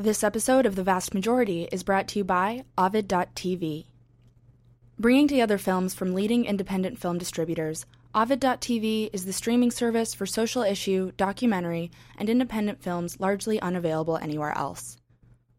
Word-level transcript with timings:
This 0.00 0.24
episode 0.24 0.64
of 0.64 0.76
The 0.76 0.82
Vast 0.82 1.12
Majority 1.12 1.68
is 1.70 1.82
brought 1.82 2.08
to 2.08 2.20
you 2.20 2.24
by 2.24 2.64
Ovid.tv. 2.78 3.84
Bringing 4.98 5.28
together 5.28 5.58
films 5.58 5.92
from 5.92 6.14
leading 6.14 6.46
independent 6.46 6.98
film 6.98 7.18
distributors, 7.18 7.84
Ovid.tv 8.14 9.10
is 9.12 9.26
the 9.26 9.34
streaming 9.34 9.70
service 9.70 10.14
for 10.14 10.24
social 10.24 10.62
issue, 10.62 11.12
documentary, 11.18 11.90
and 12.16 12.30
independent 12.30 12.82
films 12.82 13.20
largely 13.20 13.60
unavailable 13.60 14.16
anywhere 14.16 14.56
else. 14.56 14.96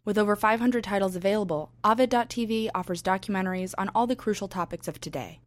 With 0.05 0.17
over 0.17 0.35
500 0.35 0.83
titles 0.83 1.15
available, 1.15 1.71
Ovid.tv 1.83 2.71
offers 2.73 3.03
documentaries 3.03 3.75
on 3.77 3.91
all 3.93 4.07
the 4.07 4.15
crucial 4.15 4.47
topics 4.47 4.87
of 4.87 4.99
today. 4.99 5.39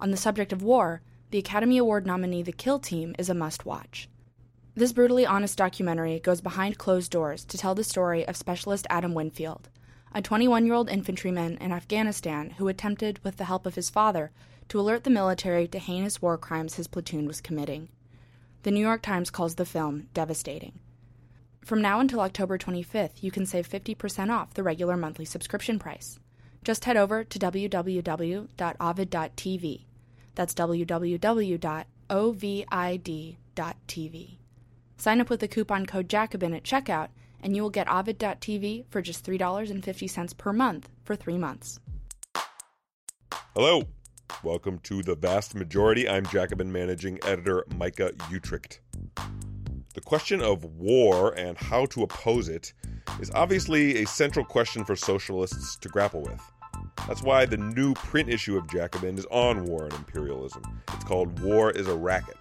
On 0.00 0.10
the 0.10 0.16
subject 0.16 0.52
of 0.52 0.64
war, 0.64 1.00
the 1.30 1.38
Academy 1.38 1.78
Award 1.78 2.08
nominee 2.08 2.42
The 2.42 2.50
Kill 2.50 2.80
Team 2.80 3.14
is 3.20 3.30
a 3.30 3.34
must 3.34 3.64
watch. 3.64 4.08
This 4.78 4.92
brutally 4.92 5.24
honest 5.24 5.56
documentary 5.56 6.20
goes 6.20 6.42
behind 6.42 6.76
closed 6.76 7.10
doors 7.10 7.46
to 7.46 7.56
tell 7.56 7.74
the 7.74 7.82
story 7.82 8.28
of 8.28 8.36
Specialist 8.36 8.86
Adam 8.90 9.14
Winfield, 9.14 9.70
a 10.14 10.20
21 10.20 10.66
year 10.66 10.74
old 10.74 10.90
infantryman 10.90 11.56
in 11.62 11.72
Afghanistan 11.72 12.50
who 12.50 12.68
attempted, 12.68 13.18
with 13.24 13.38
the 13.38 13.46
help 13.46 13.64
of 13.64 13.76
his 13.76 13.88
father, 13.88 14.32
to 14.68 14.78
alert 14.78 15.04
the 15.04 15.10
military 15.10 15.66
to 15.68 15.78
heinous 15.78 16.20
war 16.20 16.36
crimes 16.36 16.74
his 16.74 16.88
platoon 16.88 17.26
was 17.26 17.40
committing. 17.40 17.88
The 18.64 18.70
New 18.70 18.82
York 18.82 19.00
Times 19.00 19.30
calls 19.30 19.54
the 19.54 19.64
film 19.64 20.08
devastating. 20.12 20.78
From 21.64 21.80
now 21.80 21.98
until 21.98 22.20
October 22.20 22.58
25th, 22.58 23.22
you 23.22 23.30
can 23.30 23.46
save 23.46 23.66
50% 23.66 24.28
off 24.28 24.52
the 24.52 24.62
regular 24.62 24.98
monthly 24.98 25.24
subscription 25.24 25.78
price. 25.78 26.18
Just 26.62 26.84
head 26.84 26.98
over 26.98 27.24
to 27.24 27.38
www.ovid.tv. 27.38 28.50
That's 30.34 30.52
www.ovid.tv. 30.52 31.16
Sign 34.98 35.20
up 35.20 35.28
with 35.28 35.40
the 35.40 35.48
coupon 35.48 35.84
code 35.86 36.08
Jacobin 36.08 36.54
at 36.54 36.62
checkout, 36.62 37.08
and 37.42 37.54
you 37.54 37.62
will 37.62 37.70
get 37.70 37.88
Ovid.tv 37.88 38.86
for 38.88 39.02
just 39.02 39.24
$3.50 39.24 40.36
per 40.36 40.52
month 40.52 40.88
for 41.04 41.14
three 41.14 41.36
months. 41.36 41.80
Hello. 43.54 43.82
Welcome 44.42 44.78
to 44.80 45.02
The 45.02 45.14
Vast 45.14 45.54
Majority. 45.54 46.08
I'm 46.08 46.26
Jacobin 46.26 46.72
managing 46.72 47.18
editor 47.24 47.64
Micah 47.76 48.12
Uetricht. 48.30 48.78
The 49.94 50.00
question 50.00 50.40
of 50.42 50.64
war 50.64 51.32
and 51.38 51.56
how 51.56 51.86
to 51.86 52.02
oppose 52.02 52.48
it 52.48 52.72
is 53.20 53.30
obviously 53.34 54.02
a 54.02 54.06
central 54.06 54.44
question 54.44 54.84
for 54.84 54.96
socialists 54.96 55.76
to 55.76 55.88
grapple 55.88 56.22
with. 56.22 56.40
That's 57.06 57.22
why 57.22 57.46
the 57.46 57.56
new 57.56 57.94
print 57.94 58.28
issue 58.28 58.56
of 58.56 58.68
Jacobin 58.68 59.16
is 59.18 59.26
on 59.30 59.64
war 59.64 59.84
and 59.84 59.94
imperialism. 59.94 60.62
It's 60.94 61.04
called 61.04 61.38
War 61.40 61.70
is 61.70 61.86
a 61.86 61.96
Racket. 61.96 62.36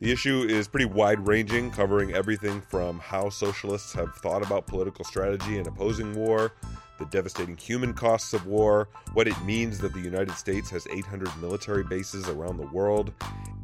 The 0.00 0.12
issue 0.12 0.42
is 0.48 0.68
pretty 0.68 0.84
wide 0.84 1.26
ranging, 1.26 1.72
covering 1.72 2.14
everything 2.14 2.60
from 2.60 3.00
how 3.00 3.30
socialists 3.30 3.92
have 3.94 4.14
thought 4.14 4.46
about 4.46 4.68
political 4.68 5.04
strategy 5.04 5.58
in 5.58 5.66
opposing 5.66 6.14
war, 6.14 6.52
the 7.00 7.06
devastating 7.06 7.56
human 7.56 7.92
costs 7.92 8.32
of 8.32 8.46
war, 8.46 8.88
what 9.14 9.26
it 9.26 9.40
means 9.44 9.78
that 9.78 9.92
the 9.92 10.00
United 10.00 10.34
States 10.36 10.70
has 10.70 10.86
800 10.86 11.36
military 11.40 11.82
bases 11.82 12.28
around 12.28 12.58
the 12.58 12.66
world, 12.68 13.12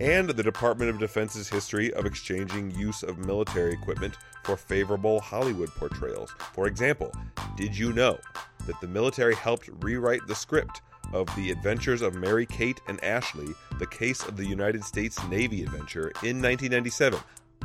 and 0.01 0.29
the 0.29 0.43
Department 0.43 0.91
of 0.91 0.99
Defense's 0.99 1.49
history 1.49 1.95
of 1.95 2.05
exchanging 2.05 2.73
use 2.73 3.05
of 3.05 3.19
military 3.19 3.73
equipment 3.73 4.17
for 4.43 4.57
favorable 4.57 5.21
Hollywood 5.21 5.69
portrayals. 5.71 6.35
For 6.53 6.67
example, 6.67 7.13
did 7.57 7.79
you 7.79 7.93
know 7.93 8.19
that 8.67 8.81
the 8.81 8.89
military 8.89 9.37
helped 9.37 9.71
rewrite 9.81 10.27
the 10.27 10.35
script 10.35 10.83
of 11.15 11.35
The 11.37 11.51
Adventures 11.51 12.03
of 12.03 12.15
Mary 12.15 12.45
Kate 12.45 12.81
and 12.89 13.03
Ashley, 13.03 13.55
the 13.79 13.87
case 13.87 14.27
of 14.27 14.37
the 14.37 14.45
United 14.45 14.85
States 14.85 15.17
Navy 15.29 15.63
adventure 15.63 16.09
in 16.23 16.43
1997. 16.43 17.19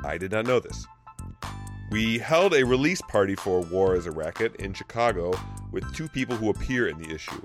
I 0.06 0.18
did 0.18 0.32
not 0.32 0.46
know 0.46 0.60
this. 0.60 0.86
We 1.92 2.20
held 2.20 2.54
a 2.54 2.64
release 2.64 3.02
party 3.02 3.36
for 3.36 3.62
War 3.62 3.96
as 3.96 4.06
a 4.06 4.12
Racket 4.12 4.56
in 4.58 4.74
Chicago 4.74 5.34
with 5.72 5.92
two 5.96 6.08
people 6.08 6.36
who 6.36 6.52
appear 6.52 6.88
in 6.88 7.02
the 7.02 7.14
issue. 7.14 7.42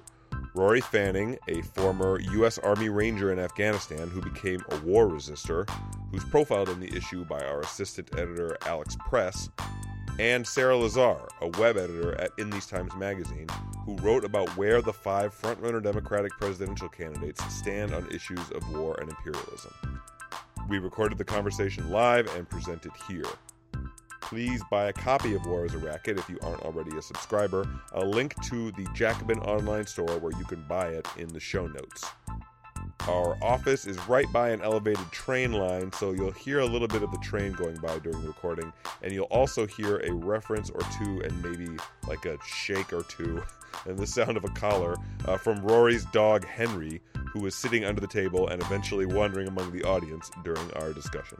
Rory 0.54 0.82
Fanning, 0.82 1.38
a 1.48 1.62
former 1.62 2.20
U.S. 2.20 2.58
Army 2.58 2.88
Ranger 2.88 3.32
in 3.32 3.38
Afghanistan 3.38 4.08
who 4.08 4.20
became 4.20 4.62
a 4.70 4.76
war 4.80 5.08
resistor, 5.08 5.68
who's 6.12 6.24
profiled 6.26 6.68
in 6.68 6.78
the 6.78 6.94
issue 6.94 7.24
by 7.24 7.40
our 7.40 7.60
assistant 7.60 8.10
editor 8.12 8.56
Alex 8.66 8.96
Press, 9.08 9.48
and 10.18 10.46
Sarah 10.46 10.76
Lazare, 10.76 11.26
a 11.40 11.48
web 11.58 11.76
editor 11.76 12.14
at 12.20 12.30
In 12.38 12.50
These 12.50 12.66
Times 12.66 12.94
magazine, 12.94 13.48
who 13.84 13.96
wrote 13.96 14.24
about 14.24 14.48
where 14.56 14.80
the 14.80 14.92
five 14.92 15.38
frontrunner 15.38 15.82
Democratic 15.82 16.32
presidential 16.32 16.88
candidates 16.88 17.44
stand 17.52 17.94
on 17.94 18.10
issues 18.10 18.50
of 18.50 18.72
war 18.74 18.96
and 19.00 19.10
imperialism. 19.10 19.72
We 20.68 20.78
recorded 20.78 21.18
the 21.18 21.24
conversation 21.24 21.90
live 21.90 22.34
and 22.34 22.48
present 22.48 22.86
it 22.86 22.92
here. 23.06 23.24
Please 24.22 24.62
buy 24.70 24.86
a 24.86 24.92
copy 24.92 25.34
of 25.34 25.44
War 25.44 25.66
as 25.66 25.74
a 25.74 25.78
Racket 25.78 26.18
if 26.18 26.28
you 26.30 26.38
aren't 26.42 26.62
already 26.62 26.96
a 26.96 27.02
subscriber. 27.02 27.68
A 27.92 28.02
link 28.02 28.34
to 28.46 28.72
the 28.72 28.88
Jacobin 28.94 29.38
online 29.40 29.86
store 29.86 30.18
where 30.18 30.32
you 30.38 30.44
can 30.46 30.64
buy 30.66 30.88
it 30.88 31.06
in 31.18 31.28
the 31.28 31.40
show 31.40 31.66
notes. 31.66 32.06
Our 33.06 33.36
office 33.42 33.86
is 33.86 33.98
right 34.08 34.30
by 34.32 34.48
an 34.48 34.62
elevated 34.62 35.12
train 35.12 35.52
line, 35.52 35.92
so 35.92 36.12
you'll 36.12 36.30
hear 36.30 36.60
a 36.60 36.66
little 36.66 36.88
bit 36.88 37.02
of 37.02 37.10
the 37.10 37.18
train 37.18 37.52
going 37.52 37.76
by 37.76 37.98
during 37.98 38.22
the 38.22 38.28
recording, 38.28 38.72
and 39.02 39.12
you'll 39.12 39.24
also 39.24 39.66
hear 39.66 39.98
a 39.98 40.10
reference 40.10 40.70
or 40.70 40.80
two 40.98 41.20
and 41.20 41.42
maybe 41.42 41.68
like 42.08 42.24
a 42.24 42.38
shake 42.46 42.94
or 42.94 43.02
two 43.02 43.42
and 43.86 43.98
the 43.98 44.06
sound 44.06 44.36
of 44.36 44.44
a 44.44 44.48
collar 44.48 44.96
uh, 45.26 45.36
from 45.36 45.60
Rory's 45.60 46.04
dog 46.06 46.44
Henry, 46.46 47.00
who 47.32 47.40
was 47.40 47.54
sitting 47.54 47.84
under 47.84 48.00
the 48.00 48.06
table 48.06 48.48
and 48.48 48.62
eventually 48.62 49.06
wandering 49.06 49.48
among 49.48 49.72
the 49.72 49.82
audience 49.84 50.30
during 50.42 50.70
our 50.74 50.92
discussion. 50.92 51.38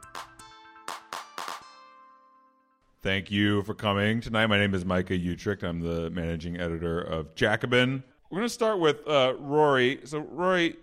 Thank 3.01 3.29
you 3.29 3.61
for 3.61 3.75
coming 3.75 4.19
tonight. 4.19 4.47
My 4.47 4.57
name 4.57 4.73
is 4.73 4.83
Micah 4.83 5.13
Uetricht. 5.13 5.63
I'm 5.63 5.79
the 5.79 6.09
managing 6.09 6.59
editor 6.59 6.99
of 6.99 7.35
Jacobin. 7.35 8.03
We're 8.31 8.39
going 8.39 8.47
to 8.47 8.53
start 8.53 8.79
with 8.79 9.07
uh, 9.07 9.35
Rory. 9.37 9.99
So, 10.05 10.19
Rory, 10.19 10.75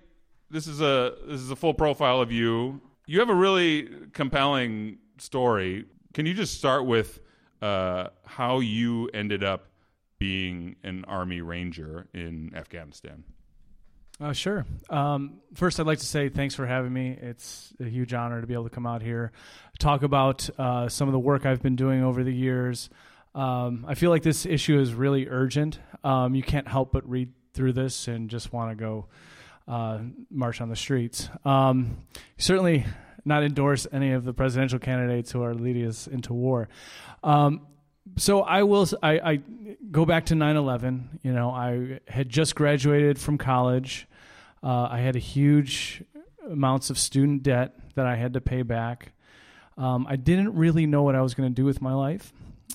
this 0.49 0.69
is 0.69 0.81
a 0.81 1.17
this 1.27 1.41
is 1.41 1.51
a 1.51 1.57
full 1.57 1.75
profile 1.75 2.21
of 2.21 2.31
you. 2.31 2.81
You 3.07 3.19
have 3.19 3.29
a 3.29 3.35
really 3.35 3.89
compelling 4.13 4.99
story. 5.19 5.87
Can 6.15 6.27
you 6.27 6.35
just 6.35 6.57
start 6.57 6.87
with 6.87 7.19
uh, 7.61 8.11
how 8.25 8.61
you 8.61 9.09
ended 9.13 9.43
up 9.43 9.72
being 10.23 10.77
an 10.85 11.05
Army 11.07 11.41
Ranger 11.41 12.07
in 12.15 12.53
Afghanistan? 12.55 13.25
Uh, 14.21 14.33
sure. 14.33 14.65
Um, 14.89 15.41
first, 15.55 15.81
I'd 15.81 15.87
like 15.87 15.99
to 15.99 16.07
say 16.07 16.29
thanks 16.29 16.55
for 16.55 16.65
having 16.65 16.93
me. 16.93 17.19
It's 17.21 17.73
a 17.81 17.89
huge 17.89 18.15
honor 18.15 18.41
to 18.41 18.47
be 18.47 18.55
able 18.55 18.63
to 18.63 18.71
come 18.71 18.87
out 18.87 19.03
here, 19.03 19.33
talk 19.81 20.05
about 20.05 20.49
uh, 20.61 20.89
some 20.89 21.09
of 21.09 21.13
the 21.13 21.19
work 21.19 21.45
I've 21.45 21.61
been 21.61 21.75
doing 21.75 22.05
over 22.05 22.23
the 22.23 22.33
years. 22.33 22.89
Um, 23.35 23.85
I 23.89 23.97
feel 23.97 24.11
like 24.11 24.23
this 24.23 24.47
issue 24.47 24.79
is 24.79 24.95
really 24.95 25.27
urgent. 25.27 25.81
Um, 26.05 26.37
you 26.37 26.45
can't 26.45 26.69
help 26.69 26.93
but 26.93 27.09
read 27.11 27.33
through 27.53 27.73
this 27.73 28.07
and 28.07 28.31
just 28.31 28.53
want 28.53 28.71
to 28.71 28.77
go 28.77 29.07
uh, 29.67 29.99
march 30.31 30.61
on 30.61 30.69
the 30.69 30.77
streets. 30.77 31.31
Um, 31.45 31.97
certainly 32.39 32.87
not 33.25 33.43
endorse 33.43 33.89
any 33.91 34.13
of 34.13 34.25
the 34.25 34.33
presidential 34.33 34.79
candidates 34.79 35.33
who 35.33 35.43
are 35.43 35.53
leading 35.53 35.89
us 35.89 36.07
into 36.07 36.33
war. 36.33 36.69
Um, 37.25 37.67
so 38.17 38.43
I 38.43 38.63
will. 38.65 38.87
I, 39.03 39.19
I 39.19 39.41
go 39.91 40.05
back 40.05 40.27
to 40.27 40.35
9/11. 40.35 41.21
You 41.23 41.33
know, 41.33 41.51
I 41.51 42.01
had 42.09 42.29
just 42.29 42.55
graduated 42.55 43.19
from 43.19 43.39
college. 43.39 44.07
Uh, 44.63 44.89
I 44.91 44.99
had 44.99 45.17
a 45.17 45.21
huge 45.21 46.03
amounts 46.49 46.91
of 46.91 46.99
student 46.99 47.43
debt 47.43 47.75
that 47.95 48.07
I 48.07 48.17
had 48.17 48.35
to 48.35 48.41
pay 48.41 48.63
back. 48.63 49.13
Um, 49.77 50.07
I 50.09 50.17
didn't 50.17 50.55
really 50.55 50.87
know 50.87 51.03
what 51.03 51.15
I 51.15 51.23
was 51.23 51.35
going 51.35 51.49
to 51.49 51.55
do 51.55 51.65
with 51.65 51.81
my 51.81 51.95
life 51.95 52.33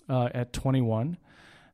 uh, 0.10 0.30
at 0.34 0.54
21. 0.54 1.18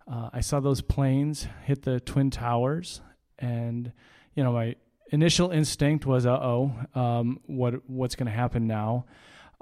Uh, 0.06 0.30
I 0.34 0.42
saw 0.42 0.60
those 0.60 0.82
planes 0.82 1.48
hit 1.64 1.84
the 1.84 2.00
twin 2.00 2.30
towers, 2.30 3.02
and 3.40 3.92
you 4.36 4.44
know 4.44 4.52
my 4.52 4.76
initial 5.12 5.52
instinct 5.52 6.06
was, 6.06 6.26
"Uh 6.26 6.40
oh, 6.42 6.74
um, 6.96 7.40
what 7.46 7.90
what's 7.90 8.16
going 8.16 8.26
to 8.26 8.32
happen 8.34 8.68
now?" 8.68 9.06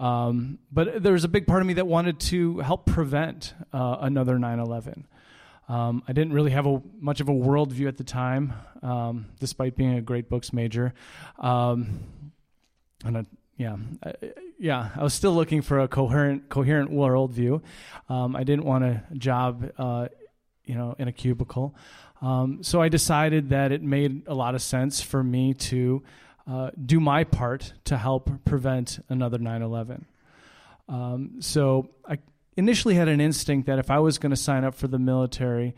Um, 0.01 0.57
but 0.71 1.03
there 1.03 1.13
was 1.13 1.23
a 1.23 1.27
big 1.27 1.45
part 1.45 1.61
of 1.61 1.67
me 1.67 1.75
that 1.75 1.85
wanted 1.85 2.19
to 2.21 2.57
help 2.59 2.87
prevent 2.87 3.53
uh, 3.71 3.97
another 4.01 4.37
9/11. 4.37 5.03
Um, 5.69 6.03
I 6.07 6.13
didn't 6.13 6.33
really 6.33 6.51
have 6.51 6.65
a, 6.65 6.81
much 6.99 7.21
of 7.21 7.29
a 7.29 7.31
worldview 7.31 7.87
at 7.87 7.97
the 7.97 8.03
time, 8.03 8.53
um, 8.81 9.27
despite 9.39 9.75
being 9.75 9.93
a 9.93 10.01
great 10.01 10.27
books 10.27 10.51
major. 10.51 10.93
Um, 11.37 11.99
and 13.05 13.27
yeah, 13.57 13.77
I, 14.03 14.13
yeah, 14.59 14.89
I 14.95 15.03
was 15.03 15.13
still 15.13 15.33
looking 15.33 15.61
for 15.61 15.79
a 15.79 15.87
coherent, 15.87 16.49
coherent 16.49 16.91
worldview. 16.91 17.61
Um, 18.09 18.35
I 18.35 18.43
didn't 18.43 18.65
want 18.65 18.83
a 18.83 19.03
job, 19.13 19.71
uh, 19.77 20.07
you 20.65 20.75
know, 20.75 20.95
in 20.97 21.07
a 21.07 21.11
cubicle. 21.11 21.75
Um, 22.21 22.63
so 22.63 22.81
I 22.81 22.89
decided 22.89 23.49
that 23.49 23.71
it 23.71 23.83
made 23.83 24.27
a 24.27 24.33
lot 24.33 24.55
of 24.55 24.61
sense 24.63 24.99
for 24.99 25.23
me 25.23 25.53
to 25.53 26.03
uh, 26.51 26.69
do 26.85 26.99
my 26.99 27.23
part 27.23 27.73
to 27.85 27.97
help 27.97 28.29
prevent 28.43 28.99
another 29.07 29.37
9 29.37 29.61
11. 29.61 30.05
Um, 30.89 31.37
so 31.39 31.91
I 32.05 32.17
initially 32.57 32.95
had 32.95 33.07
an 33.07 33.21
instinct 33.21 33.67
that 33.67 33.79
if 33.79 33.89
I 33.89 33.99
was 33.99 34.17
going 34.17 34.31
to 34.31 34.35
sign 34.35 34.65
up 34.65 34.75
for 34.75 34.89
the 34.89 34.99
military, 34.99 35.75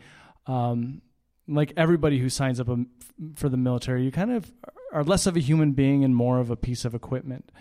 um, 0.48 1.00
like 1.46 1.72
everybody 1.76 2.18
who 2.18 2.28
signs 2.28 2.58
up 2.58 2.68
um, 2.68 2.88
for 3.36 3.48
the 3.48 3.56
military, 3.56 4.02
you 4.04 4.10
kind 4.10 4.32
of 4.32 4.50
are 4.92 5.04
less 5.04 5.26
of 5.26 5.36
a 5.36 5.40
human 5.40 5.72
being 5.72 6.02
and 6.02 6.16
more 6.16 6.40
of 6.40 6.50
a 6.50 6.56
piece 6.56 6.84
of 6.84 6.92
equipment. 6.92 7.52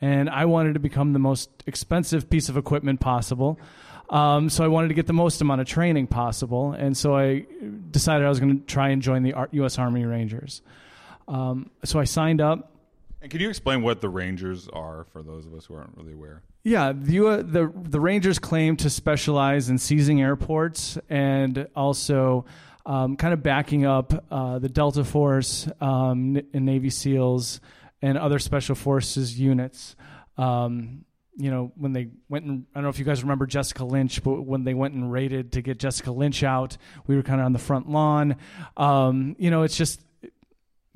And 0.00 0.28
I 0.28 0.46
wanted 0.46 0.74
to 0.74 0.80
become 0.80 1.12
the 1.12 1.20
most 1.20 1.62
expensive 1.66 2.28
piece 2.28 2.48
of 2.48 2.56
equipment 2.56 2.98
possible. 2.98 3.60
Um, 4.10 4.50
so 4.50 4.64
I 4.64 4.68
wanted 4.68 4.88
to 4.88 4.94
get 4.94 5.06
the 5.06 5.12
most 5.12 5.40
amount 5.40 5.60
of 5.60 5.68
training 5.68 6.08
possible, 6.08 6.72
and 6.72 6.96
so 6.96 7.16
I 7.16 7.46
decided 7.90 8.24
I 8.24 8.28
was 8.28 8.40
going 8.40 8.60
to 8.60 8.66
try 8.66 8.90
and 8.90 9.02
join 9.02 9.22
the 9.22 9.34
U.S. 9.52 9.78
Army 9.78 10.04
Rangers. 10.04 10.62
Um, 11.28 11.70
so 11.84 11.98
I 11.98 12.04
signed 12.04 12.40
up. 12.40 12.72
And 13.22 13.30
can 13.30 13.40
you 13.40 13.48
explain 13.48 13.82
what 13.82 14.00
the 14.00 14.08
Rangers 14.08 14.68
are 14.72 15.04
for 15.12 15.22
those 15.22 15.46
of 15.46 15.54
us 15.54 15.66
who 15.66 15.74
aren't 15.74 15.96
really 15.96 16.12
aware? 16.12 16.42
Yeah, 16.62 16.92
the 16.92 17.44
the, 17.46 17.72
the 17.74 18.00
Rangers 18.00 18.38
claim 18.38 18.76
to 18.78 18.90
specialize 18.90 19.68
in 19.68 19.78
seizing 19.78 20.20
airports 20.20 20.98
and 21.08 21.68
also 21.74 22.44
um, 22.84 23.16
kind 23.16 23.34
of 23.34 23.42
backing 23.42 23.84
up 23.84 24.24
uh, 24.30 24.58
the 24.58 24.68
Delta 24.68 25.04
Force 25.04 25.68
um, 25.80 26.40
and 26.52 26.64
Navy 26.64 26.90
SEALs 26.90 27.60
and 28.00 28.16
other 28.16 28.38
special 28.38 28.74
forces 28.74 29.38
units. 29.38 29.96
Um, 30.38 31.04
you 31.36 31.50
know, 31.50 31.72
when 31.76 31.92
they 31.92 32.08
went 32.28 32.46
and 32.46 32.64
I 32.74 32.78
don't 32.78 32.84
know 32.84 32.88
if 32.88 32.98
you 32.98 33.04
guys 33.04 33.22
remember 33.22 33.46
Jessica 33.46 33.84
Lynch, 33.84 34.22
but 34.22 34.42
when 34.42 34.64
they 34.64 34.74
went 34.74 34.94
and 34.94 35.12
raided 35.12 35.52
to 35.52 35.62
get 35.62 35.78
Jessica 35.78 36.10
Lynch 36.10 36.42
out, 36.42 36.76
we 37.06 37.16
were 37.16 37.22
kind 37.22 37.40
of 37.40 37.44
on 37.44 37.52
the 37.52 37.58
front 37.58 37.90
lawn. 37.90 38.36
Um, 38.76 39.36
you 39.38 39.50
know, 39.50 39.62
it's 39.62 39.76
just 39.76 40.00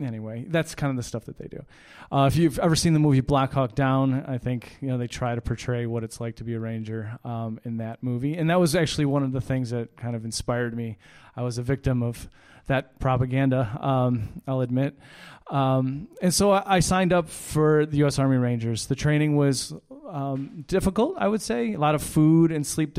anyway, 0.05 0.45
that's 0.49 0.75
kind 0.75 0.91
of 0.91 0.97
the 0.97 1.03
stuff 1.03 1.25
that 1.27 1.39
they 1.39 1.49
do. 1.49 1.65
Uh, 2.13 2.27
if 2.27 2.37
you've 2.37 2.59
ever 2.59 2.75
seen 2.75 2.93
the 2.93 2.99
movie 2.99 3.21
Black 3.21 3.53
Hawk 3.53 3.75
Down, 3.75 4.25
I 4.27 4.39
think 4.39 4.77
you 4.81 4.89
know 4.89 4.99
they 4.99 5.07
try 5.07 5.35
to 5.35 5.41
portray 5.41 5.87
what 5.87 6.05
it's 6.05 6.21
like 6.21 6.37
to 6.37 6.45
be 6.45 6.55
a 6.55 6.61
ranger 6.61 7.19
um, 7.25 7.61
in 7.65 7.79
that 7.79 8.03
movie, 8.03 8.37
and 8.37 8.51
that 8.51 8.59
was 8.59 8.75
actually 8.75 9.07
one 9.07 9.23
of 9.23 9.33
the 9.33 9.41
things 9.41 9.71
that 9.71 9.97
kind 9.97 10.17
of 10.17 10.25
inspired 10.25 10.77
me. 10.77 10.99
I 11.37 11.43
was 11.43 11.59
a 11.59 11.63
victim 11.63 12.03
of 12.03 12.29
that 12.67 12.99
propaganda, 12.99 13.79
um, 13.81 14.43
I'll 14.47 14.61
admit, 14.61 14.97
um, 15.51 16.09
and 16.23 16.33
so 16.33 16.53
I, 16.53 16.77
I, 16.77 16.81
signed 16.81 17.13
up 17.13 17.29
for 17.29 17.85
the 17.85 17.99
U.S. 17.99 18.19
Army 18.19 18.37
Rangers. 18.37 18.87
The 18.87 18.95
training 18.95 19.37
was 19.37 19.75
um, 20.09 20.65
difficult, 20.69 21.17
I 21.19 21.27
would 21.27 21.43
say, 21.43 21.75
a 21.75 21.79
lot 21.79 21.97
of 21.97 22.03
food 22.03 22.53
and 22.53 22.65
sleep 22.65 22.97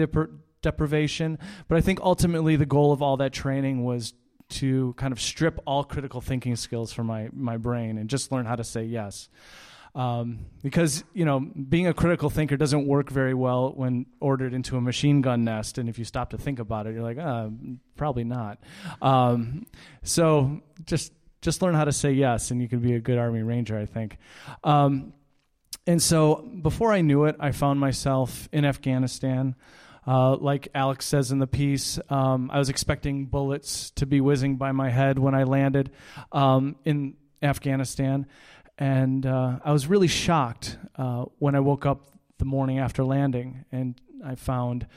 deprivation, 0.61 1.39
but 1.69 1.77
I 1.77 1.81
think 1.81 2.01
ultimately 2.01 2.57
the 2.57 2.65
goal 2.65 2.91
of 2.91 3.01
all 3.01 3.17
that 3.17 3.31
training 3.31 3.85
was 3.85 4.13
to 4.51 4.93
kind 4.93 5.11
of 5.11 5.19
strip 5.19 5.59
all 5.65 5.83
critical 5.83 6.21
thinking 6.21 6.55
skills 6.55 6.93
from 6.93 7.07
my 7.07 7.29
my 7.33 7.57
brain 7.57 7.97
and 7.97 8.09
just 8.09 8.31
learn 8.31 8.45
how 8.45 8.55
to 8.55 8.63
say 8.63 8.83
yes. 8.83 9.29
Um, 9.93 10.45
because 10.63 11.03
you 11.13 11.25
know 11.25 11.39
being 11.39 11.87
a 11.87 11.93
critical 11.93 12.29
thinker 12.29 12.55
doesn't 12.55 12.87
work 12.87 13.09
very 13.09 13.33
well 13.33 13.73
when 13.75 14.05
ordered 14.21 14.53
into 14.53 14.77
a 14.77 14.81
machine 14.81 15.21
gun 15.21 15.43
nest 15.43 15.77
and 15.77 15.89
if 15.89 15.99
you 15.99 16.05
stop 16.05 16.29
to 16.29 16.37
think 16.37 16.59
about 16.59 16.87
it 16.87 16.93
you're 16.93 17.03
like 17.03 17.17
uh, 17.17 17.49
probably 17.97 18.23
not. 18.23 18.59
Um, 19.01 19.65
so 20.03 20.61
just 20.85 21.11
just 21.41 21.61
learn 21.61 21.73
how 21.73 21.83
to 21.83 21.91
say 21.91 22.11
yes 22.13 22.51
and 22.51 22.61
you 22.61 22.69
can 22.69 22.79
be 22.79 22.93
a 22.93 22.99
good 22.99 23.17
army 23.17 23.41
ranger 23.41 23.77
i 23.77 23.85
think. 23.85 24.17
Um, 24.63 25.13
and 25.87 26.01
so 26.01 26.47
before 26.61 26.93
i 26.93 27.01
knew 27.01 27.25
it 27.25 27.35
i 27.39 27.51
found 27.51 27.79
myself 27.79 28.47
in 28.53 28.63
afghanistan 28.65 29.55
uh, 30.07 30.35
like 30.37 30.69
Alex 30.73 31.05
says 31.05 31.31
in 31.31 31.39
the 31.39 31.47
piece, 31.47 31.99
um, 32.09 32.49
I 32.51 32.59
was 32.59 32.69
expecting 32.69 33.25
bullets 33.25 33.91
to 33.91 34.05
be 34.05 34.19
whizzing 34.19 34.55
by 34.55 34.71
my 34.71 34.89
head 34.89 35.19
when 35.19 35.35
I 35.35 35.43
landed 35.43 35.91
um, 36.31 36.75
in 36.85 37.15
Afghanistan. 37.41 38.25
And 38.77 39.25
uh, 39.25 39.59
I 39.63 39.71
was 39.71 39.85
really 39.85 40.07
shocked 40.07 40.77
uh, 40.95 41.25
when 41.37 41.53
I 41.55 41.59
woke 41.59 41.85
up 41.85 42.07
the 42.39 42.45
morning 42.45 42.79
after 42.79 43.03
landing 43.03 43.65
and 43.71 43.99
I 44.25 44.33
found 44.35 44.87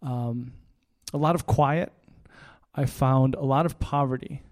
um, 0.00 0.52
a 1.12 1.18
lot 1.18 1.34
of 1.34 1.46
quiet. 1.46 1.92
I 2.74 2.86
found 2.86 3.34
a 3.34 3.44
lot 3.44 3.66
of 3.66 3.78
poverty. 3.78 4.42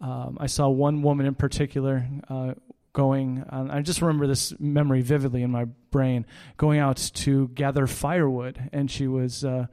Um, 0.00 0.36
I 0.38 0.46
saw 0.46 0.68
one 0.68 1.02
woman 1.02 1.24
in 1.24 1.34
particular 1.34 2.06
uh, 2.28 2.54
going 2.96 3.44
I 3.50 3.82
just 3.82 4.00
remember 4.00 4.26
this 4.26 4.58
memory 4.58 5.02
vividly 5.02 5.42
in 5.42 5.50
my 5.50 5.66
brain 5.90 6.24
going 6.56 6.80
out 6.80 6.96
to 6.96 7.48
gather 7.48 7.86
firewood. 7.86 8.70
And 8.72 8.90
she 8.90 9.06
was 9.06 9.44
uh, 9.44 9.66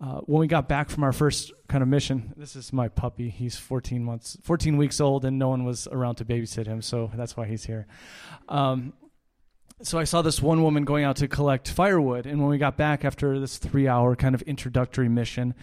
uh, 0.00 0.18
when 0.22 0.40
we 0.40 0.48
got 0.48 0.68
back 0.68 0.90
from 0.90 1.04
our 1.04 1.12
first 1.12 1.52
kind 1.68 1.80
of 1.80 1.88
mission 1.88 2.34
this 2.36 2.56
is 2.56 2.72
my 2.72 2.88
puppy. 2.88 3.30
He's 3.30 3.56
14 3.56 4.02
months 4.02 4.36
14 4.42 4.76
weeks 4.76 5.00
old 5.00 5.24
and 5.24 5.38
no 5.38 5.48
one 5.48 5.64
was 5.64 5.86
around 5.86 6.16
to 6.16 6.24
babysit 6.24 6.66
him 6.66 6.82
so 6.82 7.08
that's 7.14 7.36
why 7.36 7.46
he's 7.46 7.64
here. 7.64 7.86
Um, 8.48 8.92
so 9.82 9.98
I 9.98 10.04
saw 10.04 10.22
this 10.22 10.40
one 10.40 10.62
woman 10.62 10.84
going 10.84 11.04
out 11.04 11.16
to 11.16 11.28
collect 11.28 11.68
firewood, 11.68 12.26
and 12.26 12.40
when 12.40 12.48
we 12.48 12.56
got 12.56 12.76
back 12.76 13.04
after 13.04 13.38
this 13.38 13.58
three-hour 13.58 14.16
kind 14.16 14.34
of 14.34 14.40
introductory 14.42 15.08
mission, 15.08 15.54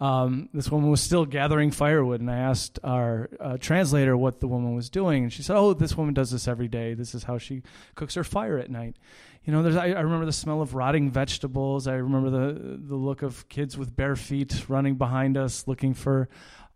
um, 0.00 0.48
this 0.54 0.70
woman 0.70 0.90
was 0.90 1.02
still 1.02 1.26
gathering 1.26 1.70
firewood, 1.70 2.20
and 2.20 2.30
I 2.30 2.38
asked 2.38 2.78
our 2.82 3.28
uh, 3.38 3.58
translator 3.58 4.16
what 4.16 4.40
the 4.40 4.48
woman 4.48 4.74
was 4.74 4.88
doing, 4.88 5.24
and 5.24 5.32
she 5.32 5.42
said, 5.42 5.56
"Oh, 5.56 5.74
this 5.74 5.96
woman 5.96 6.14
does 6.14 6.30
this 6.30 6.48
every 6.48 6.68
day. 6.68 6.94
This 6.94 7.14
is 7.14 7.24
how 7.24 7.36
she 7.36 7.62
cooks 7.94 8.14
her 8.14 8.24
fire 8.24 8.58
at 8.58 8.70
night." 8.70 8.96
You 9.44 9.52
know, 9.52 9.62
there's 9.62 9.76
I, 9.76 9.88
I 9.88 10.00
remember 10.00 10.24
the 10.24 10.32
smell 10.32 10.62
of 10.62 10.74
rotting 10.74 11.10
vegetables. 11.10 11.88
I 11.88 11.94
remember 11.94 12.30
the 12.30 12.78
the 12.78 12.96
look 12.96 13.22
of 13.22 13.48
kids 13.48 13.76
with 13.76 13.94
bare 13.94 14.16
feet 14.16 14.64
running 14.68 14.94
behind 14.94 15.36
us, 15.36 15.66
looking 15.66 15.94
for 15.94 16.28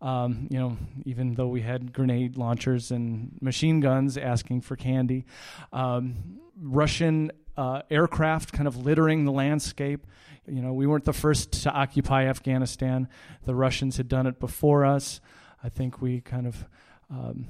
um, 0.03 0.47
you 0.51 0.59
know, 0.59 0.77
even 1.05 1.33
though 1.35 1.47
we 1.47 1.61
had 1.61 1.93
grenade 1.93 2.35
launchers 2.37 2.91
and 2.91 3.35
machine 3.41 3.79
guns 3.79 4.17
asking 4.17 4.61
for 4.61 4.75
candy. 4.75 5.25
Um, 5.71 6.41
Russian 6.61 7.31
uh, 7.55 7.83
aircraft 7.89 8.51
kind 8.51 8.67
of 8.67 8.77
littering 8.77 9.23
the 9.23 9.31
landscape. 9.31 10.05
You 10.45 10.61
know, 10.61 10.73
we 10.73 10.85
weren't 10.85 11.05
the 11.05 11.13
first 11.13 11.63
to 11.63 11.71
occupy 11.71 12.25
Afghanistan. 12.25 13.07
The 13.45 13.55
Russians 13.55 13.95
had 13.95 14.09
done 14.09 14.27
it 14.27 14.41
before 14.41 14.85
us. 14.85 15.21
I 15.63 15.69
think 15.69 16.01
we 16.01 16.19
kind 16.19 16.47
of 16.47 16.65
um, 17.09 17.47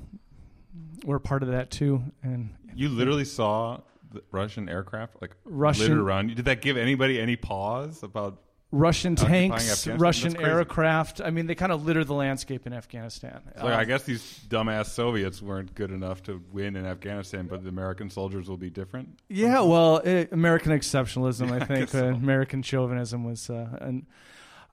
were 1.05 1.17
part 1.17 1.41
of 1.41 1.49
that 1.49 1.71
too. 1.71 2.03
And 2.21 2.51
you 2.75 2.89
literally 2.89 3.25
saw 3.25 3.79
the 4.11 4.21
Russian 4.31 4.69
aircraft 4.69 5.19
like 5.21 5.35
Russian, 5.43 5.97
around. 5.97 6.35
Did 6.35 6.45
that 6.45 6.61
give 6.61 6.77
anybody 6.77 7.19
any 7.19 7.35
pause 7.35 8.03
about 8.03 8.42
Russian 8.73 9.15
tanks, 9.15 9.85
Russian 9.85 10.35
aircraft. 10.41 11.21
I 11.21 11.29
mean, 11.29 11.45
they 11.45 11.53
kind 11.53 11.71
of 11.71 11.85
litter 11.85 12.03
the 12.03 12.15
landscape 12.15 12.65
in 12.65 12.73
Afghanistan. 12.73 13.41
like, 13.55 13.65
I 13.65 13.85
guess 13.85 14.01
these 14.01 14.39
dumbass 14.47 14.87
Soviets 14.87 15.43
weren't 15.43 15.75
good 15.75 15.91
enough 15.91 16.23
to 16.23 16.41
win 16.51 16.75
in 16.75 16.83
Afghanistan, 16.83 17.45
but 17.45 17.61
the 17.61 17.69
American 17.69 18.09
soldiers 18.09 18.49
will 18.49 18.57
be 18.57 18.71
different. 18.71 19.19
Yeah, 19.29 19.61
well, 19.61 19.97
it, 19.97 20.31
American 20.31 20.71
exceptionalism, 20.71 21.51
I 21.51 21.63
think, 21.65 21.93
I 21.93 21.99
uh, 21.99 22.13
American 22.15 22.63
chauvinism 22.63 23.23
was, 23.23 23.47
uh, 23.47 23.77
and 23.79 24.07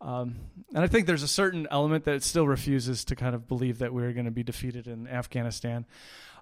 um, 0.01 0.37
and 0.75 0.83
I 0.83 0.87
think 0.87 1.07
there's 1.07 1.23
a 1.23 1.29
certain 1.29 1.69
element 1.71 2.05
that 2.07 2.23
still 2.23 2.49
refuses 2.49 3.05
to 3.05 3.17
kind 3.17 3.35
of 3.35 3.47
believe 3.47 3.81
that 3.81 3.93
we're 3.93 4.15
going 4.15 4.25
to 4.25 4.31
be 4.31 4.43
defeated 4.43 4.87
in 4.87 5.09
Afghanistan. 5.09 5.85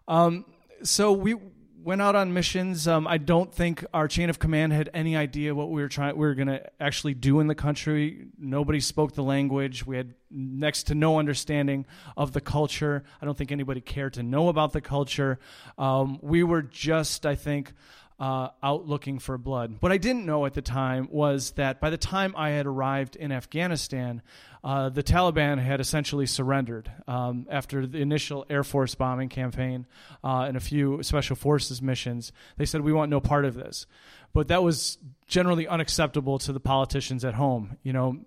Um, 0.07 0.45
so 0.85 1.13
we 1.13 1.35
went 1.83 2.03
out 2.03 2.17
on 2.17 2.33
missions. 2.33 2.89
Um, 2.89 3.07
I 3.07 3.19
don't 3.19 3.53
think 3.55 3.85
our 3.95 4.09
chain 4.09 4.31
of 4.31 4.39
command 4.39 4.73
had 4.73 4.91
any 4.93 5.17
idea 5.17 5.55
what 5.55 5.71
we 5.71 5.81
were 5.81 5.89
trying. 5.89 6.17
We 6.17 6.27
were 6.27 6.35
going 6.35 6.49
to 6.49 6.63
actually 6.81 7.15
do 7.15 7.41
in 7.41 7.47
the 7.47 7.55
country. 7.55 8.27
Nobody 8.39 8.81
spoke 8.81 9.13
the 9.13 9.23
language. 9.23 9.87
We 9.87 9.97
had 9.97 10.15
next 10.31 10.85
to 10.85 10.95
no 10.95 11.19
understanding 11.19 11.87
of 12.17 12.33
the 12.33 12.41
culture. 12.41 13.05
I 13.23 13.25
don't 13.25 13.37
think 13.37 13.53
anybody 13.53 13.81
cared 13.81 14.15
to 14.15 14.23
know 14.23 14.49
about 14.49 14.73
the 14.73 14.81
culture. 14.81 15.39
Um, 15.77 16.19
we 16.21 16.43
were 16.43 16.63
just, 16.63 17.25
I 17.25 17.37
think, 17.37 17.73
uh, 18.19 18.49
out 18.63 18.87
looking 18.87 19.19
for 19.19 19.39
blood. 19.39 19.77
What 19.81 19.93
I 19.93 19.99
didn't 19.99 20.27
know 20.27 20.45
at 20.47 20.55
the 20.55 20.63
time 20.63 21.09
was 21.11 21.53
that 21.53 21.81
by 21.81 21.91
the 21.91 21.97
time 21.97 22.35
I 22.37 22.51
had 22.51 22.67
arrived 22.67 23.17
in 23.17 23.31
Afghanistan, 23.31 24.23
uh, 24.65 24.89
the 24.89 25.05
Taliban 25.05 25.59
had 25.59 25.81
essentially 25.81 26.27
surrendered 26.27 26.91
um, 27.07 27.47
after 27.49 27.87
the 27.87 27.99
initial 27.99 28.45
Air 28.51 28.65
Force 28.65 28.95
bombing 28.95 29.29
campaign 29.29 29.87
uh, 30.25 30.47
and 30.49 30.57
a 30.57 30.61
few 30.61 31.03
special 31.03 31.37
forces 31.37 31.81
missions. 31.81 32.33
They 32.57 32.67
said, 32.67 32.81
We 32.81 32.93
want 32.93 33.11
no 33.11 33.21
part 33.21 33.45
of 33.45 33.55
this. 33.55 33.87
But 34.33 34.49
that 34.49 34.63
was 34.63 34.99
generally 35.27 35.67
unacceptable 35.67 36.39
to 36.41 36.53
the 36.53 36.61
politicians 36.61 37.25
at 37.25 37.35
home. 37.35 37.79
You 37.83 37.93
know, 37.93 38.19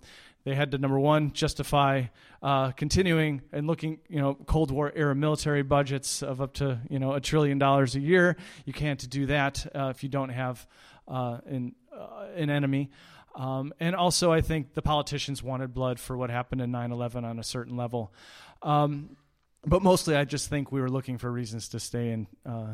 they 0.46 0.56
had 0.56 0.72
to 0.72 0.78
number 0.78 1.00
one 1.00 1.32
justify 1.34 2.06
uh, 2.42 2.72
continuing 2.72 3.42
and 3.52 3.68
looking, 3.68 4.00
you 4.10 4.20
know, 4.20 4.34
Cold 4.34 4.72
War 4.72 4.92
era 4.96 5.16
military 5.16 5.62
budgets 5.62 6.24
of 6.24 6.42
up 6.42 6.54
to 6.56 6.80
you 6.90 7.00
know 7.00 7.14
a 7.14 7.22
trillion 7.22 7.60
dollars 7.60 7.96
a 7.96 8.00
year. 8.00 8.36
You 8.66 8.74
can't 8.74 9.10
do 9.10 9.28
that 9.28 9.66
uh, 9.76 9.90
if 9.90 10.04
you 10.04 10.10
don't 10.10 10.30
have 10.30 10.66
uh, 11.08 11.40
an 11.46 11.76
uh, 11.96 12.28
an 12.36 12.50
enemy. 12.50 12.90
Um, 13.36 13.74
and 13.80 13.96
also, 13.96 14.32
I 14.32 14.42
think 14.42 14.74
the 14.74 14.82
politicians 14.82 15.42
wanted 15.42 15.74
blood 15.74 16.00
for 16.00 16.18
what 16.18 16.30
happened 16.30 16.62
in 16.62 16.72
9/11 16.72 17.24
on 17.24 17.40
a 17.40 17.44
certain 17.44 17.78
level. 17.78 18.14
Um, 18.62 19.18
but 19.64 19.84
mostly, 19.84 20.16
I 20.16 20.26
just 20.26 20.50
think 20.50 20.72
we 20.72 20.82
were 20.82 20.90
looking 20.90 21.18
for 21.18 21.32
reasons 21.32 21.70
to 21.70 21.80
stay 21.80 22.10
in 22.10 22.28
uh, 22.46 22.74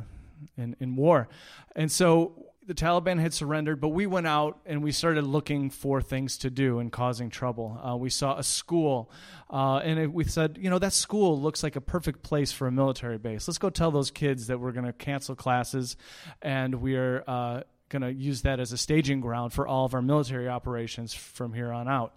in, 0.58 0.76
in 0.80 0.96
war, 0.96 1.28
and 1.76 1.92
so 1.92 2.47
the 2.68 2.74
Taliban 2.74 3.18
had 3.18 3.34
surrendered, 3.34 3.80
but 3.80 3.90
we 3.90 4.06
went 4.06 4.28
out 4.28 4.60
and 4.66 4.84
we 4.84 4.92
started 4.92 5.24
looking 5.24 5.70
for 5.70 6.02
things 6.02 6.38
to 6.40 6.50
do 6.50 6.80
and 6.80 6.92
causing 6.92 7.30
trouble. 7.30 7.80
Uh, 7.82 7.96
we 7.96 8.10
saw 8.10 8.38
a 8.38 8.44
school, 8.44 9.10
uh, 9.50 9.78
and 9.78 9.98
it, 9.98 10.14
we 10.14 10.26
said, 10.26 10.60
you 10.62 10.70
know, 10.70 10.78
that 10.78 10.92
school 10.92 11.40
looks 11.40 11.64
like 11.64 11.78
a 11.78 11.82
perfect 11.82 12.24
place 12.24 12.52
for 12.52 12.68
a 12.68 12.72
military 12.72 13.18
base. 13.18 13.48
Let's 13.48 13.58
go 13.58 13.70
tell 13.70 13.90
those 13.90 14.12
kids 14.12 14.48
that 14.48 14.60
we're 14.60 14.74
going 14.74 14.86
to 14.86 14.92
cancel 14.92 15.34
classes, 15.34 15.96
and 16.42 16.82
we're 16.82 17.24
uh, 17.26 17.62
going 17.88 18.02
to 18.02 18.12
use 18.12 18.42
that 18.42 18.60
as 18.60 18.74
a 18.74 18.78
staging 18.78 19.22
ground 19.22 19.54
for 19.54 19.66
all 19.66 19.86
of 19.86 19.94
our 19.94 20.02
military 20.02 20.50
operations 20.50 21.14
from 21.14 21.54
here 21.54 21.72
on 21.72 21.88
out. 21.88 22.16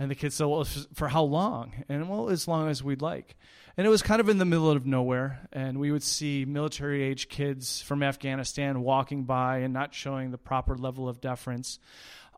And 0.00 0.10
the 0.10 0.16
kids 0.16 0.34
said, 0.34 0.46
well, 0.46 0.64
for 0.94 1.08
how 1.08 1.22
long? 1.22 1.84
And 1.88 2.08
well, 2.08 2.30
as 2.30 2.48
long 2.48 2.68
as 2.70 2.82
we'd 2.82 3.02
like. 3.02 3.36
And 3.76 3.86
it 3.86 3.90
was 3.90 4.02
kind 4.02 4.20
of 4.20 4.28
in 4.28 4.38
the 4.38 4.44
middle 4.44 4.70
of 4.70 4.86
nowhere. 4.86 5.46
And 5.52 5.78
we 5.78 5.92
would 5.92 6.02
see 6.02 6.44
military 6.44 7.02
age 7.02 7.28
kids 7.28 7.82
from 7.82 8.02
Afghanistan 8.02 8.80
walking 8.80 9.24
by 9.24 9.58
and 9.58 9.72
not 9.72 9.94
showing 9.94 10.30
the 10.30 10.38
proper 10.38 10.76
level 10.76 11.08
of 11.08 11.20
deference. 11.20 11.78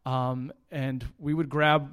um, 0.04 0.52
and 0.70 1.04
we 1.18 1.32
would 1.32 1.48
grab 1.48 1.92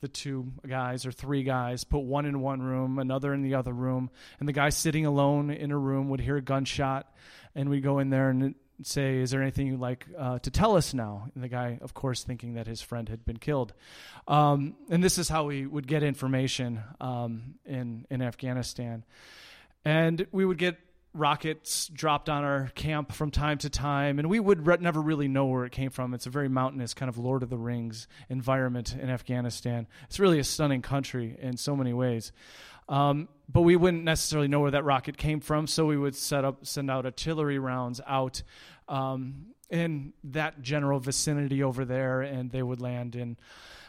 the 0.00 0.08
two 0.08 0.50
guys 0.66 1.04
or 1.04 1.12
three 1.12 1.42
guys, 1.42 1.84
put 1.84 2.00
one 2.00 2.24
in 2.24 2.40
one 2.40 2.62
room, 2.62 2.98
another 2.98 3.34
in 3.34 3.42
the 3.42 3.54
other 3.54 3.72
room, 3.72 4.10
and 4.38 4.48
the 4.48 4.52
guy 4.52 4.70
sitting 4.70 5.04
alone 5.04 5.50
in 5.50 5.70
a 5.70 5.78
room 5.78 6.08
would 6.08 6.20
hear 6.20 6.36
a 6.36 6.42
gunshot, 6.42 7.12
and 7.54 7.68
we'd 7.68 7.82
go 7.82 7.98
in 7.98 8.10
there 8.10 8.30
and 8.30 8.54
say, 8.82 9.18
"Is 9.18 9.30
there 9.30 9.42
anything 9.42 9.66
you'd 9.66 9.80
like 9.80 10.06
uh, 10.18 10.38
to 10.40 10.50
tell 10.50 10.76
us 10.76 10.94
now?" 10.94 11.28
And 11.34 11.44
the 11.44 11.48
guy, 11.48 11.78
of 11.82 11.94
course, 11.94 12.24
thinking 12.24 12.54
that 12.54 12.66
his 12.66 12.80
friend 12.80 13.08
had 13.08 13.24
been 13.24 13.38
killed, 13.38 13.72
um, 14.28 14.76
and 14.88 15.02
this 15.02 15.18
is 15.18 15.28
how 15.28 15.44
we 15.44 15.66
would 15.66 15.86
get 15.86 16.02
information 16.02 16.80
um, 17.00 17.54
in 17.64 18.06
in 18.10 18.22
Afghanistan, 18.22 19.04
and 19.84 20.26
we 20.32 20.44
would 20.44 20.58
get 20.58 20.78
rockets 21.12 21.88
dropped 21.88 22.28
on 22.28 22.44
our 22.44 22.70
camp 22.74 23.12
from 23.12 23.30
time 23.30 23.58
to 23.58 23.70
time, 23.70 24.18
and 24.18 24.28
we 24.30 24.38
would 24.38 24.66
re- 24.66 24.76
never 24.80 25.00
really 25.00 25.28
know 25.28 25.46
where 25.46 25.64
it 25.64 25.72
came 25.72 25.90
from. 25.90 26.14
It's 26.14 26.26
a 26.26 26.30
very 26.30 26.48
mountainous 26.48 26.94
kind 26.94 27.08
of 27.08 27.18
Lord 27.18 27.42
of 27.42 27.50
the 27.50 27.58
Rings 27.58 28.06
environment 28.28 28.94
in 28.94 29.10
Afghanistan. 29.10 29.88
It's 30.04 30.20
really 30.20 30.38
a 30.38 30.44
stunning 30.44 30.82
country 30.82 31.36
in 31.40 31.56
so 31.56 31.74
many 31.74 31.92
ways. 31.92 32.32
Um, 32.88 33.28
but 33.48 33.62
we 33.62 33.76
wouldn't 33.76 34.02
necessarily 34.04 34.48
know 34.48 34.60
where 34.60 34.72
that 34.72 34.84
rocket 34.84 35.16
came 35.16 35.40
from, 35.40 35.66
so 35.66 35.86
we 35.86 35.96
would 35.96 36.16
set 36.16 36.44
up, 36.44 36.66
send 36.66 36.90
out 36.90 37.04
artillery 37.04 37.58
rounds 37.58 38.00
out 38.06 38.42
um, 38.90 39.46
in 39.70 40.12
that 40.24 40.60
general 40.60 41.00
vicinity 41.00 41.62
over 41.62 41.84
there, 41.84 42.20
and 42.20 42.50
they 42.50 42.62
would 42.62 42.80
land 42.80 43.16
in 43.16 43.36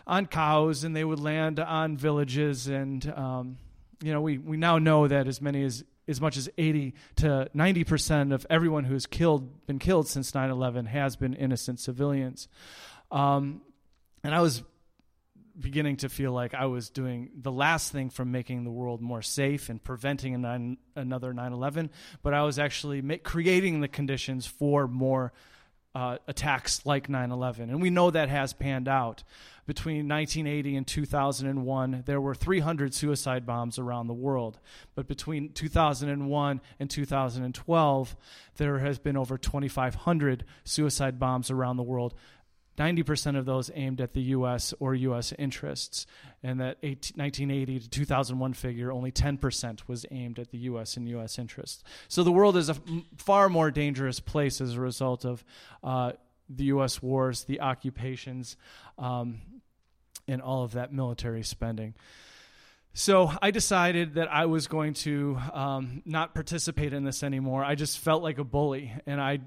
on 0.08 0.28
cows, 0.28 0.84
and 0.84 0.96
they 0.96 1.04
would 1.04 1.20
land 1.20 1.60
on 1.60 1.98
villages, 1.98 2.68
and 2.68 3.12
um, 3.16 3.58
you 4.02 4.12
know, 4.12 4.22
we, 4.22 4.38
we 4.38 4.58
now 4.58 4.78
know 4.78 5.08
that 5.08 5.28
as 5.28 5.42
many 5.42 5.64
as 5.64 5.84
as 6.08 6.20
much 6.20 6.36
as 6.36 6.50
80 6.58 6.94
to 7.18 7.50
90 7.54 7.84
percent 7.84 8.34
of 8.34 8.46
everyone 8.50 8.84
who's 8.86 9.06
killed 9.06 9.66
been 9.68 9.80
killed 9.80 10.08
since 10.08 10.32
9/11 10.32 10.88
has 10.88 11.16
been 11.16 11.34
innocent 11.34 11.80
civilians. 11.80 12.48
Um, 13.12 13.62
and 14.24 14.34
I 14.34 14.42
was 14.42 14.64
beginning 15.62 15.98
to 15.98 16.10
feel 16.10 16.32
like 16.32 16.54
I 16.54 16.66
was 16.66 16.90
doing 16.90 17.30
the 17.36 17.52
last 17.52 17.92
thing 17.92 18.10
from 18.10 18.32
making 18.32 18.64
the 18.64 18.72
world 18.72 19.02
more 19.02 19.22
safe 19.22 19.70
and 19.70 19.82
preventing 19.84 20.40
nine, 20.42 20.78
another 20.96 21.34
9/11, 21.34 21.90
but 22.24 22.34
I 22.34 22.44
was 22.44 22.60
actually 22.60 23.02
ma- 23.02 23.16
creating 23.24 23.82
the 23.82 23.88
conditions 23.88 24.46
for 24.46 24.88
more 24.88 25.32
uh, 25.94 26.18
attacks 26.28 26.86
like 26.86 27.08
9/11, 27.08 27.70
and 27.70 27.82
we 27.82 27.90
know 27.90 28.12
that 28.12 28.30
has 28.30 28.54
panned 28.54 28.88
out. 28.88 29.24
Between 29.68 30.08
1980 30.08 30.76
and 30.76 30.88
2001, 30.88 32.04
there 32.06 32.20
were 32.20 32.34
300 32.34 32.94
suicide 32.94 33.46
bombs 33.46 33.78
around 33.78 34.08
the 34.08 34.14
world, 34.14 34.60
but 34.96 35.08
between 35.08 35.54
2001 35.54 36.62
and 36.80 36.90
2012, 36.90 38.16
there 38.58 38.80
has 38.80 39.00
been 39.00 39.16
over 39.16 39.38
2,500 39.38 40.44
suicide 40.64 41.20
bombs 41.20 41.52
around 41.52 41.78
the 41.78 41.84
world. 41.84 42.16
90% 42.78 43.38
of 43.38 43.46
those 43.46 43.70
aimed 43.74 44.02
at 44.02 44.14
the 44.14 44.22
U.S. 44.22 44.74
or 44.80 44.96
U.S. 44.96 45.34
interests. 45.38 46.06
And 46.42 46.60
that 46.60 46.78
18, 46.82 47.18
1980 47.18 47.80
to 47.80 47.90
2001 47.90 48.54
figure, 48.54 48.92
only 48.92 49.12
10% 49.12 49.88
was 49.88 50.06
aimed 50.12 50.40
at 50.40 50.52
the 50.52 50.58
U.S. 50.60 50.98
and 50.98 51.08
U.S. 51.10 51.38
interests. 51.38 51.84
So 52.08 52.24
the 52.24 52.32
world 52.32 52.58
is 52.58 52.70
a 52.70 52.76
far 53.18 53.50
more 53.50 53.72
dangerous 53.72 54.20
place 54.20 54.62
as 54.62 54.76
a 54.76 54.82
result 54.82 55.26
of 55.26 55.44
uh, 55.84 56.14
the 56.50 56.66
U.S. 56.66 57.02
wars, 57.02 57.44
the 57.44 57.62
occupations, 57.62 58.58
um, 58.98 59.42
and 60.28 60.42
all 60.42 60.64
of 60.64 60.74
that 60.74 60.94
military 60.94 61.44
spending. 61.44 61.94
So 62.94 63.32
I 63.42 63.52
decided 63.52 64.16
that 64.16 64.32
I 64.32 64.48
was 64.48 64.68
going 64.68 64.94
to 64.96 65.38
um, 65.54 66.02
not 66.06 66.34
participate 66.34 66.92
in 66.92 67.06
this 67.06 67.24
anymore. 67.24 67.64
I 67.64 67.76
just 67.76 68.00
felt 68.00 68.22
like 68.22 68.38
a 68.38 68.44
bully, 68.44 68.94
and 69.06 69.22
I 69.22 69.40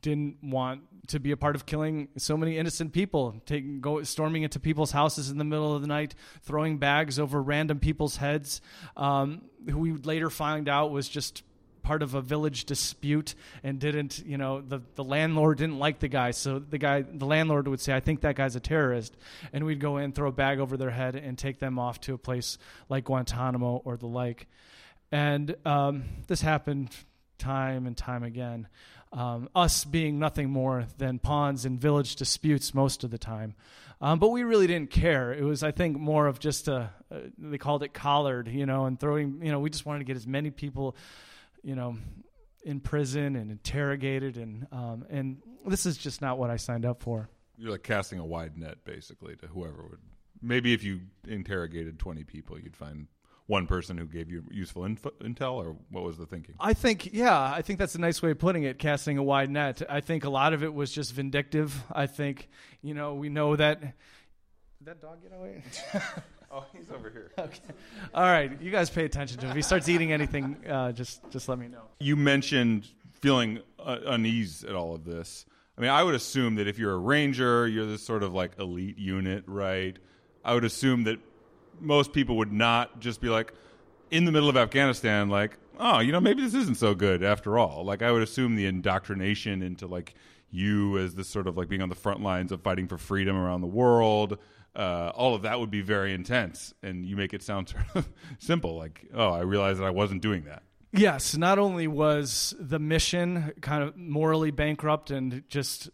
didn't 0.00 0.38
want 0.42 0.82
to 1.08 1.20
be 1.20 1.30
a 1.30 1.36
part 1.36 1.56
of 1.56 1.64
killing 1.64 2.08
so 2.16 2.36
many 2.36 2.58
innocent 2.58 2.92
people, 2.92 3.40
taking 3.46 3.80
go 3.80 4.02
storming 4.02 4.42
into 4.42 4.60
people's 4.60 4.90
houses 4.90 5.30
in 5.30 5.38
the 5.38 5.44
middle 5.44 5.74
of 5.74 5.80
the 5.80 5.86
night, 5.86 6.14
throwing 6.42 6.78
bags 6.78 7.18
over 7.18 7.40
random 7.40 7.78
people's 7.78 8.16
heads, 8.16 8.60
um, 8.96 9.42
who 9.70 9.78
we 9.78 9.92
later 9.92 10.28
find 10.28 10.68
out 10.68 10.90
was 10.90 11.08
just 11.08 11.44
part 11.88 12.02
of 12.02 12.12
a 12.12 12.20
village 12.20 12.66
dispute 12.66 13.34
and 13.64 13.78
didn't 13.78 14.22
you 14.26 14.36
know 14.36 14.60
the 14.60 14.82
the 14.94 15.02
landlord 15.02 15.56
didn't 15.56 15.78
like 15.78 16.00
the 16.00 16.06
guy 16.06 16.30
so 16.32 16.58
the 16.58 16.76
guy 16.76 17.00
the 17.00 17.24
landlord 17.24 17.66
would 17.66 17.80
say 17.80 17.94
i 17.94 17.98
think 17.98 18.20
that 18.20 18.36
guy's 18.36 18.54
a 18.54 18.60
terrorist 18.60 19.16
and 19.54 19.64
we'd 19.64 19.80
go 19.80 19.96
in 19.96 20.12
throw 20.12 20.28
a 20.28 20.32
bag 20.32 20.58
over 20.58 20.76
their 20.76 20.90
head 20.90 21.16
and 21.16 21.38
take 21.38 21.58
them 21.60 21.78
off 21.78 21.98
to 21.98 22.12
a 22.12 22.18
place 22.18 22.58
like 22.90 23.04
guantanamo 23.04 23.80
or 23.86 23.96
the 23.96 24.06
like 24.06 24.46
and 25.10 25.56
um, 25.64 26.04
this 26.26 26.42
happened 26.42 26.90
time 27.38 27.86
and 27.86 27.96
time 27.96 28.22
again 28.22 28.68
um, 29.12 29.48
us 29.54 29.84
being 29.84 30.18
nothing 30.18 30.50
more 30.50 30.86
than 30.98 31.18
pawns 31.18 31.64
in 31.64 31.78
village 31.78 32.16
disputes 32.16 32.74
most 32.74 33.04
of 33.04 33.10
the 33.10 33.18
time. 33.18 33.54
Um, 34.00 34.18
but 34.18 34.28
we 34.28 34.44
really 34.44 34.66
didn't 34.66 34.90
care. 34.90 35.32
It 35.32 35.42
was, 35.42 35.62
I 35.62 35.72
think, 35.72 35.98
more 35.98 36.26
of 36.26 36.38
just 36.38 36.68
a, 36.68 36.90
uh, 37.10 37.16
they 37.36 37.58
called 37.58 37.82
it 37.82 37.92
collared, 37.92 38.46
you 38.46 38.64
know, 38.64 38.84
and 38.84 38.98
throwing, 38.98 39.40
you 39.42 39.50
know, 39.50 39.58
we 39.58 39.70
just 39.70 39.86
wanted 39.86 40.00
to 40.00 40.04
get 40.04 40.16
as 40.16 40.26
many 40.26 40.50
people, 40.50 40.94
you 41.62 41.74
know, 41.74 41.96
in 42.64 42.80
prison 42.80 43.36
and 43.36 43.50
interrogated. 43.50 44.36
And, 44.36 44.66
um, 44.72 45.04
and 45.10 45.42
this 45.66 45.86
is 45.86 45.96
just 45.96 46.20
not 46.20 46.38
what 46.38 46.50
I 46.50 46.56
signed 46.56 46.84
up 46.84 47.02
for. 47.02 47.28
You're 47.56 47.72
like 47.72 47.82
casting 47.82 48.18
a 48.18 48.24
wide 48.24 48.56
net, 48.56 48.84
basically, 48.84 49.36
to 49.36 49.46
whoever 49.46 49.82
would. 49.82 50.00
Maybe 50.40 50.72
if 50.72 50.84
you 50.84 51.00
interrogated 51.26 51.98
20 51.98 52.24
people, 52.24 52.58
you'd 52.58 52.76
find 52.76 53.08
one 53.46 53.66
person 53.66 53.96
who 53.96 54.04
gave 54.04 54.30
you 54.30 54.44
useful 54.50 54.84
info, 54.84 55.10
intel, 55.22 55.54
or 55.54 55.74
what 55.90 56.04
was 56.04 56.18
the 56.18 56.26
thinking? 56.26 56.54
I 56.60 56.74
think, 56.74 57.12
yeah, 57.12 57.40
I 57.40 57.62
think 57.62 57.78
that's 57.78 57.94
a 57.94 58.00
nice 58.00 58.22
way 58.22 58.30
of 58.30 58.38
putting 58.38 58.64
it. 58.64 58.78
Casting 58.78 59.16
a 59.18 59.22
wide 59.22 59.50
net. 59.50 59.82
I 59.88 60.00
think 60.00 60.24
a 60.24 60.30
lot 60.30 60.52
of 60.52 60.62
it 60.62 60.72
was 60.72 60.92
just 60.92 61.12
vindictive. 61.14 61.74
I 61.90 62.06
think, 62.06 62.48
you 62.82 62.94
know, 62.94 63.14
we 63.14 63.30
know 63.30 63.56
that. 63.56 63.80
Did 63.80 63.94
that 64.84 65.00
dog 65.00 65.22
get 65.22 65.32
away? 65.32 65.64
oh, 66.52 66.64
he's 66.76 66.90
over 66.90 67.10
here. 67.10 67.30
Okay. 67.38 67.60
All 68.14 68.24
right, 68.24 68.60
you 68.60 68.70
guys 68.70 68.90
pay 68.90 69.04
attention 69.04 69.38
to 69.38 69.46
him. 69.46 69.50
If 69.50 69.56
he 69.56 69.62
starts 69.62 69.88
eating 69.88 70.12
anything, 70.12 70.56
uh, 70.68 70.92
just 70.92 71.20
just 71.30 71.48
let 71.48 71.58
me 71.58 71.68
know. 71.68 71.82
You 72.00 72.16
mentioned 72.16 72.88
feeling 73.20 73.60
uh, 73.78 73.98
unease 74.06 74.64
at 74.64 74.74
all 74.74 74.94
of 74.94 75.04
this. 75.04 75.46
I 75.76 75.80
mean, 75.80 75.90
I 75.90 76.02
would 76.02 76.14
assume 76.14 76.56
that 76.56 76.66
if 76.66 76.78
you're 76.78 76.92
a 76.92 76.98
ranger, 76.98 77.68
you're 77.68 77.86
this 77.86 78.02
sort 78.02 78.22
of 78.22 78.34
like 78.34 78.58
elite 78.58 78.98
unit, 78.98 79.44
right? 79.46 79.96
I 80.44 80.54
would 80.54 80.64
assume 80.64 81.04
that 81.04 81.18
most 81.80 82.12
people 82.12 82.36
would 82.38 82.52
not 82.52 82.98
just 83.00 83.20
be 83.20 83.28
like 83.28 83.52
in 84.10 84.24
the 84.24 84.32
middle 84.32 84.48
of 84.48 84.56
Afghanistan, 84.56 85.28
like, 85.28 85.56
oh, 85.78 86.00
you 86.00 86.10
know, 86.12 86.20
maybe 86.20 86.42
this 86.42 86.54
isn't 86.54 86.76
so 86.76 86.94
good 86.94 87.22
after 87.22 87.58
all. 87.58 87.84
Like, 87.84 88.02
I 88.02 88.10
would 88.10 88.22
assume 88.22 88.56
the 88.56 88.66
indoctrination 88.66 89.62
into 89.62 89.86
like 89.86 90.14
you 90.50 90.98
as 90.98 91.14
this 91.14 91.28
sort 91.28 91.46
of 91.46 91.56
like 91.56 91.68
being 91.68 91.82
on 91.82 91.88
the 91.88 91.94
front 91.94 92.22
lines 92.22 92.52
of 92.52 92.62
fighting 92.62 92.88
for 92.88 92.98
freedom 92.98 93.36
around 93.36 93.60
the 93.60 93.66
world. 93.66 94.38
Uh, 94.78 95.10
all 95.16 95.34
of 95.34 95.42
that 95.42 95.58
would 95.58 95.72
be 95.72 95.80
very 95.80 96.14
intense, 96.14 96.72
and 96.84 97.04
you 97.04 97.16
make 97.16 97.34
it 97.34 97.42
sound 97.42 97.68
sort 97.70 97.84
of 97.96 98.08
simple. 98.38 98.76
Like, 98.78 99.06
oh, 99.12 99.30
I 99.30 99.40
realized 99.40 99.80
that 99.80 99.86
I 99.86 99.90
wasn't 99.90 100.22
doing 100.22 100.44
that. 100.44 100.62
Yes, 100.92 101.36
not 101.36 101.58
only 101.58 101.88
was 101.88 102.54
the 102.58 102.78
mission 102.78 103.52
kind 103.60 103.82
of 103.82 103.96
morally 103.96 104.52
bankrupt 104.52 105.10
and 105.10 105.42
just 105.48 105.90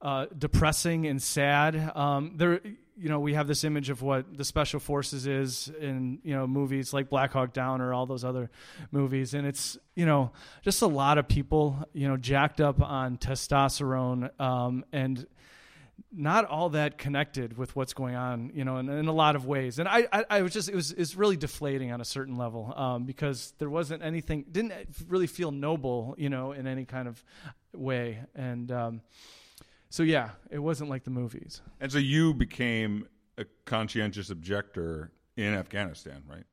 uh, 0.00 0.26
depressing 0.36 1.06
and 1.06 1.20
sad. 1.20 1.92
Um, 1.94 2.34
there, 2.36 2.60
you 2.96 3.08
know, 3.08 3.20
we 3.20 3.34
have 3.34 3.46
this 3.46 3.64
image 3.64 3.90
of 3.90 4.02
what 4.02 4.38
the 4.38 4.44
special 4.44 4.80
forces 4.80 5.26
is 5.26 5.70
in 5.80 6.20
you 6.22 6.34
know 6.34 6.46
movies 6.46 6.92
like 6.92 7.10
Black 7.10 7.32
Hawk 7.32 7.52
Down 7.52 7.80
or 7.80 7.92
all 7.92 8.06
those 8.06 8.24
other 8.24 8.50
movies, 8.90 9.34
and 9.34 9.46
it's 9.46 9.76
you 9.96 10.06
know 10.06 10.30
just 10.62 10.80
a 10.80 10.86
lot 10.86 11.18
of 11.18 11.26
people 11.26 11.76
you 11.92 12.08
know 12.08 12.16
jacked 12.16 12.60
up 12.60 12.80
on 12.80 13.18
testosterone 13.18 14.30
um, 14.40 14.84
and 14.92 15.26
not 16.14 16.44
all 16.44 16.70
that 16.70 16.98
connected 16.98 17.56
with 17.56 17.74
what's 17.74 17.94
going 17.94 18.14
on, 18.14 18.50
you 18.54 18.64
know, 18.64 18.76
in, 18.76 18.88
in 18.88 19.06
a 19.06 19.12
lot 19.12 19.34
of 19.34 19.46
ways. 19.46 19.78
And 19.78 19.88
I, 19.88 20.06
I, 20.12 20.24
I 20.28 20.42
was 20.42 20.52
just, 20.52 20.68
it 20.68 20.74
was, 20.74 20.92
it's 20.92 21.16
really 21.16 21.36
deflating 21.36 21.90
on 21.90 22.00
a 22.00 22.04
certain 22.04 22.36
level 22.36 22.72
um, 22.76 23.04
because 23.04 23.54
there 23.58 23.70
wasn't 23.70 24.02
anything, 24.02 24.44
didn't 24.50 24.72
really 25.08 25.26
feel 25.26 25.50
noble, 25.50 26.14
you 26.18 26.28
know, 26.28 26.52
in 26.52 26.66
any 26.66 26.84
kind 26.84 27.08
of 27.08 27.22
way. 27.72 28.20
And, 28.34 28.70
um, 28.70 29.00
so 29.88 30.02
yeah, 30.02 30.30
it 30.50 30.58
wasn't 30.58 30.90
like 30.90 31.04
the 31.04 31.10
movies. 31.10 31.62
And 31.80 31.90
so 31.90 31.98
you 31.98 32.34
became 32.34 33.08
a 33.38 33.46
conscientious 33.64 34.30
objector 34.30 35.12
in 35.36 35.54
Afghanistan, 35.54 36.22
right? 36.28 36.44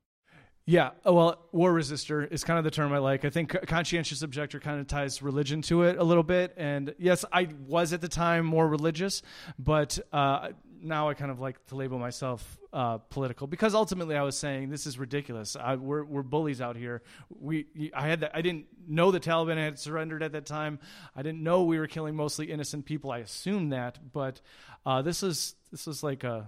Yeah, 0.69 0.91
oh, 1.03 1.13
well, 1.13 1.39
war 1.51 1.73
resistor 1.73 2.31
is 2.31 2.43
kind 2.43 2.59
of 2.59 2.63
the 2.63 2.69
term 2.69 2.93
I 2.93 2.99
like. 2.99 3.25
I 3.25 3.31
think 3.31 3.55
conscientious 3.65 4.21
objector 4.21 4.59
kind 4.59 4.79
of 4.79 4.85
ties 4.85 5.19
religion 5.19 5.63
to 5.63 5.81
it 5.81 5.97
a 5.97 6.03
little 6.03 6.21
bit. 6.21 6.53
And 6.57 6.93
yes, 6.99 7.25
I 7.33 7.47
was 7.65 7.91
at 7.91 8.01
the 8.01 8.07
time 8.07 8.45
more 8.45 8.67
religious, 8.67 9.23
but 9.57 9.97
uh, 10.13 10.49
now 10.79 11.09
I 11.09 11.15
kind 11.15 11.31
of 11.31 11.39
like 11.39 11.65
to 11.69 11.75
label 11.75 11.97
myself 11.97 12.59
uh, 12.71 12.99
political 12.99 13.47
because 13.47 13.73
ultimately 13.73 14.15
I 14.15 14.21
was 14.21 14.37
saying 14.37 14.69
this 14.69 14.85
is 14.85 14.99
ridiculous. 14.99 15.55
I, 15.55 15.73
we're 15.73 16.03
we're 16.03 16.21
bullies 16.21 16.61
out 16.61 16.75
here. 16.75 17.01
We 17.31 17.65
I 17.95 18.07
had 18.07 18.19
that, 18.19 18.35
I 18.35 18.43
didn't 18.43 18.67
know 18.87 19.09
the 19.09 19.19
Taliban 19.19 19.57
had 19.57 19.79
surrendered 19.79 20.21
at 20.21 20.33
that 20.33 20.45
time. 20.45 20.77
I 21.15 21.23
didn't 21.23 21.41
know 21.41 21.63
we 21.63 21.79
were 21.79 21.87
killing 21.87 22.15
mostly 22.15 22.51
innocent 22.51 22.85
people. 22.85 23.09
I 23.11 23.19
assumed 23.19 23.73
that, 23.73 23.97
but 24.13 24.39
uh, 24.85 25.01
this 25.01 25.23
is 25.23 25.55
this 25.71 25.87
is 25.87 26.03
like 26.03 26.23
a 26.23 26.47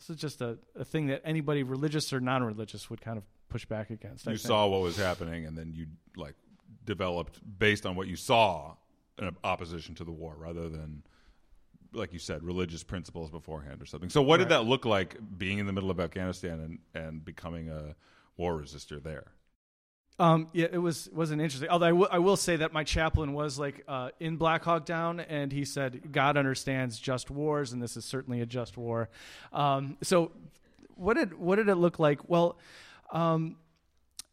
this 0.00 0.10
is 0.10 0.16
just 0.16 0.40
a, 0.40 0.58
a 0.74 0.84
thing 0.84 1.06
that 1.06 1.22
anybody 1.24 1.62
religious 1.62 2.12
or 2.12 2.18
non-religious 2.18 2.90
would 2.90 3.00
kind 3.00 3.16
of 3.16 3.22
push 3.50 3.66
back 3.66 3.90
against. 3.90 4.26
You 4.26 4.36
saw 4.36 4.66
what 4.66 4.80
was 4.80 4.96
happening, 4.96 5.46
and 5.46 5.56
then 5.56 5.72
you 5.74 5.86
like 6.16 6.34
developed 6.84 7.40
based 7.58 7.84
on 7.84 7.96
what 7.96 8.08
you 8.08 8.16
saw 8.16 8.74
an 9.18 9.36
opposition 9.44 9.94
to 9.96 10.04
the 10.04 10.12
war 10.12 10.34
rather 10.38 10.68
than 10.68 11.02
like 11.92 12.12
you 12.12 12.18
said, 12.18 12.42
religious 12.42 12.82
principles 12.82 13.30
beforehand 13.30 13.82
or 13.82 13.86
something. 13.86 14.10
So, 14.10 14.22
what 14.22 14.38
did 14.38 14.50
that 14.50 14.64
look 14.64 14.84
like 14.84 15.16
being 15.38 15.58
in 15.58 15.66
the 15.66 15.72
middle 15.72 15.90
of 15.90 16.00
Afghanistan 16.00 16.60
and, 16.94 17.04
and 17.04 17.24
becoming 17.24 17.68
a 17.68 17.94
war 18.36 18.60
resistor 18.60 19.02
there? 19.02 19.32
Um, 20.18 20.48
yeah, 20.52 20.66
it 20.70 20.78
was 20.78 21.08
wasn't 21.12 21.40
interesting. 21.40 21.70
Although 21.70 21.86
I, 21.86 21.90
w- 21.90 22.08
I 22.10 22.18
will 22.18 22.36
say 22.36 22.56
that 22.56 22.72
my 22.72 22.84
chaplain 22.84 23.32
was 23.32 23.58
like 23.58 23.82
uh, 23.88 24.10
in 24.20 24.36
Black 24.36 24.62
Hawk 24.64 24.84
Down, 24.84 25.18
and 25.20 25.50
he 25.50 25.64
said 25.64 26.12
God 26.12 26.36
understands 26.36 26.98
just 26.98 27.30
wars, 27.30 27.72
and 27.72 27.82
this 27.82 27.96
is 27.96 28.04
certainly 28.04 28.40
a 28.40 28.46
just 28.46 28.76
war. 28.76 29.08
Um, 29.52 29.96
so, 30.02 30.32
what 30.94 31.16
did 31.16 31.38
what 31.38 31.56
did 31.56 31.68
it 31.68 31.76
look 31.76 31.98
like? 31.98 32.28
Well, 32.28 32.58
um, 33.12 33.56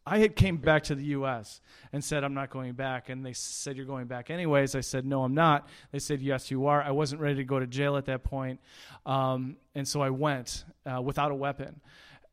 I 0.05 0.19
had 0.19 0.35
came 0.35 0.57
back 0.57 0.83
to 0.83 0.95
the 0.95 1.03
U.S. 1.03 1.59
and 1.91 2.03
said 2.03 2.23
I'm 2.23 2.33
not 2.33 2.49
going 2.49 2.73
back, 2.73 3.09
and 3.09 3.25
they 3.25 3.33
said 3.33 3.75
you're 3.75 3.85
going 3.85 4.07
back 4.07 4.29
anyways. 4.29 4.75
I 4.75 4.81
said 4.81 5.05
no, 5.05 5.23
I'm 5.23 5.33
not. 5.33 5.67
They 5.91 5.99
said 5.99 6.21
yes, 6.21 6.49
you 6.49 6.67
are. 6.67 6.81
I 6.81 6.91
wasn't 6.91 7.21
ready 7.21 7.35
to 7.35 7.43
go 7.43 7.59
to 7.59 7.67
jail 7.67 7.97
at 7.97 8.05
that 8.05 8.23
point, 8.23 8.59
um, 9.05 9.57
and 9.75 9.87
so 9.87 10.01
I 10.01 10.09
went 10.09 10.63
uh, 10.85 11.01
without 11.01 11.31
a 11.31 11.35
weapon 11.35 11.81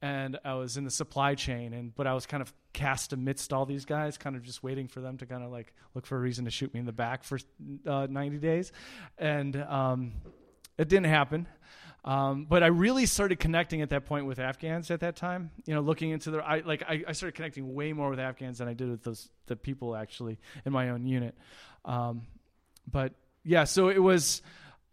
and 0.04 0.38
I 0.44 0.52
was 0.52 0.76
in 0.76 0.84
the 0.84 0.90
supply 0.90 1.34
chain, 1.34 1.72
and 1.72 1.94
but 1.94 2.06
I 2.06 2.12
was 2.12 2.26
kind 2.26 2.42
of 2.42 2.52
cast 2.74 3.14
amidst 3.14 3.54
all 3.54 3.64
these 3.64 3.86
guys, 3.86 4.18
kind 4.18 4.36
of 4.36 4.42
just 4.42 4.62
waiting 4.62 4.86
for 4.86 5.00
them 5.00 5.16
to 5.16 5.24
kind 5.24 5.42
of 5.42 5.50
like 5.50 5.72
look 5.94 6.04
for 6.04 6.18
a 6.18 6.20
reason 6.20 6.44
to 6.44 6.50
shoot 6.50 6.74
me 6.74 6.80
in 6.80 6.84
the 6.84 6.92
back 6.92 7.24
for 7.24 7.38
uh, 7.86 8.06
90 8.10 8.36
days, 8.36 8.70
and 9.16 9.56
um, 9.56 10.12
it 10.76 10.90
didn't 10.90 11.06
happen. 11.06 11.48
Um, 12.04 12.44
but 12.44 12.62
I 12.62 12.66
really 12.66 13.06
started 13.06 13.40
connecting 13.40 13.80
at 13.80 13.90
that 13.90 14.04
point 14.04 14.26
with 14.26 14.38
Afghans 14.38 14.90
at 14.90 15.00
that 15.00 15.16
time. 15.16 15.50
You 15.64 15.74
know, 15.74 15.80
looking 15.80 16.10
into 16.10 16.30
their, 16.30 16.42
I 16.42 16.60
like 16.60 16.82
I, 16.82 17.02
I 17.08 17.12
started 17.12 17.34
connecting 17.34 17.74
way 17.74 17.92
more 17.92 18.10
with 18.10 18.20
Afghans 18.20 18.58
than 18.58 18.68
I 18.68 18.74
did 18.74 18.90
with 18.90 19.02
those 19.02 19.30
the 19.46 19.56
people 19.56 19.96
actually 19.96 20.38
in 20.66 20.72
my 20.72 20.90
own 20.90 21.06
unit. 21.06 21.34
Um, 21.84 22.26
but 22.90 23.14
yeah, 23.42 23.64
so 23.64 23.88
it 23.88 24.02
was 24.02 24.42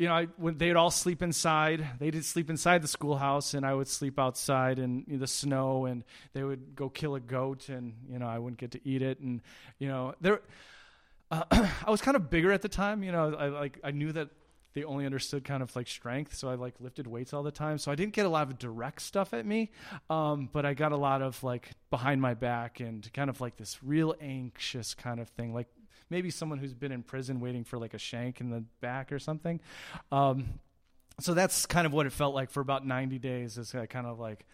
you 0.02 0.08
know, 0.08 0.16
I, 0.16 0.26
when 0.38 0.58
they'd 0.58 0.76
all 0.76 0.90
sleep 0.90 1.22
inside. 1.22 1.86
They 2.00 2.10
did 2.10 2.26
sleep 2.26 2.50
inside 2.50 2.82
the 2.82 2.88
schoolhouse, 2.88 3.54
and 3.54 3.64
I 3.64 3.72
would 3.72 3.88
sleep 3.88 4.18
outside 4.18 4.80
in 4.80 5.04
you 5.06 5.14
know, 5.14 5.20
the 5.20 5.28
snow. 5.28 5.86
And 5.86 6.04
they 6.34 6.44
would 6.44 6.76
go 6.76 6.90
kill 6.90 7.14
a 7.14 7.20
goat, 7.20 7.70
and 7.70 7.94
you 8.10 8.18
know, 8.18 8.26
I 8.26 8.40
wouldn't 8.40 8.60
get 8.60 8.72
to 8.72 8.80
eat 8.84 9.04
it. 9.04 9.20
And 9.20 9.42
you 9.78 9.88
know, 9.88 10.16
there, 10.20 10.42
uh, 11.30 11.44
I 11.86 11.92
was 11.92 12.02
kind 12.02 12.16
of 12.16 12.32
bigger 12.32 12.52
at 12.52 12.64
the 12.64 12.68
time. 12.68 13.04
You 13.04 13.12
know, 13.12 13.36
I 13.36 13.48
like 13.50 13.80
I 13.84 13.92
knew 13.92 14.12
that 14.14 14.30
they 14.74 14.84
only 14.84 15.06
understood 15.06 15.44
kind 15.44 15.62
of 15.62 15.76
like 15.76 15.88
strength, 15.88 16.36
so 16.36 16.50
I 16.50 16.56
like 16.56 16.76
lifted 16.80 17.08
weights 17.08 17.34
all 17.34 17.44
the 17.44 17.52
time. 17.52 17.78
So 17.78 17.92
I 17.92 17.96
didn't 17.96 18.14
get 18.14 18.26
a 18.26 18.30
lot 18.30 18.48
of 18.48 18.58
direct 18.58 19.02
stuff 19.02 19.34
at 19.34 19.46
me, 19.46 19.72
um, 20.10 20.50
but 20.52 20.66
I 20.66 20.74
got 20.74 20.92
a 20.92 20.98
lot 20.98 21.22
of 21.22 21.44
like 21.44 21.72
behind 21.90 22.22
my 22.22 22.34
back 22.34 22.80
and 22.80 23.12
kind 23.14 23.30
of 23.30 23.42
like 23.42 23.58
this 23.58 23.84
real 23.84 24.16
anxious 24.22 24.94
kind 24.94 25.20
of 25.20 25.30
thing, 25.30 25.54
like 25.54 25.68
maybe 26.10 26.30
someone 26.30 26.60
who's 26.60 26.74
been 26.74 26.92
in 26.92 27.04
prison 27.04 27.40
waiting 27.40 27.64
for 27.64 27.78
like 27.78 27.94
a 27.94 27.98
shank 27.98 28.40
in 28.42 28.50
the 28.50 28.64
back 28.80 29.12
or 29.12 29.20
something. 29.20 29.60
Um, 30.12 30.60
so 31.20 31.34
that's 31.34 31.66
kind 31.66 31.86
of 31.86 31.94
what 31.94 32.06
it 32.06 32.12
felt 32.12 32.34
like 32.34 32.50
for 32.50 32.62
about 32.62 32.86
90 32.86 33.20
days. 33.20 33.58
Is 33.58 33.76
I 33.76 33.86
kind 33.86 34.08
of 34.08 34.20
like 34.20 34.46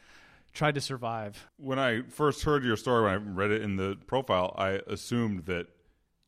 tried 0.53 0.75
to 0.75 0.81
survive. 0.81 1.47
When 1.57 1.79
I 1.79 2.01
first 2.01 2.43
heard 2.43 2.63
your 2.63 2.77
story, 2.77 3.03
when 3.03 3.11
I 3.11 3.15
read 3.15 3.51
it 3.51 3.61
in 3.61 3.75
the 3.75 3.97
profile, 4.07 4.55
I 4.57 4.81
assumed 4.87 5.45
that 5.45 5.67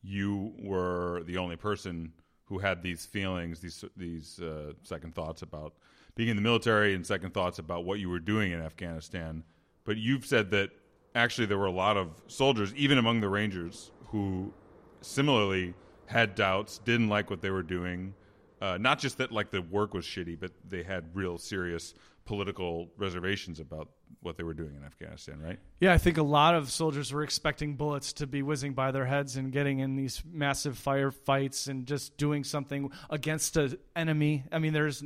you 0.02 0.54
were 0.58 1.22
the 1.26 1.38
only 1.38 1.56
person 1.56 2.12
who 2.50 2.58
had 2.58 2.82
these 2.82 3.06
feelings, 3.06 3.60
these 3.60 3.84
these 3.96 4.40
uh, 4.40 4.72
second 4.82 5.14
thoughts 5.14 5.40
about 5.40 5.72
being 6.16 6.28
in 6.28 6.36
the 6.36 6.42
military 6.42 6.94
and 6.94 7.06
second 7.06 7.32
thoughts 7.32 7.60
about 7.60 7.84
what 7.84 8.00
you 8.00 8.10
were 8.10 8.18
doing 8.18 8.52
in 8.52 8.60
Afghanistan. 8.60 9.42
But 9.84 9.96
you've 9.96 10.26
said 10.26 10.50
that 10.50 10.70
actually 11.14 11.46
there 11.46 11.58
were 11.58 11.66
a 11.66 11.72
lot 11.72 11.96
of 11.96 12.20
soldiers, 12.26 12.74
even 12.74 12.98
among 12.98 13.20
the 13.20 13.28
Rangers, 13.28 13.92
who 14.06 14.52
similarly 15.00 15.74
had 16.06 16.34
doubts, 16.34 16.78
didn't 16.78 17.08
like 17.08 17.30
what 17.30 17.40
they 17.40 17.50
were 17.50 17.62
doing. 17.62 18.12
Uh, 18.60 18.76
not 18.78 18.98
just 18.98 19.16
that 19.18 19.30
like 19.30 19.50
the 19.50 19.62
work 19.62 19.94
was 19.94 20.04
shitty, 20.04 20.38
but 20.38 20.50
they 20.68 20.82
had 20.82 21.04
real 21.14 21.38
serious 21.38 21.94
political 22.26 22.90
reservations 22.98 23.60
about 23.60 23.88
what 24.20 24.36
they 24.36 24.42
were 24.42 24.54
doing 24.54 24.74
in 24.76 24.84
Afghanistan, 24.84 25.40
right? 25.40 25.58
Yeah, 25.80 25.92
I 25.92 25.98
think 25.98 26.18
a 26.18 26.22
lot 26.22 26.54
of 26.54 26.70
soldiers 26.70 27.12
were 27.12 27.22
expecting 27.22 27.74
bullets 27.74 28.12
to 28.14 28.26
be 28.26 28.42
whizzing 28.42 28.74
by 28.74 28.90
their 28.90 29.06
heads 29.06 29.36
and 29.36 29.52
getting 29.52 29.78
in 29.80 29.96
these 29.96 30.22
massive 30.30 30.78
firefights 30.78 31.68
and 31.68 31.86
just 31.86 32.16
doing 32.16 32.44
something 32.44 32.90
against 33.08 33.56
an 33.56 33.78
enemy. 33.96 34.44
I 34.52 34.58
mean, 34.58 34.72
there's 34.72 35.02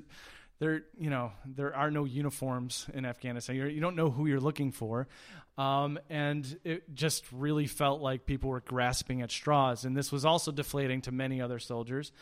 there 0.58 0.84
you 0.98 1.10
know 1.10 1.32
there 1.44 1.74
are 1.74 1.90
no 1.90 2.04
uniforms 2.04 2.86
in 2.94 3.04
Afghanistan. 3.04 3.56
You're, 3.56 3.68
you 3.68 3.76
do 3.76 3.80
not 3.80 3.96
know 3.96 4.10
who 4.10 4.26
you're 4.26 4.40
looking 4.40 4.72
for, 4.72 5.08
um, 5.56 5.98
and 6.10 6.58
it 6.64 6.94
just 6.94 7.24
really 7.32 7.66
felt 7.66 8.00
like 8.00 8.26
people 8.26 8.50
were 8.50 8.60
grasping 8.60 9.22
at 9.22 9.30
straws. 9.30 9.84
And 9.84 9.96
this 9.96 10.10
was 10.10 10.24
also 10.24 10.50
deflating 10.50 11.02
to 11.02 11.12
many 11.12 11.40
other 11.40 11.58
soldiers. 11.58 12.12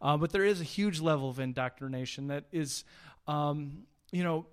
Uh, 0.00 0.16
but 0.16 0.32
there 0.32 0.44
is 0.44 0.60
a 0.60 0.64
huge 0.64 1.00
level 1.00 1.30
of 1.30 1.38
indoctrination 1.38 2.28
that 2.28 2.44
is, 2.52 2.84
um, 3.26 3.84
you 4.10 4.24
know, 4.24 4.46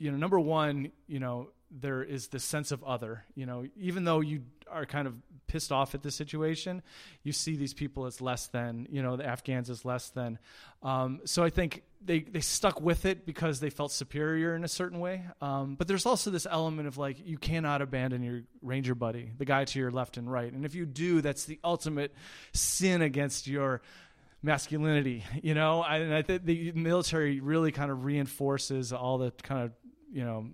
you 0.00 0.10
know, 0.10 0.16
number 0.16 0.40
one, 0.40 0.90
you 1.06 1.20
know, 1.20 1.50
there 1.70 2.02
is 2.02 2.28
this 2.28 2.42
sense 2.42 2.72
of 2.72 2.82
other. 2.82 3.24
You 3.36 3.46
know, 3.46 3.66
even 3.76 4.04
though 4.04 4.20
you 4.20 4.42
are 4.68 4.86
kind 4.86 5.06
of 5.06 5.14
pissed 5.46 5.70
off 5.70 5.94
at 5.94 6.02
the 6.02 6.10
situation, 6.10 6.82
you 7.22 7.32
see 7.32 7.56
these 7.56 7.74
people 7.74 8.06
as 8.06 8.20
less 8.20 8.46
than. 8.48 8.88
You 8.90 9.02
know, 9.02 9.16
the 9.16 9.26
Afghans 9.26 9.68
as 9.68 9.84
less 9.84 10.08
than. 10.08 10.38
Um, 10.82 11.20
so 11.26 11.44
I 11.44 11.50
think 11.50 11.82
they 12.02 12.20
they 12.20 12.40
stuck 12.40 12.80
with 12.80 13.04
it 13.04 13.26
because 13.26 13.60
they 13.60 13.70
felt 13.70 13.92
superior 13.92 14.56
in 14.56 14.64
a 14.64 14.68
certain 14.68 15.00
way. 15.00 15.22
Um, 15.40 15.74
but 15.74 15.86
there's 15.86 16.06
also 16.06 16.30
this 16.30 16.46
element 16.50 16.88
of 16.88 16.96
like 16.98 17.18
you 17.24 17.36
cannot 17.36 17.82
abandon 17.82 18.22
your 18.22 18.42
ranger 18.62 18.94
buddy, 18.94 19.30
the 19.36 19.44
guy 19.44 19.64
to 19.66 19.78
your 19.78 19.90
left 19.90 20.16
and 20.16 20.32
right, 20.32 20.50
and 20.50 20.64
if 20.64 20.74
you 20.74 20.86
do, 20.86 21.20
that's 21.20 21.44
the 21.44 21.60
ultimate 21.62 22.14
sin 22.52 23.02
against 23.02 23.46
your 23.46 23.82
masculinity, 24.42 25.24
you 25.42 25.54
know. 25.54 25.82
And 25.82 26.14
I 26.14 26.22
think 26.22 26.44
the 26.44 26.72
military 26.72 27.40
really 27.40 27.72
kind 27.72 27.90
of 27.90 28.04
reinforces 28.04 28.92
all 28.92 29.18
the 29.18 29.32
kind 29.42 29.64
of 29.64 29.72
you 30.12 30.24
know 30.24 30.46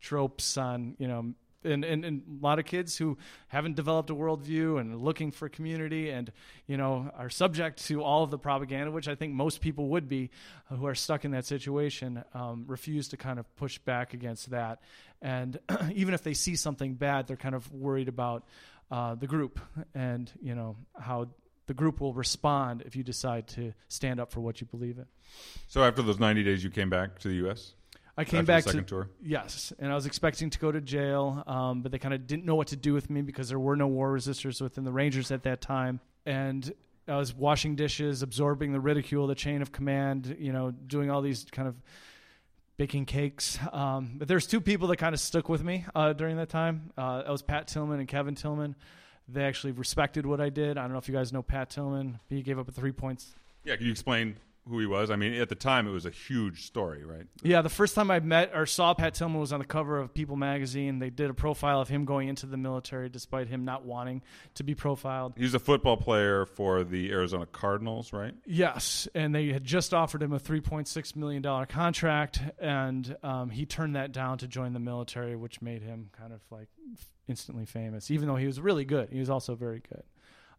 tropes 0.00 0.56
on 0.56 0.94
you 0.98 1.08
know 1.08 1.34
and, 1.64 1.84
and, 1.84 2.04
and, 2.04 2.22
a 2.40 2.44
lot 2.44 2.60
of 2.60 2.66
kids 2.66 2.96
who 2.96 3.18
haven't 3.48 3.74
developed 3.74 4.10
a 4.10 4.14
worldview 4.14 4.80
and 4.80 4.96
looking 5.00 5.32
for 5.32 5.48
community 5.48 6.10
and 6.10 6.30
you 6.66 6.76
know 6.76 7.10
are 7.16 7.28
subject 7.28 7.84
to 7.86 8.02
all 8.02 8.22
of 8.22 8.30
the 8.30 8.38
propaganda 8.38 8.90
which 8.90 9.08
i 9.08 9.14
think 9.14 9.32
most 9.32 9.60
people 9.60 9.88
would 9.88 10.08
be 10.08 10.30
uh, 10.70 10.76
who 10.76 10.86
are 10.86 10.94
stuck 10.94 11.24
in 11.24 11.32
that 11.32 11.44
situation 11.44 12.22
um, 12.34 12.64
refuse 12.66 13.08
to 13.08 13.16
kind 13.16 13.38
of 13.38 13.56
push 13.56 13.78
back 13.78 14.14
against 14.14 14.50
that. 14.50 14.80
And 15.20 15.58
even 15.94 16.14
if 16.14 16.22
they 16.22 16.34
see 16.34 16.56
something 16.56 16.94
bad 16.94 17.26
they're 17.26 17.36
kind 17.36 17.54
of 17.54 17.70
worried 17.72 18.08
about 18.08 18.44
uh, 18.90 19.14
the 19.14 19.26
group 19.26 19.58
and 19.94 20.30
you 20.40 20.54
know 20.54 20.76
how 20.98 21.28
the 21.66 21.74
group 21.74 22.00
will 22.00 22.14
respond 22.14 22.82
if 22.86 22.96
you 22.96 23.02
decide 23.02 23.46
to 23.46 23.74
stand 23.88 24.20
up 24.20 24.32
for 24.32 24.40
what 24.40 24.60
you 24.60 24.66
believe 24.66 24.96
in. 24.96 25.04
So 25.66 25.84
after 25.84 26.00
those 26.02 26.18
90 26.18 26.42
days 26.44 26.64
you 26.64 26.70
came 26.70 26.88
back 26.88 27.18
to 27.20 27.28
the 27.28 27.50
us 27.50 27.74
I 28.18 28.24
came 28.24 28.44
back 28.44 28.64
to 28.64 28.82
tour. 28.82 29.08
yes, 29.22 29.72
and 29.78 29.92
I 29.92 29.94
was 29.94 30.04
expecting 30.04 30.50
to 30.50 30.58
go 30.58 30.72
to 30.72 30.80
jail, 30.80 31.44
um, 31.46 31.82
but 31.82 31.92
they 31.92 31.98
kind 31.98 32.12
of 32.12 32.26
didn't 32.26 32.44
know 32.44 32.56
what 32.56 32.68
to 32.68 32.76
do 32.76 32.92
with 32.92 33.08
me 33.08 33.22
because 33.22 33.48
there 33.48 33.58
were 33.58 33.76
no 33.76 33.86
war 33.86 34.12
resistors 34.12 34.60
within 34.60 34.84
the 34.84 34.90
Rangers 34.92 35.30
at 35.30 35.44
that 35.44 35.60
time, 35.60 36.00
and 36.26 36.70
I 37.06 37.16
was 37.16 37.32
washing 37.32 37.76
dishes, 37.76 38.22
absorbing 38.22 38.72
the 38.72 38.80
ridicule, 38.80 39.26
the 39.28 39.34
chain 39.34 39.62
of 39.62 39.72
command, 39.72 40.36
you 40.38 40.52
know, 40.52 40.72
doing 40.72 41.10
all 41.10 41.22
these 41.22 41.46
kind 41.50 41.68
of 41.68 41.76
baking 42.76 43.06
cakes. 43.06 43.58
Um, 43.72 44.14
but 44.16 44.28
there's 44.28 44.46
two 44.46 44.60
people 44.60 44.88
that 44.88 44.96
kind 44.96 45.14
of 45.14 45.20
stuck 45.20 45.48
with 45.48 45.62
me 45.64 45.84
uh, 45.94 46.12
during 46.12 46.36
that 46.36 46.48
time. 46.48 46.90
Uh, 46.98 47.18
that 47.18 47.30
was 47.30 47.42
Pat 47.42 47.68
Tillman 47.68 47.98
and 47.98 48.08
Kevin 48.08 48.34
Tillman. 48.34 48.76
They 49.28 49.44
actually 49.44 49.72
respected 49.72 50.26
what 50.26 50.40
I 50.40 50.48
did. 50.48 50.76
I 50.78 50.82
don't 50.82 50.92
know 50.92 50.98
if 50.98 51.08
you 51.08 51.14
guys 51.14 51.32
know 51.32 51.42
Pat 51.42 51.70
Tillman. 51.70 52.18
He 52.28 52.42
gave 52.42 52.58
up 52.58 52.68
a 52.68 52.72
three 52.72 52.92
points. 52.92 53.34
Yeah, 53.64 53.76
can 53.76 53.86
you 53.86 53.92
explain 53.92 54.36
who 54.68 54.78
he 54.78 54.86
was. 54.86 55.10
I 55.10 55.16
mean, 55.16 55.34
at 55.34 55.48
the 55.48 55.54
time, 55.54 55.86
it 55.86 55.90
was 55.90 56.06
a 56.06 56.10
huge 56.10 56.66
story, 56.66 57.04
right? 57.04 57.26
Yeah, 57.42 57.62
the 57.62 57.68
first 57.68 57.94
time 57.94 58.10
I 58.10 58.20
met 58.20 58.52
or 58.54 58.66
saw 58.66 58.94
Pat 58.94 59.14
Tillman 59.14 59.40
was 59.40 59.52
on 59.52 59.60
the 59.60 59.66
cover 59.66 59.98
of 59.98 60.12
People 60.14 60.36
magazine. 60.36 60.98
They 60.98 61.10
did 61.10 61.30
a 61.30 61.34
profile 61.34 61.80
of 61.80 61.88
him 61.88 62.04
going 62.04 62.28
into 62.28 62.46
the 62.46 62.56
military 62.56 63.08
despite 63.08 63.48
him 63.48 63.64
not 63.64 63.84
wanting 63.84 64.22
to 64.54 64.62
be 64.62 64.74
profiled. 64.74 65.34
He 65.36 65.44
was 65.44 65.54
a 65.54 65.58
football 65.58 65.96
player 65.96 66.46
for 66.46 66.84
the 66.84 67.10
Arizona 67.10 67.46
Cardinals, 67.46 68.12
right? 68.12 68.34
Yes, 68.46 69.08
and 69.14 69.34
they 69.34 69.48
had 69.48 69.64
just 69.64 69.94
offered 69.94 70.22
him 70.22 70.32
a 70.32 70.40
$3.6 70.40 71.16
million 71.16 71.66
contract, 71.66 72.40
and 72.58 73.16
um, 73.22 73.50
he 73.50 73.66
turned 73.66 73.96
that 73.96 74.12
down 74.12 74.38
to 74.38 74.48
join 74.48 74.72
the 74.72 74.80
military, 74.80 75.36
which 75.36 75.60
made 75.62 75.82
him 75.82 76.10
kind 76.12 76.32
of 76.32 76.40
like 76.50 76.68
instantly 77.28 77.64
famous, 77.66 78.10
even 78.10 78.28
though 78.28 78.36
he 78.36 78.46
was 78.46 78.60
really 78.60 78.84
good. 78.84 79.10
He 79.10 79.18
was 79.18 79.30
also 79.30 79.54
very 79.54 79.82
good. 79.88 80.02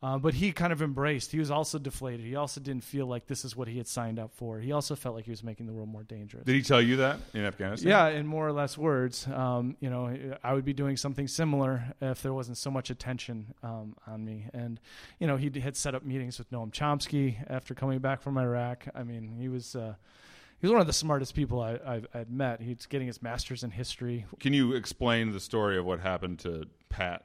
Uh, 0.02 0.18
but 0.18 0.34
he 0.34 0.54
kind 0.54 0.72
of 0.72 0.82
embraced. 0.82 1.32
He 1.32 1.40
was 1.40 1.52
also 1.52 1.78
deflated. 1.78 2.26
He 2.26 2.38
also 2.38 2.62
didn't 2.62 2.86
feel 2.86 3.06
like 3.06 3.28
this 3.28 3.44
is 3.44 3.54
what 3.56 3.68
he 3.68 3.78
had 3.78 3.88
signed 3.88 4.18
up 4.18 4.32
for. 4.34 4.60
He 4.60 4.72
also 4.72 4.96
felt 4.96 5.14
like 5.14 5.26
he 5.26 5.32
was 5.32 5.44
making 5.44 5.66
the 5.66 5.74
world 5.74 5.90
more 5.90 6.04
dangerous. 6.04 6.46
Did 6.46 6.56
he 6.56 6.62
tell 6.62 6.82
you 6.82 6.96
that 6.98 7.20
in 7.34 7.44
Afghanistan? 7.44 7.90
Yeah, 7.90 8.08
in 8.08 8.26
more 8.26 8.48
or 8.48 8.54
less 8.54 8.78
words. 8.78 9.28
Um, 9.28 9.76
you 9.82 9.90
know, 9.90 10.38
I 10.42 10.54
would 10.54 10.64
be 10.64 10.72
doing 10.72 10.96
something 10.96 11.28
similar 11.28 11.84
if 12.02 12.22
there 12.22 12.34
wasn't 12.34 12.58
so 12.58 12.72
much 12.72 12.90
attention 12.90 13.54
um, 13.62 13.96
on 14.08 14.24
me. 14.24 14.48
And 14.54 14.80
you 15.20 15.28
know, 15.28 15.36
he 15.36 15.52
had 15.60 15.76
set 15.76 15.96
up 15.96 16.06
meetings 16.06 16.40
with 16.40 16.50
Noam 16.50 16.72
Chomsky 16.72 17.36
after 17.50 17.74
coming 17.74 18.00
back 18.00 18.22
from 18.22 18.38
Iraq. 18.38 18.88
I 18.96 19.04
mean, 19.04 19.36
he 19.38 19.50
was. 19.50 19.76
Uh, 19.76 19.96
he 20.62 20.68
was 20.68 20.74
one 20.74 20.82
of 20.82 20.88
the 20.88 20.94
smartest 20.94 21.36
people 21.36 21.62
I, 21.62 21.80
I've, 21.86 22.08
I'd 22.14 22.30
met. 22.30 22.60
He's 22.60 22.86
getting 22.86 23.08
his 23.08 23.22
master's 23.22 23.64
in 23.64 23.72
history. 23.72 24.26
Can 24.42 24.52
you 24.52 24.74
explain 24.74 25.32
the 25.32 25.40
story 25.40 25.78
of 25.78 25.86
what 25.86 26.02
happened 26.02 26.40
to 26.40 26.66
Pat? 26.90 27.24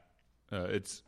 Uh, 0.53 0.67
it's 0.69 1.03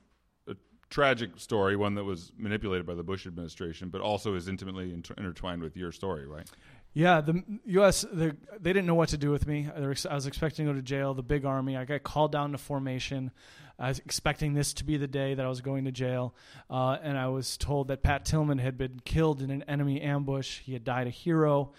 tragic 0.90 1.30
story, 1.36 1.76
one 1.76 1.94
that 1.94 2.04
was 2.04 2.32
manipulated 2.36 2.86
by 2.86 2.94
the 2.94 3.02
Bush 3.02 3.26
administration, 3.26 3.88
but 3.88 4.00
also 4.00 4.34
is 4.34 4.48
intimately 4.48 4.92
inter- 4.92 5.14
intertwined 5.18 5.62
with 5.62 5.76
your 5.76 5.92
story, 5.92 6.26
right? 6.26 6.48
Yeah, 6.94 7.20
the 7.20 7.42
U.S. 7.66 8.06
they 8.10 8.32
didn't 8.62 8.86
know 8.86 8.94
what 8.94 9.10
to 9.10 9.18
do 9.18 9.30
with 9.30 9.46
me. 9.46 9.68
I 9.74 10.14
was 10.14 10.26
expecting 10.26 10.64
to 10.64 10.72
go 10.72 10.76
to 10.76 10.82
jail. 10.82 11.12
The 11.12 11.22
big 11.22 11.44
army. 11.44 11.76
I 11.76 11.84
got 11.84 12.02
called 12.02 12.32
down 12.32 12.52
to 12.52 12.58
formation. 12.58 13.32
I 13.78 13.88
was 13.88 13.98
expecting 13.98 14.54
this 14.54 14.72
to 14.74 14.84
be 14.84 14.96
the 14.96 15.06
day 15.06 15.34
that 15.34 15.44
I 15.44 15.48
was 15.50 15.60
going 15.60 15.84
to 15.84 15.92
jail, 15.92 16.34
uh, 16.70 16.96
and 17.02 17.18
I 17.18 17.28
was 17.28 17.58
told 17.58 17.88
that 17.88 18.02
Pat 18.02 18.24
Tillman 18.24 18.56
had 18.56 18.78
been 18.78 18.98
killed 19.04 19.42
in 19.42 19.50
an 19.50 19.62
enemy 19.64 20.00
ambush. 20.00 20.60
He 20.60 20.72
had 20.72 20.84
died 20.84 21.06
a 21.06 21.10
hero, 21.10 21.72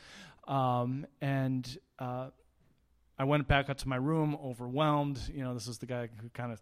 um, 0.48 1.08
and 1.20 1.68
uh, 1.98 2.28
I 3.18 3.24
went 3.24 3.48
back 3.48 3.72
up 3.72 3.78
to 3.78 3.88
my 3.88 3.96
room, 3.96 4.38
overwhelmed. 4.44 5.20
You 5.34 5.44
know, 5.44 5.56
this 5.56 5.68
is 5.68 5.80
the 5.80 5.88
guy 5.88 6.10
who 6.22 6.30
kind 6.30 6.52
of 6.52 6.62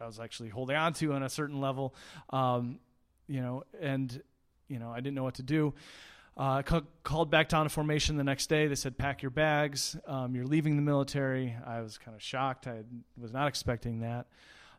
I 0.00 0.06
was 0.06 0.20
actually 0.20 0.48
holding 0.50 0.76
on 0.76 0.92
to 0.94 1.12
on 1.12 1.22
a 1.22 1.28
certain 1.28 1.60
level, 1.60 1.94
um, 2.30 2.78
you 3.26 3.40
know, 3.40 3.64
and 3.80 4.22
you 4.68 4.78
know 4.78 4.90
I 4.90 4.96
didn't 4.96 5.14
know 5.14 5.24
what 5.24 5.34
to 5.34 5.42
do. 5.42 5.74
Uh, 6.36 6.62
ca- 6.62 6.82
called 7.02 7.32
back 7.32 7.48
down 7.48 7.64
to 7.64 7.68
formation 7.68 8.16
the 8.16 8.22
next 8.22 8.46
day. 8.46 8.68
They 8.68 8.76
said, 8.76 8.96
"Pack 8.96 9.22
your 9.22 9.30
bags. 9.30 9.96
Um, 10.06 10.36
you're 10.36 10.46
leaving 10.46 10.76
the 10.76 10.82
military." 10.82 11.56
I 11.66 11.80
was 11.80 11.98
kind 11.98 12.14
of 12.14 12.22
shocked. 12.22 12.68
I 12.68 12.84
was 13.16 13.32
not 13.32 13.48
expecting 13.48 14.00
that. 14.00 14.28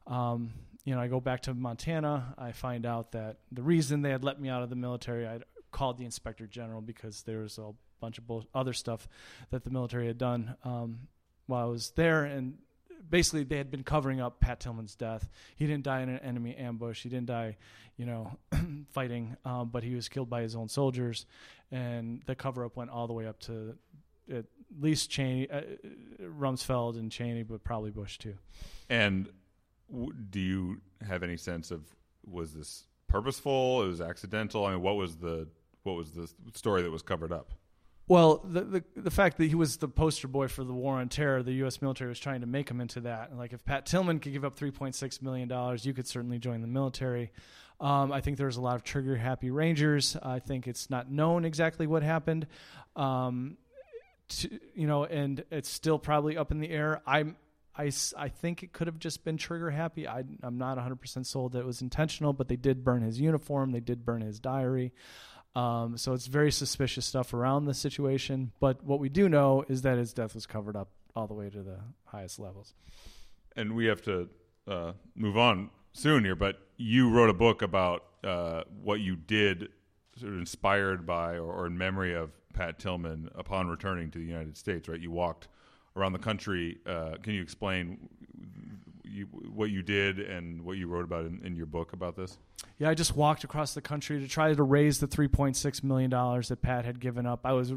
Um, 0.08 0.54
you 0.86 0.96
know, 0.96 1.02
I 1.02 1.08
go 1.08 1.20
back 1.20 1.42
to 1.42 1.54
Montana. 1.54 2.34
I 2.38 2.54
find 2.54 2.86
out 2.86 3.12
that 3.12 3.38
the 3.52 3.62
reason 3.62 4.02
they 4.02 4.12
had 4.12 4.24
let 4.24 4.40
me 4.40 4.48
out 4.48 4.64
of 4.64 4.70
the 4.70 4.78
military, 4.78 5.28
I 5.28 5.40
called 5.72 5.98
the 5.98 6.06
inspector 6.06 6.48
general 6.48 6.82
because 6.82 7.24
there 7.24 7.40
was 7.40 7.58
a 7.58 7.72
bunch 8.00 8.18
of 8.18 8.46
other 8.56 8.74
stuff 8.74 9.08
that 9.50 9.66
the 9.66 9.70
military 9.70 10.08
had 10.08 10.18
done 10.18 10.56
um, 10.64 11.00
while 11.46 11.64
I 11.68 11.70
was 11.70 11.92
there, 11.92 12.24
and 12.24 12.58
basically 13.08 13.44
they 13.44 13.58
had 13.58 13.72
been 13.72 13.84
covering 13.84 14.22
up 14.22 14.40
Pat 14.40 14.60
Tillman's 14.60 14.96
death. 14.96 15.30
He 15.56 15.68
didn't 15.68 15.84
die 15.84 16.02
in 16.02 16.10
an 16.10 16.20
enemy 16.20 16.56
ambush. 16.56 17.04
He 17.04 17.10
didn't 17.10 17.28
die, 17.28 17.58
you 17.98 18.06
know, 18.06 18.38
fighting, 18.92 19.38
um, 19.46 19.70
but 19.70 19.84
he 19.84 19.96
was 19.96 20.10
killed 20.10 20.30
by 20.30 20.42
his 20.42 20.56
own 20.56 20.68
soldiers, 20.68 21.26
and 21.72 22.22
the 22.26 22.36
cover 22.36 22.66
up 22.66 22.76
went 22.76 22.90
all 22.90 23.08
the 23.08 23.14
way 23.14 23.28
up 23.28 23.40
to 23.42 23.76
at 24.34 24.46
least 24.80 25.10
Cheney, 25.10 25.50
uh, 25.50 25.62
Rumsfeld 26.22 26.98
and 26.98 27.12
Cheney, 27.12 27.44
but 27.44 27.64
probably 27.64 27.92
Bush 27.92 28.18
too. 28.18 28.36
And 28.90 29.30
w- 29.92 30.14
do 30.30 30.40
you 30.40 30.82
have 31.08 31.24
any 31.24 31.38
sense 31.38 31.72
of 31.72 31.84
was 32.26 32.54
this 32.54 32.86
purposeful? 33.08 33.84
It 33.84 33.88
was 33.88 34.02
accidental. 34.02 34.66
I 34.66 34.74
mean, 34.74 34.82
what 34.82 34.96
was 34.96 35.18
the 35.18 35.48
what 35.84 35.96
was 35.96 36.12
the 36.12 36.30
story 36.54 36.82
that 36.84 36.92
was 36.92 37.02
covered 37.02 37.32
up? 37.32 37.52
Well, 38.10 38.42
the, 38.44 38.62
the, 38.62 38.84
the 38.96 39.12
fact 39.12 39.38
that 39.38 39.46
he 39.46 39.54
was 39.54 39.78
the 39.78 39.88
poster 39.88 40.28
boy 40.28 40.48
for 40.48 40.64
the 40.64 40.74
war 40.74 40.96
on 40.96 41.10
terror, 41.10 41.44
the 41.44 41.54
U.S. 41.54 41.80
military 41.80 42.10
was 42.10 42.20
trying 42.20 42.42
to 42.42 42.48
make 42.48 42.68
him 42.68 42.82
into 42.82 43.02
that. 43.02 43.38
Like, 43.38 43.54
if 43.54 43.64
Pat 43.64 43.86
Tillman 43.86 44.20
could 44.20 44.34
give 44.34 44.44
up 44.44 44.60
3.6 44.60 45.22
million 45.22 45.48
dollars, 45.48 45.86
you 45.86 45.94
could 45.94 46.08
certainly 46.08 46.40
join 46.40 46.62
the 46.62 46.68
military. 46.68 47.32
Um, 47.80 48.12
I 48.12 48.20
think 48.22 48.38
there's 48.38 48.58
a 48.58 48.62
lot 48.62 48.76
of 48.76 48.84
trigger 48.84 49.16
happy 49.16 49.52
Rangers. 49.52 50.18
I 50.24 50.40
think 50.40 50.68
it's 50.68 50.90
not 50.90 51.12
known 51.12 51.46
exactly 51.46 51.86
what 51.86 52.02
happened. 52.02 52.48
Um, 52.96 53.58
to, 54.30 54.60
you 54.74 54.88
know, 54.88 55.06
and 55.06 55.44
it's 55.52 55.70
still 55.70 56.00
probably 56.00 56.36
up 56.36 56.50
in 56.52 56.60
the 56.60 56.70
air. 56.70 57.04
I'm 57.06 57.36
I, 57.80 57.92
I 58.18 58.28
think 58.28 58.62
it 58.62 58.74
could 58.74 58.88
have 58.88 59.00
just 59.00 59.24
been 59.24 59.38
trigger 59.38 59.70
happy. 59.70 60.06
I, 60.06 60.26
am 60.44 60.58
not 60.58 60.78
100% 60.78 61.26
sold 61.26 61.54
that 61.54 61.60
it 61.60 61.66
was 61.66 61.82
intentional, 61.82 62.34
but 62.34 62.50
they 62.50 62.58
did 62.58 62.84
burn 62.84 63.04
his 63.04 63.22
uniform. 63.22 63.72
They 63.72 63.80
did 63.80 64.04
burn 64.04 64.20
his 64.20 64.38
diary. 64.42 64.92
Um, 65.56 65.98
so 65.98 66.14
it's 66.14 66.28
very 66.28 66.52
suspicious 66.52 67.06
stuff 67.06 67.34
around 67.34 67.66
the 67.66 67.74
situation. 67.74 68.52
But 68.60 68.84
what 68.84 69.00
we 69.00 69.10
do 69.10 69.28
know 69.30 69.66
is 69.68 69.82
that 69.82 69.98
his 69.98 70.14
death 70.14 70.36
was 70.36 70.46
covered 70.46 70.76
up 70.76 70.90
all 71.16 71.28
the 71.28 71.34
way 71.34 71.50
to 71.50 71.64
the 71.64 71.80
highest 72.06 72.40
levels. 72.40 72.74
And 73.56 73.76
we 73.76 73.86
have 73.86 74.02
to 74.04 74.30
uh, 74.68 74.94
move 75.16 75.38
on 75.38 75.70
soon 75.94 76.24
here, 76.24 76.36
but 76.36 76.60
you 76.78 77.10
wrote 77.10 77.30
a 77.30 77.34
book 77.34 77.62
about 77.62 78.04
uh, 78.24 78.64
what 78.82 79.00
you 79.00 79.16
did, 79.16 79.70
sort 80.18 80.34
of 80.34 80.40
inspired 80.40 81.06
by 81.06 81.34
or, 81.36 81.52
or 81.52 81.68
in 81.68 81.78
memory 81.78 82.14
of 82.14 82.32
Pat 82.54 82.80
Tillman 82.80 83.30
upon 83.36 83.68
returning 83.68 84.12
to 84.12 84.20
the 84.20 84.26
United 84.26 84.58
States, 84.58 84.88
right? 84.88 85.00
You 85.00 85.12
walked 85.12 85.48
around 85.96 86.14
the 86.14 86.20
country. 86.20 86.78
Uh, 86.86 87.16
can 87.22 87.34
you 87.34 87.42
explain 87.42 88.10
you, 89.20 89.26
what 89.26 89.70
you 89.70 89.82
did 89.82 90.20
and 90.20 90.64
what 90.64 90.78
you 90.78 90.88
wrote 90.88 91.04
about 91.04 91.26
in, 91.26 91.42
in, 91.44 91.56
your 91.56 91.66
book 91.66 91.94
about 91.94 92.16
this? 92.16 92.38
Yeah, 92.78 92.90
I 92.90 92.94
just 92.94 93.16
walked 93.16 93.44
across 93.44 93.74
the 93.74 93.82
country 93.82 94.20
to 94.20 94.28
try 94.28 94.54
to 94.54 94.64
raise 94.64 95.00
the 95.00 95.08
$3.6 95.08 95.84
million 95.84 96.10
that 96.10 96.60
Pat 96.62 96.86
had 96.86 97.00
given 97.00 97.26
up. 97.26 97.42
I 97.46 97.54
was 97.54 97.74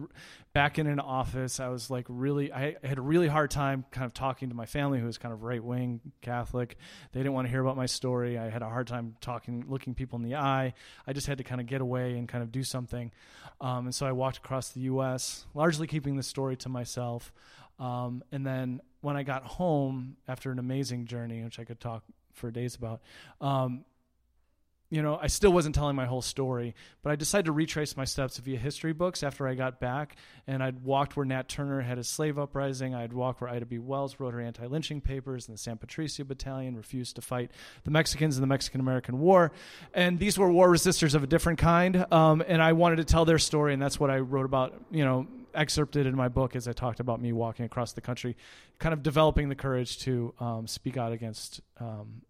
back 0.53 0.79
in 0.79 0.87
an 0.87 1.01
office. 1.01 1.61
I 1.61 1.69
was 1.69 1.91
like 1.91 2.07
really, 2.09 2.53
I 2.53 2.77
had 2.83 2.99
a 2.99 3.03
really 3.03 3.29
hard 3.29 3.51
time 3.51 3.85
kind 3.91 4.07
of 4.07 4.15
talking 4.15 4.49
to 4.49 4.55
my 4.55 4.67
family 4.67 5.01
who 5.01 5.07
was 5.07 5.19
kind 5.19 5.33
of 5.35 5.43
right 5.43 5.63
wing 5.63 6.01
Catholic. 6.21 6.77
They 7.13 7.21
didn't 7.21 7.35
want 7.35 7.47
to 7.47 7.51
hear 7.51 7.61
about 7.61 7.77
my 7.77 7.87
story. 7.87 8.39
I 8.39 8.49
had 8.49 8.63
a 8.63 8.69
hard 8.69 8.87
time 8.87 9.17
talking, 9.21 9.65
looking 9.69 9.95
people 9.95 10.19
in 10.19 10.25
the 10.25 10.37
eye. 10.37 10.75
I 11.07 11.13
just 11.13 11.27
had 11.27 11.39
to 11.39 11.45
kind 11.45 11.61
of 11.61 11.67
get 11.67 11.81
away 11.81 12.17
and 12.17 12.29
kind 12.29 12.43
of 12.43 12.51
do 12.51 12.63
something. 12.63 13.13
Um, 13.61 13.87
and 13.87 13.95
so 13.95 14.07
I 14.07 14.13
walked 14.13 14.39
across 14.39 14.71
the 14.71 14.81
U.S., 14.81 15.47
largely 15.55 15.87
keeping 15.87 16.17
the 16.17 16.23
story 16.23 16.57
to 16.57 16.69
myself. 16.69 17.33
Um, 17.79 18.23
and 18.31 18.47
then 18.47 18.81
when 19.03 19.17
I 19.17 19.23
got 19.23 19.45
home 19.45 20.17
after 20.27 20.51
an 20.51 20.59
amazing 20.59 21.07
journey, 21.07 21.43
which 21.45 21.59
I 21.59 21.65
could 21.65 21.81
talk 21.81 22.05
for 22.33 22.51
days 22.51 22.77
about, 22.77 23.03
um, 23.41 23.85
you 24.93 25.01
know, 25.01 25.19
I 25.21 25.29
still 25.29 25.55
wasn't 25.55 25.75
telling 25.75 25.97
my 25.97 26.05
whole 26.05 26.21
story, 26.21 26.75
but 27.03 27.13
I 27.13 27.17
decided 27.17 27.47
to 27.47 27.53
retrace 27.53 27.97
my 27.97 28.05
steps 28.05 28.37
via 28.37 28.59
history 28.59 28.93
books 28.93 29.23
after 29.23 29.49
I 29.49 29.55
got 29.55 29.81
back. 29.81 30.17
And 30.47 30.63
I'd 30.63 30.85
walked 30.85 31.17
where 31.17 31.25
Nat 31.25 31.49
Turner 31.49 31.81
had 31.81 31.97
his 31.97 32.09
slave 32.09 32.39
uprising. 32.39 32.95
I'd 32.95 33.15
walked 33.15 33.41
where 33.41 33.49
Ida 33.49 33.65
B. 33.65 33.79
Wells 33.79 34.21
wrote 34.21 34.35
her 34.35 34.41
anti 34.43 34.67
lynching 34.67 35.01
papers, 35.01 35.49
and 35.49 35.57
the 35.57 35.59
San 35.59 35.79
Patricio 35.79 36.27
Battalion 36.27 36.77
refused 36.77 37.17
to 37.17 37.23
fight 37.23 37.53
the 37.85 37.91
Mexicans 37.91 38.37
in 38.37 38.43
the 38.43 38.47
Mexican 38.47 38.83
American 38.83 39.19
War. 39.19 39.53
And 39.95 40.19
these 40.19 40.39
were 40.39 40.53
war 40.53 40.69
resistors 40.69 41.15
of 41.15 41.25
a 41.25 41.27
different 41.27 41.59
kind. 41.59 42.05
Um, 42.13 42.43
and 42.47 42.63
I 42.63 42.75
wanted 42.75 42.97
to 42.97 43.05
tell 43.05 43.25
their 43.25 43.39
story, 43.39 43.73
and 43.73 43.81
that's 43.81 43.99
what 43.99 44.11
I 44.11 44.19
wrote 44.19 44.45
about, 44.45 44.75
you 44.91 45.07
know, 45.07 45.27
excerpted 45.55 46.07
in 46.07 46.15
my 46.15 46.29
book 46.29 46.57
as 46.57 46.69
I 46.69 46.73
talked 46.73 47.01
about 47.01 47.21
me 47.21 47.33
walking 47.33 47.65
across 47.65 47.93
the 47.93 48.01
country, 48.01 48.37
kind 48.79 48.93
of 48.93 49.03
developing 49.03 49.49
the 49.49 49.55
courage 49.55 49.99
to 50.01 50.35
um, 50.41 50.67
speak 50.67 50.97
out 50.97 51.13
against 51.13 51.61
um, 51.81 52.23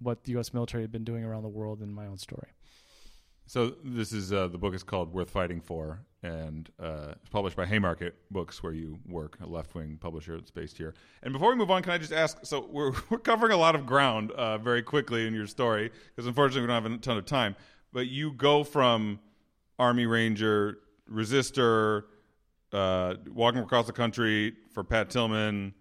what 0.00 0.24
the 0.24 0.32
U.S. 0.32 0.52
military 0.52 0.82
had 0.82 0.92
been 0.92 1.04
doing 1.04 1.24
around 1.24 1.42
the 1.42 1.48
world 1.48 1.82
in 1.82 1.92
my 1.92 2.06
own 2.06 2.18
story. 2.18 2.48
So 3.50 3.74
this 3.84 4.12
is 4.12 4.32
uh, 4.32 4.46
the 4.46 4.58
book 4.58 4.74
is 4.74 4.84
called 4.84 5.12
"Worth 5.12 5.30
Fighting 5.30 5.60
For," 5.60 6.02
and 6.22 6.70
uh, 6.78 7.14
it's 7.20 7.28
published 7.30 7.56
by 7.56 7.66
Haymarket 7.66 8.14
Books, 8.30 8.62
where 8.62 8.72
you 8.72 9.00
work, 9.08 9.38
a 9.40 9.46
left-wing 9.46 9.98
publisher 10.00 10.36
that's 10.36 10.52
based 10.52 10.78
here. 10.78 10.94
And 11.24 11.32
before 11.32 11.50
we 11.50 11.56
move 11.56 11.68
on, 11.68 11.82
can 11.82 11.90
I 11.90 11.98
just 11.98 12.12
ask? 12.12 12.38
So 12.44 12.68
we're 12.70 12.92
we're 13.10 13.18
covering 13.18 13.50
a 13.50 13.56
lot 13.56 13.74
of 13.74 13.86
ground 13.86 14.30
uh, 14.30 14.58
very 14.58 14.82
quickly 14.82 15.26
in 15.26 15.34
your 15.34 15.48
story 15.48 15.90
because 16.14 16.28
unfortunately 16.28 16.60
we 16.60 16.66
don't 16.68 16.84
have 16.84 16.92
a 16.92 16.98
ton 16.98 17.16
of 17.16 17.26
time. 17.26 17.56
But 17.92 18.06
you 18.06 18.32
go 18.34 18.62
from 18.62 19.18
Army 19.80 20.06
Ranger, 20.06 20.78
resistor, 21.10 22.04
uh, 22.72 23.14
walking 23.32 23.60
across 23.60 23.86
the 23.86 23.92
country 23.92 24.54
for 24.72 24.84
Pat 24.84 25.10
Tillman 25.10 25.74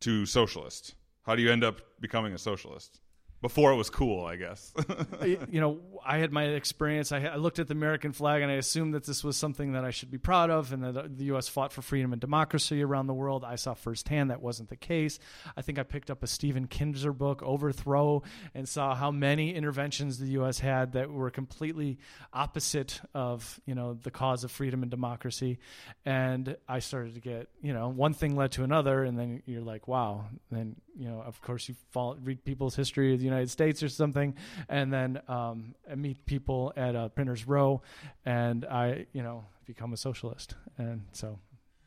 to 0.00 0.26
socialist. 0.26 0.94
How 1.22 1.34
do 1.34 1.42
you 1.42 1.50
end 1.50 1.64
up 1.64 1.80
becoming 2.00 2.34
a 2.34 2.38
socialist? 2.38 3.00
Before 3.42 3.70
it 3.70 3.76
was 3.76 3.90
cool, 3.90 4.24
I 4.24 4.36
guess. 4.36 4.72
you 5.24 5.60
know, 5.60 5.80
I 6.04 6.18
had 6.18 6.32
my 6.32 6.44
experience. 6.44 7.12
I, 7.12 7.20
I, 7.24 7.36
looked 7.36 7.58
at 7.58 7.68
the 7.68 7.74
American 7.74 8.12
flag 8.12 8.42
and 8.42 8.50
I 8.50 8.54
assumed 8.54 8.94
that 8.94 9.04
this 9.04 9.22
was 9.22 9.36
something 9.36 9.72
that 9.72 9.84
I 9.84 9.90
should 9.90 10.10
be 10.10 10.18
proud 10.18 10.50
of, 10.50 10.72
and 10.72 10.82
that 10.82 10.96
uh, 10.96 11.02
the 11.08 11.24
U.S. 11.26 11.46
fought 11.46 11.72
for 11.72 11.82
freedom 11.82 12.12
and 12.12 12.20
democracy 12.20 12.82
around 12.82 13.08
the 13.08 13.14
world. 13.14 13.44
I 13.44 13.56
saw 13.56 13.74
firsthand 13.74 14.30
that 14.30 14.40
wasn't 14.40 14.70
the 14.70 14.76
case. 14.76 15.18
I 15.56 15.62
think 15.62 15.78
I 15.78 15.82
picked 15.82 16.10
up 16.10 16.22
a 16.22 16.26
Stephen 16.26 16.66
Kinzer 16.66 17.12
book, 17.12 17.42
Overthrow, 17.42 18.22
and 18.54 18.68
saw 18.68 18.94
how 18.94 19.10
many 19.10 19.54
interventions 19.54 20.18
the 20.18 20.28
U.S. 20.28 20.58
had 20.58 20.92
that 20.92 21.10
were 21.10 21.30
completely 21.30 21.98
opposite 22.32 23.00
of 23.14 23.60
you 23.66 23.74
know 23.74 23.94
the 23.94 24.10
cause 24.10 24.44
of 24.44 24.50
freedom 24.50 24.82
and 24.82 24.90
democracy. 24.90 25.58
And 26.06 26.56
I 26.68 26.78
started 26.78 27.14
to 27.14 27.20
get 27.20 27.48
you 27.60 27.74
know 27.74 27.88
one 27.88 28.14
thing 28.14 28.34
led 28.34 28.52
to 28.52 28.64
another, 28.64 29.04
and 29.04 29.18
then 29.18 29.42
you're 29.44 29.62
like, 29.62 29.86
wow. 29.86 30.24
Then 30.50 30.76
you 30.98 31.08
know, 31.08 31.22
of 31.22 31.40
course, 31.42 31.68
you 31.68 31.74
follow, 31.90 32.16
read 32.22 32.44
people's 32.44 32.74
history 32.74 33.12
of 33.12 33.18
the 33.18 33.24
United 33.24 33.50
States 33.50 33.82
or 33.82 33.88
something, 33.88 34.34
and 34.68 34.92
then 34.92 35.20
um, 35.28 35.74
meet 35.94 36.24
people 36.26 36.72
at 36.76 36.94
a 36.94 37.10
Printers 37.14 37.46
Row, 37.46 37.82
and 38.24 38.64
I, 38.64 39.06
you 39.12 39.22
know, 39.22 39.44
become 39.66 39.92
a 39.92 39.96
socialist, 39.96 40.54
and 40.78 41.02
so 41.12 41.38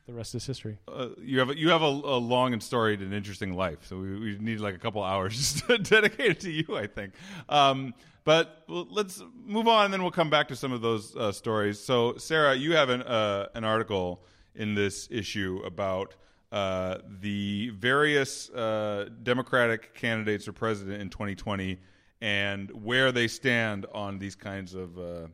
the 0.06 0.12
rest 0.12 0.34
is 0.34 0.46
history. 0.46 0.78
Uh, 0.88 1.08
you 1.22 1.38
have 1.38 1.50
a, 1.50 1.56
you 1.56 1.70
have 1.70 1.82
a, 1.82 1.86
a, 1.86 2.18
long 2.18 2.52
and 2.52 2.62
storied 2.62 3.00
and 3.00 3.12
interesting 3.12 3.54
life, 3.54 3.78
so 3.82 3.96
we, 3.98 4.18
we 4.18 4.38
need 4.38 4.60
like 4.60 4.74
a 4.74 4.78
couple 4.78 5.02
hours 5.02 5.62
dedicated 5.82 6.40
to 6.40 6.50
you, 6.50 6.76
I 6.76 6.86
think. 6.86 7.14
Um, 7.48 7.94
but 8.24 8.64
let's 8.68 9.22
move 9.46 9.66
on, 9.66 9.86
and 9.86 9.94
then 9.94 10.02
we'll 10.02 10.10
come 10.10 10.30
back 10.30 10.48
to 10.48 10.56
some 10.56 10.72
of 10.72 10.82
those 10.82 11.16
uh, 11.16 11.32
stories. 11.32 11.80
So, 11.80 12.16
Sarah, 12.16 12.54
you 12.54 12.74
have 12.74 12.90
an 12.90 13.02
uh, 13.02 13.48
an 13.54 13.64
article 13.64 14.22
in 14.54 14.74
this 14.74 15.08
issue 15.10 15.62
about 15.64 16.16
uh, 16.52 16.98
the 17.20 17.70
various 17.70 18.50
uh, 18.50 19.08
Democratic 19.22 19.94
candidates 19.94 20.44
for 20.46 20.52
president 20.52 21.00
in 21.00 21.08
2020 21.10 21.78
and 22.20 22.70
where 22.84 23.12
they 23.12 23.28
stand 23.28 23.86
on 23.94 24.18
these 24.18 24.34
kinds 24.34 24.74
of 24.74 24.98
uh, 24.98 25.26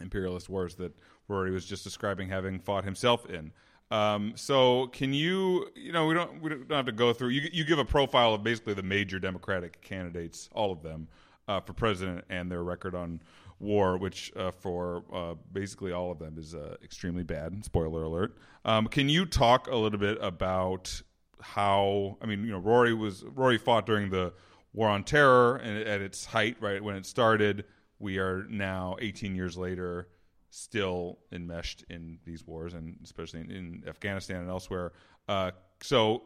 imperialist 0.00 0.48
wars 0.48 0.74
that 0.76 0.92
Rory 1.28 1.50
was 1.50 1.64
just 1.64 1.82
describing 1.84 2.28
having 2.28 2.58
fought 2.60 2.84
himself 2.84 3.26
in. 3.30 3.52
Um, 3.90 4.34
so, 4.36 4.86
can 4.88 5.12
you, 5.12 5.66
you 5.74 5.92
know, 5.92 6.06
we 6.06 6.14
don't 6.14 6.40
we 6.40 6.50
don't 6.50 6.70
have 6.70 6.86
to 6.86 6.92
go 6.92 7.12
through. 7.12 7.30
You 7.30 7.48
you 7.52 7.64
give 7.64 7.80
a 7.80 7.84
profile 7.84 8.34
of 8.34 8.44
basically 8.44 8.74
the 8.74 8.84
major 8.84 9.18
Democratic 9.18 9.82
candidates, 9.82 10.48
all 10.52 10.70
of 10.70 10.82
them. 10.82 11.08
uh, 11.50 11.60
for 11.60 11.72
president 11.72 12.24
and 12.30 12.50
their 12.50 12.62
record 12.62 12.94
on 12.94 13.20
war, 13.60 13.98
which 13.98 14.32
uh, 14.36 14.50
for 14.50 15.04
uh, 15.12 15.34
basically 15.52 15.92
all 15.92 16.10
of 16.10 16.18
them 16.18 16.36
is 16.38 16.54
uh, 16.54 16.76
extremely 16.82 17.22
bad. 17.22 17.64
Spoiler 17.64 18.02
alert. 18.02 18.36
Um, 18.64 18.86
can 18.86 19.08
you 19.08 19.26
talk 19.26 19.68
a 19.68 19.76
little 19.76 19.98
bit 19.98 20.18
about 20.20 21.00
how? 21.40 22.16
I 22.20 22.26
mean, 22.26 22.44
you 22.44 22.50
know, 22.50 22.58
Rory 22.58 22.94
was 22.94 23.22
Rory 23.22 23.58
fought 23.58 23.86
during 23.86 24.10
the 24.10 24.32
War 24.72 24.88
on 24.88 25.04
Terror 25.04 25.56
and 25.56 25.78
at 25.78 26.00
its 26.00 26.24
height, 26.24 26.56
right 26.60 26.82
when 26.82 26.96
it 26.96 27.06
started. 27.06 27.64
We 27.98 28.18
are 28.18 28.46
now 28.48 28.96
18 29.00 29.34
years 29.34 29.58
later, 29.58 30.08
still 30.50 31.18
enmeshed 31.32 31.84
in 31.90 32.18
these 32.24 32.46
wars, 32.46 32.72
and 32.72 32.96
especially 33.04 33.40
in, 33.40 33.50
in 33.50 33.84
Afghanistan 33.86 34.40
and 34.40 34.48
elsewhere. 34.48 34.92
Uh, 35.28 35.50
so, 35.82 36.22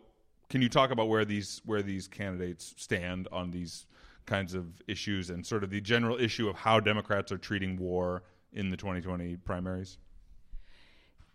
can 0.48 0.62
you 0.62 0.68
talk 0.68 0.90
about 0.90 1.08
where 1.08 1.24
these 1.24 1.62
where 1.64 1.82
these 1.82 2.06
candidates 2.06 2.74
stand 2.76 3.28
on 3.32 3.50
these 3.50 3.86
kinds 4.26 4.54
of 4.54 4.82
issues 4.88 5.30
and 5.30 5.46
sort 5.46 5.64
of 5.64 5.70
the 5.70 5.80
general 5.80 6.18
issue 6.18 6.48
of 6.48 6.56
how 6.56 6.80
Democrats 6.80 7.30
are 7.32 7.38
treating 7.38 7.76
war 7.76 8.22
in 8.52 8.70
the 8.70 8.76
2020 8.76 9.36
primaries? 9.36 9.98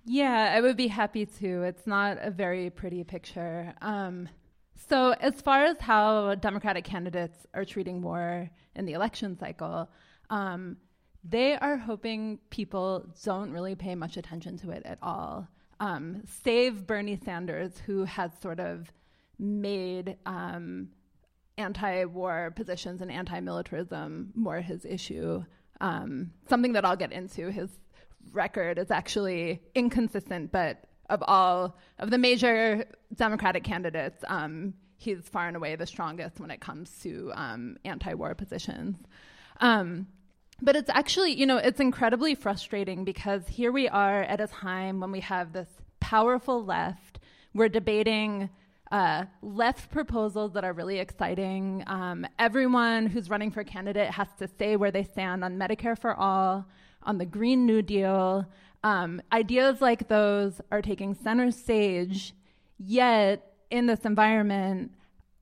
Yeah, 0.06 0.54
I 0.56 0.62
would 0.62 0.78
be 0.78 0.88
happy 0.88 1.26
to. 1.26 1.64
It's 1.64 1.86
not 1.86 2.18
a 2.22 2.32
very 2.32 2.70
pretty 2.70 3.04
picture. 3.04 3.74
Um, 3.82 4.30
so, 4.88 5.12
as 5.20 5.42
far 5.42 5.66
as 5.66 5.78
how 5.80 6.36
Democratic 6.36 6.84
candidates 6.84 7.46
are 7.54 7.66
treating 7.66 8.02
war 8.02 8.50
in 8.76 8.86
the 8.86 8.94
election 8.94 9.38
cycle, 9.38 9.90
um, 10.30 10.78
they 11.24 11.56
are 11.58 11.78
hoping 11.78 12.40
people 12.50 13.06
don't 13.24 13.52
really 13.52 13.76
pay 13.76 13.94
much 13.94 14.16
attention 14.16 14.58
to 14.60 14.72
it 14.72 14.84
at 14.86 14.98
all. 15.02 15.48
Um, 15.80 16.24
save 16.26 16.88
Bernie 16.88 17.20
Sanders, 17.24 17.78
who 17.86 18.06
has 18.06 18.32
sort 18.42 18.60
of 18.60 18.92
made 19.38 20.18
um, 20.26 20.90
anti 21.60 22.06
war 22.06 22.52
positions 22.56 23.02
and 23.02 23.12
anti 23.12 23.40
militarism 23.40 24.32
more 24.36 24.62
his 24.62 24.86
issue. 24.86 25.44
Um, 25.82 26.32
something 26.48 26.74
that 26.74 26.86
I'll 26.86 26.96
get 26.96 27.12
into. 27.12 27.52
His 27.52 27.70
record 28.34 28.78
is 28.78 28.92
actually 28.92 29.62
inconsistent, 29.76 30.52
but 30.52 30.86
of 31.10 31.24
all 31.26 31.78
of 32.00 32.10
the 32.10 32.18
major 32.18 32.86
Democratic 33.16 33.64
candidates, 33.64 34.24
um, 34.28 34.74
he's 34.98 35.28
far 35.30 35.48
and 35.48 35.58
away 35.58 35.76
the 35.76 35.88
strongest 35.88 36.40
when 36.40 36.52
it 36.52 36.62
comes 36.62 37.00
to 37.02 37.32
um, 37.36 37.78
anti 37.86 38.14
war 38.14 38.36
positions. 38.36 38.98
Um, 39.62 40.08
but 40.62 40.76
it's 40.76 40.90
actually, 40.90 41.34
you 41.34 41.46
know, 41.46 41.58
it's 41.58 41.80
incredibly 41.80 42.36
frustrating 42.36 43.06
because 43.06 43.48
here 43.48 43.72
we 43.72 43.88
are 43.88 44.24
at 44.24 44.42
a 44.42 44.48
time 44.48 45.00
when 45.00 45.12
we 45.12 45.22
have 45.22 45.54
this 45.54 45.70
powerful 46.00 46.64
left. 46.64 47.20
We're 47.54 47.70
debating 47.70 48.50
uh, 48.92 49.26
left 49.42 49.92
proposals 49.92 50.54
that 50.54 50.64
are 50.64 50.74
really 50.74 51.00
exciting. 51.00 51.84
Um, 51.88 52.26
everyone 52.40 53.06
who's 53.06 53.30
running 53.30 53.52
for 53.52 53.64
candidate 53.64 54.10
has 54.12 54.28
to 54.40 54.48
say 54.58 54.76
where 54.76 54.92
they 54.92 55.04
stand 55.04 55.44
on 55.44 55.58
Medicare 55.58 55.98
for 55.98 56.14
all, 56.16 56.66
on 57.04 57.18
the 57.18 57.26
Green 57.26 57.66
New 57.66 57.82
Deal. 57.82 58.46
Um, 58.84 59.22
ideas 59.32 59.82
like 59.82 60.08
those 60.08 60.60
are 60.72 60.82
taking 60.82 61.14
center 61.14 61.52
stage, 61.52 62.34
yet 62.80 63.54
in 63.70 63.86
this 63.86 64.06
environment, 64.06 64.92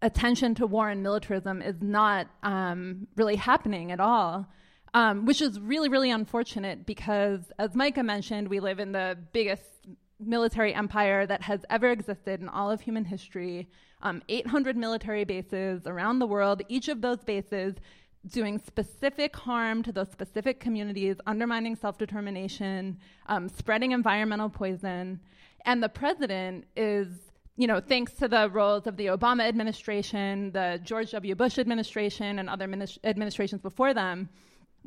attention 0.02 0.54
to 0.56 0.68
war 0.68 0.90
and 0.90 1.02
militarism 1.02 1.62
is 1.62 1.76
not 1.82 2.28
um, 2.44 3.08
really 3.16 3.36
happening 3.36 3.92
at 3.92 4.00
all. 4.00 4.48
Um, 4.94 5.26
which 5.26 5.42
is 5.42 5.60
really, 5.60 5.90
really 5.90 6.10
unfortunate 6.10 6.86
because, 6.86 7.52
as 7.60 7.76
Micah 7.76 8.02
mentioned, 8.02 8.48
we 8.48 8.60
live 8.60 8.80
in 8.80 8.94
the 8.94 9.18
biggest 9.32 9.62
military 10.20 10.74
empire 10.74 11.26
that 11.26 11.42
has 11.44 11.66
ever 11.70 11.90
existed 11.90 12.42
in 12.42 12.50
all 12.50 12.72
of 12.72 12.82
human 12.82 13.06
history. 13.06 13.68
Um, 14.02 14.22
800 14.30 14.78
military 14.78 15.24
bases 15.24 15.88
around 15.88 16.20
the 16.20 16.28
world, 16.28 16.62
each 16.68 16.88
of 16.88 17.02
those 17.02 17.24
bases 17.24 17.76
doing 18.28 18.60
specific 18.60 19.36
harm 19.36 19.84
to 19.84 19.92
those 19.92 20.12
specific 20.12 20.60
communities, 20.60 21.18
undermining 21.26 21.76
self 21.76 21.98
determination, 21.98 22.98
um, 23.28 23.50
spreading 23.50 23.92
environmental 23.92 24.50
poison. 24.50 25.20
And 25.66 25.82
the 25.82 25.90
president 25.90 26.66
is, 26.76 27.08
you 27.56 27.68
know, 27.68 27.80
thanks 27.80 28.14
to 28.14 28.28
the 28.28 28.50
roles 28.50 28.88
of 28.88 28.98
the 28.98 29.08
Obama 29.08 29.48
administration, 29.48 30.52
the 30.52 30.80
George 30.84 31.12
W. 31.12 31.36
Bush 31.36 31.58
administration, 31.58 32.40
and 32.40 32.50
other 32.50 32.68
minis- 32.68 33.00
administrations 33.04 33.62
before 33.62 33.94
them, 33.94 34.30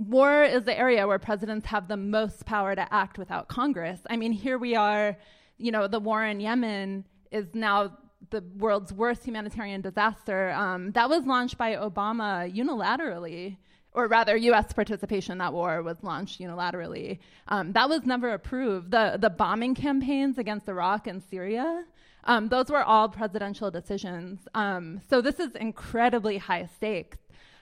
war 0.00 0.42
is 0.42 0.64
the 0.64 0.76
area 0.78 1.06
where 1.06 1.18
presidents 1.18 1.66
have 1.66 1.86
the 1.86 1.96
most 1.96 2.46
power 2.46 2.74
to 2.74 2.92
act 2.92 3.18
without 3.18 3.48
Congress. 3.48 4.00
I 4.08 4.16
mean, 4.16 4.32
here 4.32 4.56
we 4.56 4.74
are, 4.74 5.16
you 5.58 5.70
know, 5.70 5.86
the 5.86 6.00
war 6.00 6.24
in 6.24 6.40
Yemen 6.40 7.04
is 7.30 7.46
now 7.52 7.98
the 8.30 8.42
world's 8.56 8.92
worst 8.92 9.24
humanitarian 9.24 9.82
disaster. 9.82 10.50
Um, 10.50 10.92
that 10.92 11.08
was 11.08 11.26
launched 11.26 11.58
by 11.58 11.74
Obama 11.74 12.50
unilaterally, 12.52 13.58
or 13.92 14.06
rather, 14.06 14.36
U.S. 14.36 14.72
participation 14.72 15.32
in 15.32 15.38
that 15.38 15.52
war 15.52 15.82
was 15.82 16.02
launched 16.02 16.40
unilaterally. 16.40 17.18
Um, 17.48 17.72
that 17.72 17.88
was 17.88 18.04
never 18.04 18.30
approved. 18.30 18.92
The 18.92 19.18
the 19.20 19.30
bombing 19.30 19.74
campaigns 19.74 20.38
against 20.38 20.68
Iraq 20.68 21.08
and 21.08 21.22
Syria. 21.30 21.84
Um, 22.24 22.48
those 22.48 22.68
were 22.70 22.84
all 22.84 23.08
presidential 23.08 23.70
decisions. 23.70 24.40
Um, 24.54 25.00
so 25.08 25.20
this 25.20 25.40
is 25.40 25.50
incredibly 25.56 26.38
high 26.38 26.68
stakes. 26.76 27.18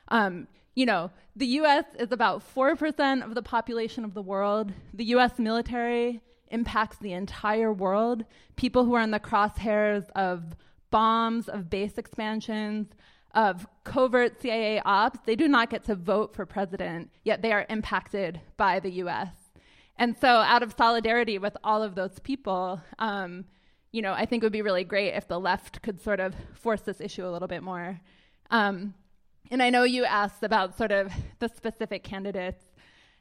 Um, 0.09 0.48
you 0.79 0.87
know, 0.87 1.11
the 1.35 1.47
US 1.61 1.87
is 1.99 2.12
about 2.12 2.41
4% 2.55 3.25
of 3.25 3.35
the 3.35 3.43
population 3.43 4.05
of 4.05 4.14
the 4.14 4.23
world. 4.23 4.73
The 4.95 5.07
US 5.07 5.37
military 5.37 6.21
impacts 6.53 6.99
the 6.99 7.14
entire 7.14 7.73
world. 7.73 8.25
People 8.55 8.85
who 8.85 8.95
are 8.95 9.03
in 9.03 9.11
the 9.11 9.19
crosshairs 9.19 10.09
of 10.11 10.55
bombs, 10.93 11.49
of 11.49 11.69
base 11.69 11.99
expansions, 11.99 12.87
of 13.35 13.67
covert 13.83 14.41
CIA 14.41 14.81
ops, 14.85 15.19
they 15.27 15.35
do 15.35 15.49
not 15.49 15.69
get 15.69 15.83
to 15.87 15.97
vote 15.97 16.33
for 16.33 16.47
president, 16.47 17.11
yet 17.25 17.43
they 17.43 17.51
are 17.51 17.67
impacted 17.69 18.41
by 18.57 18.79
the 18.79 18.93
US. 19.03 19.33
And 19.97 20.17
so, 20.17 20.29
out 20.29 20.62
of 20.62 20.75
solidarity 20.79 21.38
with 21.41 21.57
all 21.64 21.83
of 21.83 21.97
those 21.97 22.21
people, 22.21 22.81
um, 23.01 23.47
you 23.91 24.01
know, 24.01 24.12
I 24.12 24.27
think 24.27 24.45
it 24.45 24.47
would 24.47 24.53
be 24.53 24.62
really 24.62 24.85
great 24.85 25.14
if 25.14 25.27
the 25.27 25.41
left 25.41 25.83
could 25.83 26.01
sort 26.01 26.21
of 26.21 26.37
force 26.55 26.83
this 26.83 27.01
issue 27.01 27.27
a 27.27 27.33
little 27.33 27.49
bit 27.49 27.64
more. 27.64 28.01
Um, 28.53 28.95
and 29.51 29.62
I 29.62 29.70
know 29.70 29.85
you 29.85 30.05
asked 30.05 30.42
about 30.42 30.77
sort 30.77 30.92
of 30.92 31.12
the 31.38 31.48
specific 31.48 32.03
candidates. 32.05 32.64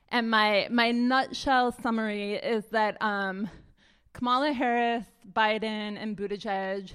And 0.09 0.29
my, 0.29 0.67
my 0.71 0.91
nutshell 0.91 1.71
summary 1.71 2.35
is 2.35 2.65
that 2.67 3.01
um, 3.01 3.49
Kamala 4.13 4.53
Harris, 4.53 5.05
Biden, 5.33 6.01
and 6.01 6.17
Buttigieg 6.17 6.91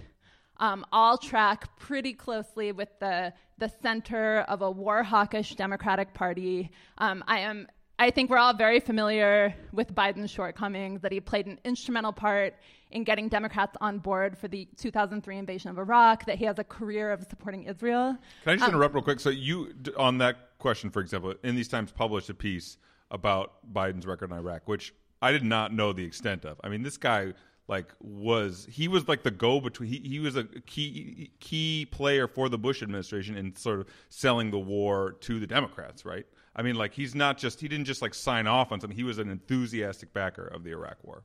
um, 0.59 0.85
all 0.93 1.19
track 1.19 1.77
pretty 1.79 2.13
closely 2.13 2.73
with 2.73 2.89
the, 3.01 3.33
the 3.59 3.71
center 3.83 4.41
of 4.49 4.63
a 4.63 4.71
war 4.71 5.03
hawkish 5.03 5.55
Democratic 5.57 6.15
Party. 6.15 6.71
Um, 6.99 7.25
I 7.27 7.41
am 7.41 7.67
I 8.03 8.11
think 8.11 8.31
we're 8.31 8.39
all 8.39 8.53
very 8.53 8.81
familiar 8.81 9.55
with 9.73 9.95
Biden's 9.95 10.29
shortcomings, 10.29 11.03
that 11.03 11.13
he 11.13 11.21
played 11.21 11.47
an 11.47 11.61
instrumental 11.65 12.13
part 12.13 12.57
in 12.91 13.05
getting 13.05 13.29
Democrats 13.29 13.77
on 13.81 14.01
board 14.01 14.37
for 14.37 14.49
the 14.49 14.67
2003 14.77 15.39
invasion 15.39 15.71
of 15.71 15.79
Iraq, 15.79 16.27
that 16.27 16.37
he 16.37 16.45
has 16.45 16.59
a 16.59 16.65
career 16.65 17.13
of 17.13 17.23
supporting 17.23 17.63
Israel. 17.63 18.19
Can 18.43 18.55
I 18.55 18.55
just 18.57 18.65
um, 18.65 18.71
interrupt 18.71 18.95
real 18.97 19.05
quick? 19.05 19.21
So, 19.21 19.31
you, 19.31 19.73
on 19.97 20.19
that 20.19 20.59
question, 20.59 20.91
for 20.91 20.99
example, 20.99 21.35
in 21.45 21.55
these 21.55 21.69
times 21.69 21.93
published 21.93 22.29
a 22.29 22.35
piece 22.35 22.77
about 23.13 23.73
Biden's 23.73 24.05
record 24.05 24.33
in 24.33 24.37
Iraq, 24.37 24.63
which 24.67 24.93
I 25.23 25.31
did 25.31 25.45
not 25.45 25.73
know 25.73 25.93
the 25.93 26.05
extent 26.05 26.45
of. 26.45 26.61
I 26.65 26.71
mean, 26.71 26.83
this 26.83 26.97
guy 26.97 27.35
like 27.69 27.95
was 28.01 28.67
he 28.69 28.89
was 28.89 29.07
like 29.07 29.23
the 29.23 29.31
go 29.31 29.61
between 29.61 29.89
he, 29.89 29.99
he 29.99 30.19
was 30.19 30.35
a 30.35 30.43
key 30.43 31.31
key 31.39 31.87
player 31.89 32.27
for 32.27 32.49
the 32.49 32.59
Bush 32.59 32.83
administration 32.83 33.37
in 33.37 33.55
sort 33.55 33.79
of 33.79 33.87
selling 34.09 34.51
the 34.51 34.59
war 34.59 35.13
to 35.21 35.39
the 35.39 35.47
Democrats, 35.47 36.05
right? 36.05 36.27
I 36.55 36.63
mean, 36.63 36.75
like 36.75 36.93
he's 36.93 37.15
not 37.15 37.39
just 37.39 37.61
he 37.61 37.69
didn't 37.69 37.87
just 37.87 38.03
like 38.03 38.15
sign 38.15 38.47
off 38.47 38.73
on 38.73 38.81
something. 38.81 38.97
He 38.97 39.05
was 39.05 39.19
an 39.19 39.31
enthusiastic 39.31 40.13
backer 40.13 40.47
of 40.47 40.65
the 40.65 40.71
Iraq 40.71 40.99
War. 41.03 41.25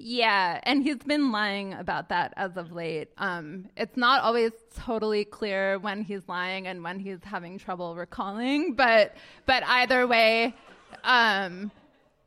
Yeah, 0.00 0.60
and 0.62 0.84
he's 0.84 0.98
been 0.98 1.32
lying 1.32 1.74
about 1.74 2.08
that 2.10 2.32
as 2.36 2.56
of 2.56 2.70
late. 2.70 3.08
Um, 3.18 3.68
it's 3.76 3.96
not 3.96 4.22
always 4.22 4.52
totally 4.76 5.24
clear 5.24 5.78
when 5.80 6.02
he's 6.02 6.28
lying 6.28 6.68
and 6.68 6.84
when 6.84 7.00
he's 7.00 7.18
having 7.24 7.58
trouble 7.58 7.96
recalling, 7.96 8.74
but 8.74 9.14
but 9.46 9.64
either 9.66 10.06
way, 10.06 10.54
um, 11.02 11.72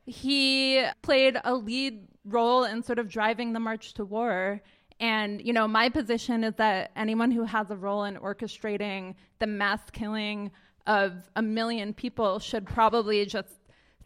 he 0.06 0.84
played 1.02 1.38
a 1.46 1.54
lead 1.56 2.08
role 2.26 2.65
in 2.65 2.84
sort 2.84 3.00
of 3.00 3.08
driving 3.08 3.54
the 3.54 3.60
march 3.60 3.94
to 3.96 4.06
war. 4.06 4.62
And 5.00 5.41
you 5.41 5.54
know, 5.54 5.67
my 5.67 5.88
position 5.88 6.44
is 6.44 6.56
that 6.56 6.91
anyone 6.98 7.32
who 7.32 7.44
has 7.46 7.72
a 7.72 7.78
role 7.78 8.04
in 8.04 8.17
orchestrating 8.17 9.15
the 9.39 9.48
mass 9.48 9.82
killing 9.91 10.52
of 10.88 11.13
a 11.36 11.41
million 11.41 11.94
people 11.94 12.39
should 12.39 12.65
probably 12.65 13.26
just 13.26 13.54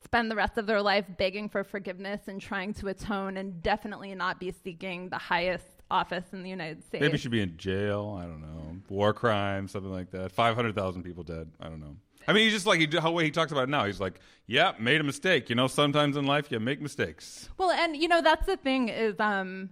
spend 0.04 0.30
the 0.30 0.36
rest 0.36 0.58
of 0.58 0.68
their 0.68 0.82
life 0.82 1.06
begging 1.18 1.50
for 1.50 1.64
forgiveness 1.64 2.22
and 2.28 2.40
trying 2.40 2.74
to 2.76 2.88
atone 2.88 3.38
and 3.38 3.62
definitely 3.64 4.14
not 4.16 4.40
be 4.40 4.54
seeking 4.64 5.10
the 5.10 5.18
highest 5.18 5.66
office 5.90 6.26
in 6.32 6.44
the 6.44 6.50
United 6.50 6.84
States. 6.84 7.02
Maybe 7.02 7.18
should 7.18 7.32
be 7.32 7.42
in 7.42 7.58
jail. 7.58 8.18
I 8.20 8.24
don't 8.26 8.42
know. 8.42 8.78
War 8.90 9.14
crime, 9.14 9.68
something 9.68 9.92
like 9.92 10.12
that. 10.12 10.32
500,000 10.32 11.04
people 11.04 11.24
dead. 11.24 11.50
I 11.60 11.70
don't 11.70 11.80
know. 11.80 11.96
I 12.28 12.34
mean, 12.34 12.44
he's 12.44 12.54
just 12.54 12.66
like 12.66 12.80
he, 12.80 12.98
how 12.98 13.12
way 13.12 13.26
he 13.26 13.32
talks 13.32 13.52
about 13.52 13.66
it 13.66 13.70
now. 13.70 13.86
He's 13.86 14.00
like, 14.00 14.20
yeah, 14.48 14.74
made 14.80 15.00
a 15.00 15.04
mistake. 15.04 15.50
You 15.50 15.56
know, 15.56 15.68
sometimes 15.68 16.18
in 16.18 16.26
life 16.26 16.52
you 16.52 16.60
make 16.60 16.82
mistakes. 16.82 17.50
Well, 17.58 17.72
and 17.72 17.96
you 17.96 18.08
know 18.08 18.22
that's 18.22 18.48
the 18.48 18.58
thing 18.58 18.90
is 18.90 19.20
um, 19.20 19.70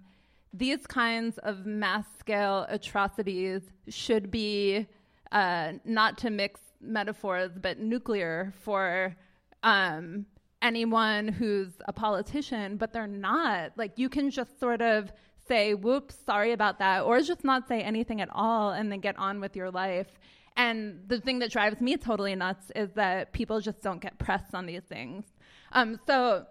these 0.54 0.86
kinds 0.86 1.39
of 1.39 1.66
mass 1.66 2.06
scale 2.20 2.68
atrocities 2.70 3.62
should 3.88 4.30
be 4.30 4.88
uh, 5.32 5.74
not 5.84 6.20
to 6.20 6.30
mix 6.30 6.62
metaphors, 6.84 7.52
but 7.60 7.80
nuclear 7.80 8.54
for 8.62 9.15
um, 9.63 10.26
anyone 10.62 11.28
who's 11.28 11.74
a 11.88 11.93
politician, 11.93 12.78
but 12.78 12.93
they're 12.93 13.08
not. 13.08 13.72
Like 13.78 13.93
you 13.98 14.10
can 14.10 14.30
just 14.30 14.60
sort 14.60 14.82
of 14.82 15.12
say, 15.48 15.74
whoops, 15.74 16.15
sorry 16.26 16.54
about 16.54 16.80
that, 16.80 17.04
or 17.04 17.19
just 17.22 17.43
not 17.43 17.67
say 17.67 17.82
anything 17.82 18.22
at 18.22 18.30
all 18.32 18.72
and 18.72 18.91
then 18.91 19.00
get 19.00 19.17
on 19.17 19.39
with 19.41 19.56
your 19.56 19.72
life. 19.72 20.08
And 20.56 21.02
the 21.08 21.19
thing 21.19 21.39
that 21.39 21.52
drives 21.52 21.82
me 21.82 21.98
totally 21.98 22.36
nuts 22.36 22.72
is 22.76 22.91
that 22.93 23.34
people 23.34 23.60
just 23.60 23.82
don't 23.82 24.02
get 24.02 24.17
pressed 24.19 24.54
on 24.54 24.65
these 24.65 24.84
things. 24.84 25.26
Um, 25.72 26.00
so 26.06 26.46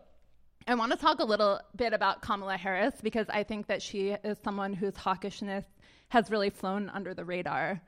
I 0.67 0.75
want 0.75 0.93
to 0.93 0.99
talk 0.99 1.21
a 1.21 1.25
little 1.25 1.61
bit 1.77 1.93
about 1.93 2.23
Kamala 2.23 2.57
Harris 2.57 2.95
because 3.03 3.27
I 3.29 3.45
think 3.45 3.67
that 3.69 3.81
she 3.81 4.11
is 4.25 4.39
someone 4.45 4.73
whose 4.73 4.95
hawkishness 4.95 5.65
has 6.09 6.31
really 6.31 6.51
flown 6.51 6.91
under 6.93 7.15
the 7.15 7.25
radar. 7.25 7.81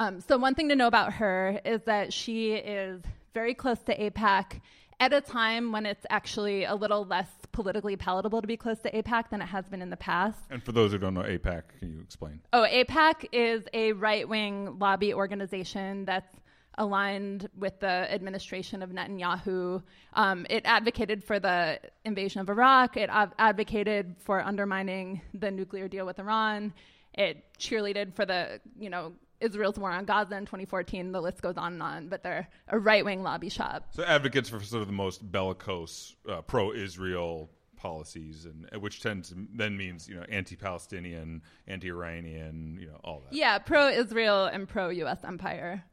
Um, 0.00 0.22
so, 0.22 0.38
one 0.38 0.54
thing 0.54 0.70
to 0.70 0.76
know 0.76 0.86
about 0.86 1.12
her 1.12 1.60
is 1.62 1.82
that 1.82 2.10
she 2.10 2.54
is 2.54 3.02
very 3.34 3.52
close 3.52 3.78
to 3.80 3.94
AIPAC 3.94 4.62
at 4.98 5.12
a 5.12 5.20
time 5.20 5.72
when 5.72 5.84
it's 5.84 6.06
actually 6.08 6.64
a 6.64 6.74
little 6.74 7.04
less 7.04 7.28
politically 7.52 7.96
palatable 7.96 8.40
to 8.40 8.46
be 8.46 8.56
close 8.56 8.78
to 8.78 8.90
AIPAC 8.90 9.28
than 9.28 9.42
it 9.42 9.46
has 9.46 9.68
been 9.68 9.82
in 9.82 9.90
the 9.90 9.98
past. 9.98 10.38
And 10.48 10.64
for 10.64 10.72
those 10.72 10.92
who 10.92 10.98
don't 10.98 11.12
know 11.12 11.20
AIPAC, 11.20 11.62
can 11.78 11.92
you 11.92 12.00
explain? 12.00 12.40
Oh, 12.54 12.66
AIPAC 12.66 13.26
is 13.30 13.64
a 13.74 13.92
right 13.92 14.26
wing 14.26 14.78
lobby 14.78 15.12
organization 15.12 16.06
that's 16.06 16.34
aligned 16.78 17.50
with 17.58 17.78
the 17.80 17.86
administration 17.86 18.82
of 18.82 18.88
Netanyahu. 18.88 19.82
Um, 20.14 20.46
it 20.48 20.62
advocated 20.64 21.24
for 21.24 21.38
the 21.38 21.78
invasion 22.06 22.40
of 22.40 22.48
Iraq. 22.48 22.96
It 22.96 23.10
av- 23.10 23.34
advocated 23.38 24.16
for 24.20 24.40
undermining 24.40 25.20
the 25.34 25.50
nuclear 25.50 25.88
deal 25.88 26.06
with 26.06 26.18
Iran. 26.18 26.72
It 27.12 27.44
cheerleaded 27.58 28.14
for 28.14 28.24
the, 28.24 28.60
you 28.78 28.88
know, 28.88 29.12
Israel's 29.40 29.78
war 29.78 29.90
on 29.90 30.04
Gaza 30.04 30.36
in 30.36 30.44
2014. 30.44 31.12
The 31.12 31.20
list 31.20 31.42
goes 31.42 31.56
on 31.56 31.74
and 31.74 31.82
on, 31.82 32.08
but 32.08 32.22
they're 32.22 32.48
a 32.68 32.78
right 32.78 33.04
wing 33.04 33.22
lobby 33.22 33.48
shop. 33.48 33.86
So 33.90 34.04
advocates 34.04 34.48
for 34.48 34.60
sort 34.60 34.82
of 34.82 34.88
the 34.88 34.94
most 34.94 35.30
bellicose, 35.30 36.14
uh, 36.28 36.42
pro-Israel 36.42 37.50
policies, 37.76 38.46
and 38.46 38.68
which 38.82 39.02
tends 39.02 39.30
to 39.30 39.46
then 39.54 39.76
means 39.76 40.08
you 40.08 40.16
know 40.16 40.24
anti-Palestinian, 40.28 41.42
anti-Iranian, 41.66 42.78
you 42.80 42.86
know 42.86 43.00
all 43.02 43.22
that. 43.24 43.32
Yeah, 43.32 43.58
pro-Israel 43.58 44.46
and 44.46 44.68
pro-U.S. 44.68 45.24
empire. 45.24 45.84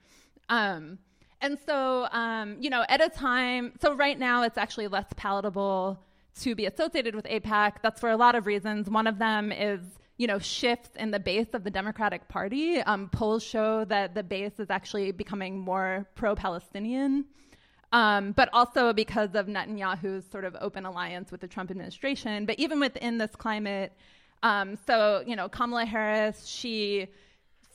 Um, 0.49 0.99
and 1.41 1.57
so, 1.65 2.07
um, 2.12 2.57
you 2.60 2.69
know, 2.69 2.83
at 2.89 3.01
a 3.01 3.10
time, 3.10 3.73
so 3.81 3.93
right 3.93 4.17
now 4.17 4.43
it's 4.43 4.57
actually 4.57 4.88
less 4.88 5.05
palatable 5.15 5.99
to 6.41 6.55
be 6.55 6.65
associated 6.65 7.15
with 7.15 7.25
AIPAC. 7.25 7.75
That's 7.83 7.99
for 7.99 8.10
a 8.10 8.17
lot 8.17 8.36
of 8.36 8.47
reasons. 8.47 8.89
One 8.89 9.07
of 9.07 9.19
them 9.19 9.51
is, 9.51 9.81
you 10.17 10.27
know, 10.27 10.39
shifts 10.39 10.89
in 10.95 11.12
the 11.12 11.19
base 11.19 11.47
of 11.53 11.63
the 11.63 11.69
Democratic 11.69 12.27
Party. 12.27 12.82
Um, 12.82 13.10
polls 13.10 13.43
show 13.43 13.86
that 13.86 14.15
the 14.15 14.23
base 14.23 14.60
is 14.60 14.69
actually 14.69 15.12
becoming 15.12 15.60
more 15.60 16.08
pro 16.15 16.36
Palestinian. 16.36 17.25
Um, 17.93 18.34
but 18.34 18.49
also 18.51 18.91
because 18.91 19.34
of 19.36 19.47
Netanyahu's 19.47 20.30
sort 20.30 20.43
of 20.43 20.58
open 20.60 20.86
alliance 20.86 21.32
with 21.32 21.41
the 21.41 21.47
Trump 21.47 21.71
administration. 21.71 22.45
But 22.45 22.60
even 22.60 22.80
within 22.80 23.17
this 23.17 23.36
climate, 23.36 23.93
um, 24.43 24.77
so, 24.86 25.23
you 25.25 25.36
know, 25.36 25.47
Kamala 25.47 25.86
Harris, 25.86 26.45
she 26.45 27.08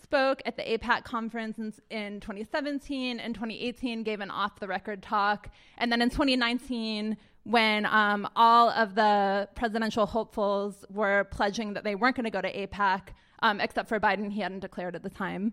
spoke 0.03 0.43
at 0.45 0.57
the 0.57 0.63
AIPAC 0.63 1.05
conference 1.05 1.59
in, 1.59 1.73
in 1.91 2.21
2017 2.21 3.19
and 3.19 3.35
2018, 3.35 4.03
gave 4.03 4.21
an 4.21 4.31
off 4.31 4.61
the 4.61 4.69
record 4.69 5.03
talk. 5.03 5.49
And 5.79 5.91
then 5.91 6.03
in 6.03 6.11
2019, 6.11 7.17
when 7.45 7.87
um, 7.87 8.29
all 8.37 8.71
of 8.71 8.95
the 8.95 9.49
presidential 9.55 10.07
hopefuls 10.07 10.85
were 10.91 11.25
pledging 11.25 11.75
that 11.75 11.85
they 11.85 11.95
weren't 11.95 12.17
going 12.17 12.25
to 12.25 12.31
go 12.31 12.41
to 12.41 12.53
AIPAC, 12.53 13.09
um, 13.43 13.61
except 13.61 13.89
for 13.89 13.99
Biden, 13.99 14.31
he 14.31 14.41
hadn't 14.41 14.61
declared 14.61 14.95
at 14.95 15.03
the 15.03 15.11
time. 15.11 15.53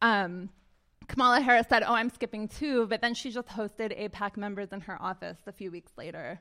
Um, 0.00 0.48
Kamala 1.08 1.40
Harris 1.40 1.66
said, 1.68 1.82
Oh, 1.82 1.94
I'm 1.94 2.10
skipping 2.10 2.48
too, 2.48 2.86
but 2.86 3.00
then 3.00 3.14
she 3.14 3.30
just 3.30 3.48
hosted 3.48 3.98
AIPAC 3.98 4.36
members 4.36 4.72
in 4.72 4.80
her 4.82 5.00
office 5.00 5.38
a 5.46 5.52
few 5.52 5.70
weeks 5.70 5.92
later. 5.96 6.40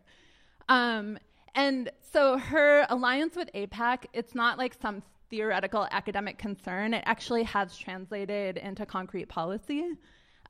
Um, 0.70 1.18
and 1.56 1.90
so 2.14 2.38
her 2.38 2.86
alliance 2.90 3.36
with 3.36 3.50
AIPAC, 3.54 4.06
it's 4.14 4.36
not 4.36 4.58
like 4.58 4.76
some 4.82 5.02
theoretical 5.30 5.88
academic 5.92 6.38
concern, 6.38 6.94
it 6.94 7.04
actually 7.06 7.44
has 7.44 7.78
translated 7.78 8.58
into 8.58 8.86
concrete 8.86 9.28
policy. 9.28 9.86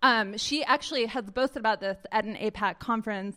Um, 0.03 0.37
she 0.37 0.63
actually 0.63 1.05
has 1.07 1.25
boasted 1.29 1.57
about 1.57 1.79
this 1.79 1.97
at 2.11 2.25
an 2.25 2.35
AIPAC 2.35 2.79
conference, 2.79 3.35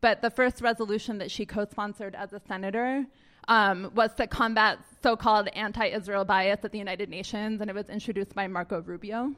but 0.00 0.22
the 0.22 0.30
first 0.30 0.60
resolution 0.60 1.18
that 1.18 1.30
she 1.30 1.46
co 1.46 1.64
sponsored 1.64 2.14
as 2.14 2.32
a 2.32 2.40
senator 2.48 3.06
um, 3.48 3.90
was 3.94 4.14
to 4.14 4.26
combat 4.26 4.78
so 5.02 5.16
called 5.16 5.48
anti 5.48 5.86
Israel 5.86 6.24
bias 6.24 6.60
at 6.64 6.72
the 6.72 6.78
United 6.78 7.08
Nations, 7.08 7.60
and 7.60 7.68
it 7.68 7.74
was 7.74 7.88
introduced 7.88 8.34
by 8.34 8.46
Marco 8.46 8.80
Rubio. 8.80 9.34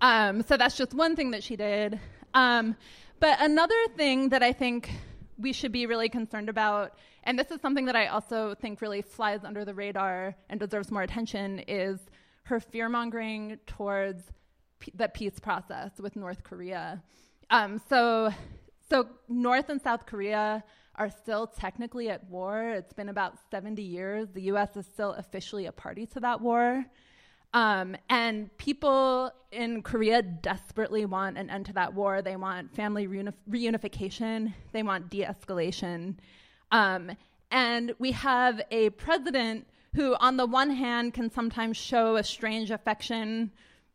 Um, 0.00 0.42
so 0.42 0.56
that's 0.56 0.76
just 0.76 0.94
one 0.94 1.16
thing 1.16 1.30
that 1.30 1.42
she 1.42 1.56
did. 1.56 1.98
Um, 2.34 2.76
but 3.20 3.40
another 3.40 3.76
thing 3.96 4.30
that 4.30 4.42
I 4.42 4.52
think 4.52 4.90
we 5.38 5.52
should 5.52 5.72
be 5.72 5.86
really 5.86 6.08
concerned 6.08 6.48
about, 6.48 6.98
and 7.24 7.38
this 7.38 7.50
is 7.50 7.60
something 7.60 7.86
that 7.86 7.96
I 7.96 8.06
also 8.06 8.54
think 8.54 8.80
really 8.80 9.02
flies 9.02 9.40
under 9.44 9.64
the 9.64 9.74
radar 9.74 10.34
and 10.48 10.58
deserves 10.58 10.90
more 10.90 11.02
attention, 11.02 11.60
is 11.60 12.00
her 12.44 12.58
fear 12.58 12.88
mongering 12.88 13.58
towards 13.66 14.24
p- 14.80 14.92
the 14.94 15.08
peace 15.08 15.38
process 15.38 15.92
with 15.98 16.16
North 16.16 16.42
Korea. 16.42 17.02
Um, 17.50 17.80
so, 17.88 18.32
so 18.92 19.08
North 19.26 19.70
and 19.70 19.80
South 19.80 20.04
Korea 20.04 20.62
are 20.96 21.08
still 21.08 21.46
technically 21.46 22.10
at 22.10 22.22
war. 22.28 22.68
It's 22.68 22.92
been 22.92 23.08
about 23.08 23.38
70 23.50 23.80
years. 23.80 24.28
The 24.34 24.42
U.S. 24.42 24.76
is 24.76 24.84
still 24.84 25.12
officially 25.12 25.64
a 25.64 25.72
party 25.72 26.04
to 26.08 26.20
that 26.20 26.42
war. 26.42 26.84
Um, 27.54 27.96
and 28.10 28.54
people 28.58 29.32
in 29.50 29.80
Korea 29.80 30.20
desperately 30.20 31.06
want 31.06 31.38
an 31.38 31.48
end 31.48 31.64
to 31.66 31.72
that 31.72 31.94
war. 31.94 32.20
They 32.20 32.36
want 32.36 32.74
family 32.74 33.08
reunif- 33.08 33.32
reunification, 33.48 34.52
they 34.72 34.82
want 34.82 35.08
de 35.08 35.24
escalation. 35.24 36.16
Um, 36.70 37.12
and 37.50 37.94
we 37.98 38.12
have 38.12 38.60
a 38.70 38.90
president 38.90 39.66
who, 39.94 40.16
on 40.16 40.36
the 40.36 40.46
one 40.46 40.70
hand, 40.70 41.14
can 41.14 41.30
sometimes 41.30 41.78
show 41.78 42.16
a 42.16 42.24
strange 42.24 42.70
affection 42.70 43.52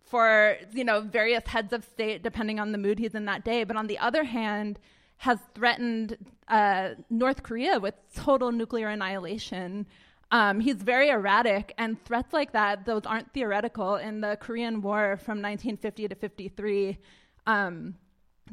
for 0.10 0.58
you 0.74 0.84
know 0.84 1.02
various 1.02 1.46
heads 1.48 1.74
of 1.74 1.84
state 1.84 2.24
depending 2.24 2.60
on 2.60 2.72
the 2.72 2.78
mood 2.78 3.00
he's 3.00 3.16
in 3.16 3.26
that 3.26 3.44
day 3.44 3.64
but 3.64 3.76
on 3.76 3.88
the 3.88 3.98
other 3.98 4.24
hand 4.24 4.80
has 5.18 5.40
threatened 5.56 6.18
uh, 6.48 6.90
north 7.10 7.44
korea 7.44 7.80
with 7.80 7.96
total 8.14 8.52
nuclear 8.52 8.88
annihilation 8.88 9.86
um, 10.32 10.60
he's 10.60 10.76
very 10.76 11.10
erratic, 11.10 11.74
and 11.78 12.04
threats 12.04 12.34
like 12.34 12.52
that, 12.52 12.86
those 12.86 13.06
aren't 13.06 13.32
theoretical. 13.34 13.96
In 13.96 14.20
the 14.22 14.38
Korean 14.40 14.82
War 14.82 15.18
from 15.18 15.42
1950 15.42 16.10
to 16.10 16.16
53, 16.16 16.98
um, 17.46 17.96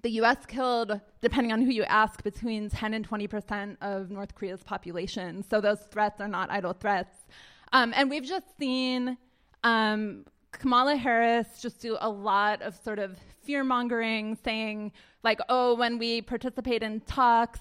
the 0.03 0.11
US 0.23 0.47
killed, 0.47 1.01
depending 1.21 1.53
on 1.53 1.61
who 1.61 1.71
you 1.71 1.83
ask, 1.85 2.23
between 2.23 2.69
10 2.69 2.95
and 2.95 3.05
20 3.05 3.27
percent 3.27 3.79
of 3.81 4.11
North 4.11 4.35
Korea's 4.35 4.63
population. 4.63 5.45
So 5.49 5.61
those 5.61 5.81
threats 5.91 6.21
are 6.21 6.29
not 6.29 6.51
idle 6.51 6.75
threats. 6.75 7.17
Um, 7.73 7.93
and 7.97 8.09
we've 8.09 8.25
just 8.25 8.57
seen 8.59 9.17
um, 9.65 10.25
Kamala 10.59 10.97
Harris 10.97 11.61
just 11.61 11.81
do 11.81 11.97
a 12.01 12.09
lot 12.09 12.63
of 12.63 12.77
sort 12.77 12.99
of 12.99 13.19
fear 13.43 13.65
mongering, 13.65 14.37
saying, 14.43 14.93
like, 15.23 15.41
oh, 15.49 15.75
when 15.75 15.99
we 15.99 16.23
participate 16.23 16.83
in 16.83 17.01
talks, 17.01 17.61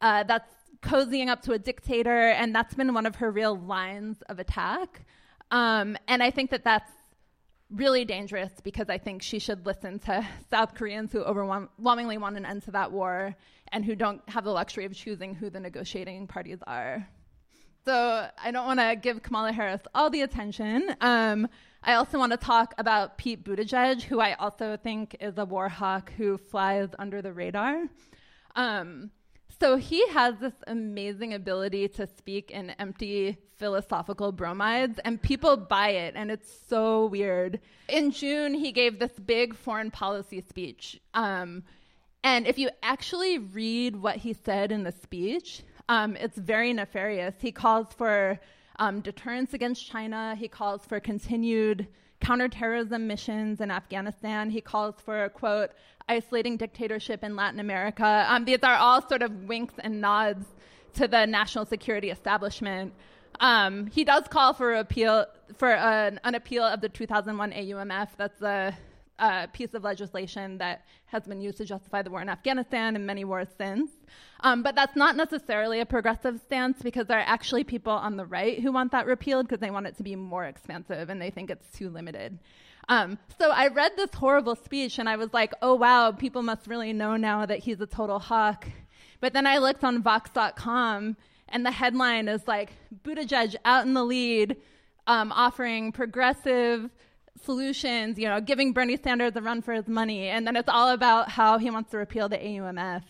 uh, 0.00 0.24
that's 0.24 0.50
cozying 0.82 1.28
up 1.28 1.42
to 1.42 1.52
a 1.52 1.58
dictator, 1.58 2.28
and 2.28 2.54
that's 2.54 2.74
been 2.74 2.92
one 2.94 3.06
of 3.06 3.16
her 3.16 3.30
real 3.30 3.56
lines 3.56 4.22
of 4.28 4.38
attack. 4.38 5.04
Um, 5.50 5.96
and 6.08 6.22
I 6.22 6.30
think 6.30 6.50
that 6.50 6.64
that's 6.64 6.90
really 7.70 8.04
dangerous 8.04 8.52
because 8.62 8.88
I 8.88 8.98
think 8.98 9.22
she 9.22 9.38
should 9.38 9.64
listen 9.64 9.98
to 10.00 10.26
South 10.50 10.74
Koreans 10.74 11.12
who 11.12 11.22
overwhelmingly 11.22 12.18
want 12.18 12.36
an 12.36 12.44
end 12.44 12.62
to 12.64 12.70
that 12.72 12.92
war 12.92 13.34
and 13.70 13.84
who 13.84 13.96
don't 13.96 14.20
have 14.28 14.44
the 14.44 14.50
luxury 14.50 14.84
of 14.84 14.94
choosing 14.94 15.34
who 15.34 15.48
the 15.50 15.60
negotiating 15.60 16.26
parties 16.26 16.58
are. 16.66 17.06
So 17.84 18.28
I 18.42 18.50
don't 18.50 18.66
want 18.66 18.80
to 18.80 18.96
give 18.96 19.22
Kamala 19.22 19.52
Harris 19.52 19.80
all 19.94 20.10
the 20.10 20.20
attention. 20.20 20.94
Um, 21.00 21.48
I 21.84 21.94
also 21.94 22.16
want 22.16 22.30
to 22.30 22.38
talk 22.38 22.74
about 22.78 23.18
Pete 23.18 23.42
Buttigieg, 23.42 24.02
who 24.02 24.20
I 24.20 24.34
also 24.34 24.76
think 24.76 25.16
is 25.20 25.36
a 25.36 25.44
war 25.44 25.68
hawk 25.68 26.12
who 26.16 26.38
flies 26.38 26.90
under 26.98 27.20
the 27.20 27.32
radar. 27.32 27.84
Um, 28.54 29.10
so 29.60 29.76
he 29.76 30.06
has 30.08 30.36
this 30.38 30.52
amazing 30.68 31.34
ability 31.34 31.88
to 31.88 32.06
speak 32.06 32.52
in 32.52 32.70
empty 32.78 33.36
philosophical 33.56 34.30
bromides, 34.30 35.00
and 35.04 35.20
people 35.20 35.56
buy 35.56 35.90
it, 35.90 36.14
and 36.16 36.30
it's 36.30 36.52
so 36.68 37.06
weird. 37.06 37.60
In 37.88 38.12
June, 38.12 38.54
he 38.54 38.70
gave 38.70 38.98
this 38.98 39.12
big 39.12 39.54
foreign 39.54 39.90
policy 39.90 40.40
speech. 40.40 41.00
Um, 41.14 41.64
and 42.22 42.46
if 42.46 42.58
you 42.58 42.70
actually 42.82 43.38
read 43.38 43.96
what 43.96 44.16
he 44.16 44.32
said 44.32 44.70
in 44.70 44.84
the 44.84 44.92
speech, 44.92 45.62
um, 45.88 46.16
it's 46.16 46.38
very 46.38 46.72
nefarious. 46.72 47.34
He 47.40 47.50
calls 47.50 47.88
for 47.96 48.38
um, 48.82 49.00
deterrence 49.00 49.54
against 49.54 49.88
China, 49.88 50.34
he 50.36 50.48
calls 50.48 50.84
for 50.84 50.98
continued 50.98 51.86
counterterrorism 52.20 53.06
missions 53.06 53.60
in 53.60 53.70
Afghanistan. 53.70 54.50
He 54.50 54.60
calls 54.60 54.96
for, 55.04 55.28
quote, 55.28 55.70
isolating 56.08 56.56
dictatorship 56.56 57.22
in 57.22 57.36
Latin 57.36 57.60
America. 57.60 58.26
Um, 58.28 58.44
these 58.44 58.58
are 58.64 58.74
all 58.74 59.00
sort 59.08 59.22
of 59.22 59.44
winks 59.44 59.74
and 59.78 60.00
nods 60.00 60.44
to 60.94 61.06
the 61.06 61.26
national 61.26 61.64
security 61.64 62.10
establishment. 62.10 62.92
Um, 63.38 63.86
he 63.86 64.02
does 64.02 64.24
call 64.26 64.52
for 64.52 64.74
appeal 64.74 65.26
for 65.56 65.70
an, 65.70 66.18
an, 66.24 66.34
appeal 66.34 66.64
of 66.64 66.80
the 66.80 66.88
2001 66.88 67.52
AUMF. 67.52 68.08
That's 68.16 68.38
the 68.40 68.74
uh, 69.22 69.46
piece 69.52 69.72
of 69.72 69.84
legislation 69.84 70.58
that 70.58 70.84
has 71.06 71.22
been 71.22 71.40
used 71.40 71.56
to 71.56 71.64
justify 71.64 72.02
the 72.02 72.10
war 72.10 72.20
in 72.20 72.28
Afghanistan 72.28 72.96
and 72.96 73.06
many 73.06 73.24
wars 73.24 73.46
since. 73.56 73.90
Um, 74.40 74.64
but 74.64 74.74
that's 74.74 74.96
not 74.96 75.14
necessarily 75.14 75.78
a 75.78 75.86
progressive 75.86 76.40
stance 76.40 76.82
because 76.82 77.06
there 77.06 77.20
are 77.20 77.24
actually 77.26 77.62
people 77.62 77.92
on 77.92 78.16
the 78.16 78.26
right 78.26 78.58
who 78.58 78.72
want 78.72 78.90
that 78.90 79.06
repealed 79.06 79.46
because 79.46 79.60
they 79.60 79.70
want 79.70 79.86
it 79.86 79.96
to 79.98 80.02
be 80.02 80.16
more 80.16 80.44
expansive 80.44 81.08
and 81.08 81.22
they 81.22 81.30
think 81.30 81.50
it's 81.50 81.70
too 81.70 81.88
limited. 81.88 82.40
Um, 82.88 83.16
so 83.38 83.52
I 83.52 83.68
read 83.68 83.92
this 83.96 84.12
horrible 84.12 84.56
speech 84.56 84.98
and 84.98 85.08
I 85.08 85.14
was 85.14 85.32
like, 85.32 85.54
oh 85.62 85.76
wow, 85.76 86.10
people 86.10 86.42
must 86.42 86.66
really 86.66 86.92
know 86.92 87.16
now 87.16 87.46
that 87.46 87.60
he's 87.60 87.80
a 87.80 87.86
total 87.86 88.18
hawk. 88.18 88.66
But 89.20 89.34
then 89.34 89.46
I 89.46 89.58
looked 89.58 89.84
on 89.84 90.02
Vox.com 90.02 91.16
and 91.48 91.64
the 91.64 91.70
headline 91.70 92.26
is 92.26 92.48
like, 92.48 92.72
Buttigieg 93.04 93.54
out 93.64 93.86
in 93.86 93.94
the 93.94 94.02
lead, 94.02 94.56
um, 95.06 95.30
offering 95.30 95.92
progressive 95.92 96.90
solutions, 97.44 98.18
you 98.18 98.28
know, 98.28 98.40
giving 98.40 98.72
Bernie 98.72 98.96
Sanders 98.96 99.32
a 99.36 99.40
run 99.40 99.62
for 99.62 99.72
his 99.72 99.88
money. 99.88 100.28
And 100.28 100.46
then 100.46 100.56
it's 100.56 100.68
all 100.68 100.90
about 100.90 101.28
how 101.30 101.58
he 101.58 101.70
wants 101.70 101.90
to 101.90 101.98
repeal 101.98 102.28
the 102.28 102.38
AUMF. 102.38 103.02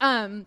Um, 0.00 0.46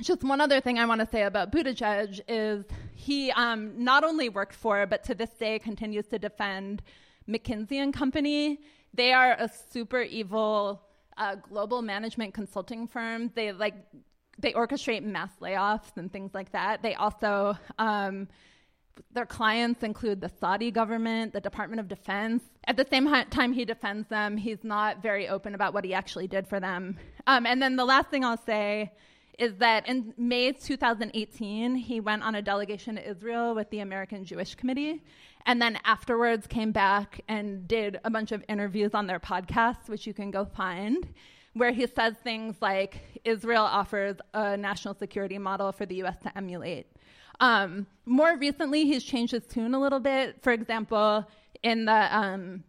just 0.00 0.24
one 0.24 0.40
other 0.40 0.60
thing 0.60 0.78
I 0.78 0.84
want 0.84 1.00
to 1.00 1.06
say 1.06 1.22
about 1.22 1.52
Buttigieg 1.52 2.20
is 2.28 2.64
he 2.94 3.30
um, 3.32 3.72
not 3.82 4.04
only 4.04 4.28
worked 4.28 4.54
for, 4.54 4.86
but 4.86 5.04
to 5.04 5.14
this 5.14 5.30
day 5.30 5.58
continues 5.58 6.06
to 6.08 6.18
defend 6.18 6.82
McKinsey 7.28 7.76
and 7.76 7.94
Company. 7.94 8.60
They 8.92 9.12
are 9.12 9.32
a 9.32 9.50
super 9.70 10.02
evil 10.02 10.82
uh, 11.16 11.36
global 11.36 11.82
management 11.82 12.34
consulting 12.34 12.86
firm. 12.86 13.30
They 13.34 13.52
like 13.52 13.74
they 14.38 14.52
orchestrate 14.52 15.02
mass 15.02 15.30
layoffs 15.40 15.96
and 15.96 16.12
things 16.12 16.32
like 16.34 16.52
that. 16.52 16.82
They 16.82 16.94
also 16.94 17.56
um, 17.78 18.28
their 19.12 19.26
clients 19.26 19.82
include 19.82 20.20
the 20.20 20.30
Saudi 20.40 20.70
government, 20.70 21.32
the 21.32 21.40
Department 21.40 21.80
of 21.80 21.88
Defense. 21.88 22.42
At 22.64 22.76
the 22.76 22.86
same 22.88 23.06
time, 23.30 23.52
he 23.52 23.64
defends 23.64 24.08
them. 24.08 24.36
He's 24.36 24.62
not 24.62 25.02
very 25.02 25.28
open 25.28 25.54
about 25.54 25.74
what 25.74 25.84
he 25.84 25.94
actually 25.94 26.26
did 26.26 26.46
for 26.46 26.60
them. 26.60 26.98
Um, 27.26 27.46
and 27.46 27.60
then 27.60 27.76
the 27.76 27.84
last 27.84 28.08
thing 28.08 28.24
I'll 28.24 28.42
say 28.44 28.92
is 29.38 29.56
that 29.56 29.86
in 29.86 30.14
May 30.16 30.52
2018, 30.52 31.74
he 31.74 32.00
went 32.00 32.22
on 32.22 32.34
a 32.34 32.42
delegation 32.42 32.96
to 32.96 33.08
Israel 33.08 33.54
with 33.54 33.68
the 33.70 33.80
American 33.80 34.24
Jewish 34.24 34.54
Committee, 34.54 35.02
and 35.44 35.60
then 35.60 35.78
afterwards 35.84 36.46
came 36.46 36.72
back 36.72 37.20
and 37.28 37.68
did 37.68 38.00
a 38.04 38.10
bunch 38.10 38.32
of 38.32 38.42
interviews 38.48 38.92
on 38.94 39.06
their 39.06 39.20
podcast, 39.20 39.88
which 39.88 40.06
you 40.06 40.14
can 40.14 40.30
go 40.30 40.44
find, 40.44 41.08
where 41.52 41.70
he 41.70 41.86
says 41.86 42.14
things 42.22 42.56
like 42.60 43.20
Israel 43.24 43.64
offers 43.64 44.16
a 44.34 44.56
national 44.56 44.94
security 44.94 45.38
model 45.38 45.70
for 45.72 45.86
the 45.86 46.02
US 46.02 46.16
to 46.22 46.36
emulate. 46.36 46.86
Um, 47.40 47.86
more 48.04 48.36
recently, 48.36 48.84
he's 48.84 49.04
changed 49.04 49.32
his 49.32 49.46
tune 49.46 49.74
a 49.74 49.80
little 49.80 50.00
bit. 50.00 50.42
For 50.42 50.52
example, 50.52 51.26
in 51.62 51.84
the 51.84 52.16
um, 52.16 52.64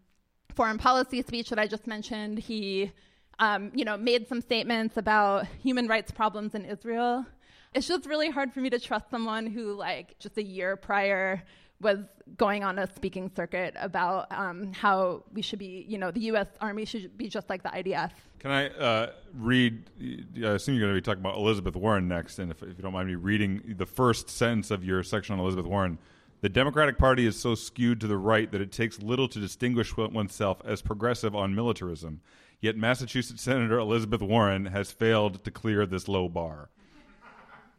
foreign 0.55 0.77
policy 0.77 1.21
speech 1.21 1.49
that 1.49 1.59
I 1.59 1.67
just 1.67 1.87
mentioned, 1.87 2.39
he 2.39 2.91
um, 3.39 3.71
you 3.73 3.85
know, 3.85 3.97
made 3.97 4.27
some 4.27 4.41
statements 4.41 4.97
about 4.97 5.45
human 5.61 5.87
rights 5.87 6.11
problems 6.11 6.55
in 6.55 6.65
Israel. 6.65 7.25
It's 7.73 7.87
just 7.87 8.05
really 8.05 8.29
hard 8.29 8.53
for 8.53 8.61
me 8.61 8.69
to 8.71 8.79
trust 8.79 9.09
someone 9.11 9.45
who, 9.45 9.73
like, 9.73 10.17
just 10.19 10.37
a 10.37 10.43
year 10.43 10.75
prior 10.75 11.43
was 11.79 11.99
going 12.37 12.63
on 12.63 12.79
a 12.79 12.91
speaking 12.93 13.29
circuit 13.35 13.75
about 13.79 14.31
um, 14.31 14.73
how 14.73 15.23
we 15.33 15.41
should 15.41 15.59
be, 15.59 15.85
you 15.87 15.97
know, 15.97 16.11
the 16.11 16.21
U.S. 16.21 16.47
Army 16.59 16.85
should 16.85 17.17
be 17.17 17.27
just 17.27 17.49
like 17.49 17.63
the 17.63 17.69
IDF. 17.69 18.11
Can 18.39 18.51
I 18.51 18.69
uh, 18.69 19.11
read? 19.35 19.89
I 20.01 20.49
assume 20.49 20.75
you're 20.75 20.85
going 20.87 20.95
to 20.95 21.01
be 21.01 21.01
talking 21.01 21.21
about 21.21 21.35
Elizabeth 21.35 21.75
Warren 21.75 22.07
next, 22.07 22.39
and 22.39 22.51
if, 22.51 22.61
if 22.63 22.77
you 22.77 22.83
don't 22.83 22.93
mind 22.93 23.07
me 23.07 23.15
reading 23.15 23.75
the 23.77 23.85
first 23.85 24.29
sentence 24.29 24.71
of 24.71 24.83
your 24.83 25.03
section 25.03 25.33
on 25.33 25.39
Elizabeth 25.39 25.65
Warren. 25.65 25.97
The 26.41 26.49
Democratic 26.49 26.99
Party 26.99 27.25
is 27.25 27.39
so 27.39 27.55
skewed 27.55 27.99
to 28.01 28.07
the 28.07 28.17
right 28.17 28.51
that 28.51 28.61
it 28.61 28.71
takes 28.71 29.01
little 29.01 29.27
to 29.27 29.39
distinguish 29.39 29.97
oneself 29.97 30.61
as 30.63 30.83
progressive 30.83 31.35
on 31.35 31.55
militarism. 31.55 32.21
Yet 32.61 32.77
Massachusetts 32.77 33.41
Senator 33.41 33.79
Elizabeth 33.79 34.21
Warren 34.21 34.67
has 34.67 34.91
failed 34.91 35.43
to 35.43 35.51
clear 35.51 35.87
this 35.87 36.07
low 36.07 36.29
bar. 36.29 36.69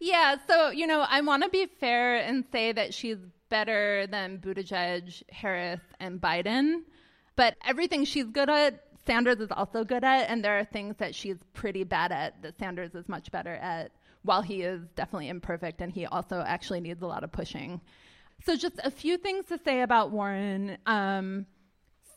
Yeah, 0.00 0.36
so, 0.46 0.70
you 0.70 0.86
know, 0.86 1.04
I 1.08 1.20
want 1.22 1.42
to 1.42 1.48
be 1.48 1.66
fair 1.66 2.16
and 2.16 2.44
say 2.52 2.72
that 2.72 2.94
she's 2.94 3.18
better 3.48 4.06
than 4.06 4.38
Buttigieg, 4.38 5.22
Harris, 5.30 5.80
and 5.98 6.20
Biden. 6.20 6.82
But 7.34 7.56
everything 7.66 8.04
she's 8.04 8.26
good 8.26 8.48
at, 8.48 8.84
Sanders 9.06 9.38
is 9.38 9.50
also 9.50 9.84
good 9.84 10.04
at, 10.04 10.28
and 10.28 10.44
there 10.44 10.58
are 10.58 10.64
things 10.64 10.96
that 10.98 11.14
she's 11.14 11.38
pretty 11.54 11.82
bad 11.82 12.12
at 12.12 12.42
that 12.42 12.58
Sanders 12.58 12.94
is 12.94 13.08
much 13.08 13.30
better 13.30 13.54
at, 13.54 13.90
while 14.22 14.42
he 14.42 14.62
is 14.62 14.82
definitely 14.94 15.28
imperfect 15.28 15.80
and 15.80 15.92
he 15.92 16.04
also 16.06 16.42
actually 16.46 16.80
needs 16.80 17.02
a 17.02 17.06
lot 17.06 17.24
of 17.24 17.32
pushing. 17.32 17.80
So, 18.44 18.54
just 18.54 18.78
a 18.84 18.90
few 18.90 19.16
things 19.16 19.46
to 19.46 19.58
say 19.64 19.80
about 19.80 20.10
Warren. 20.12 20.78
Um, 20.86 21.46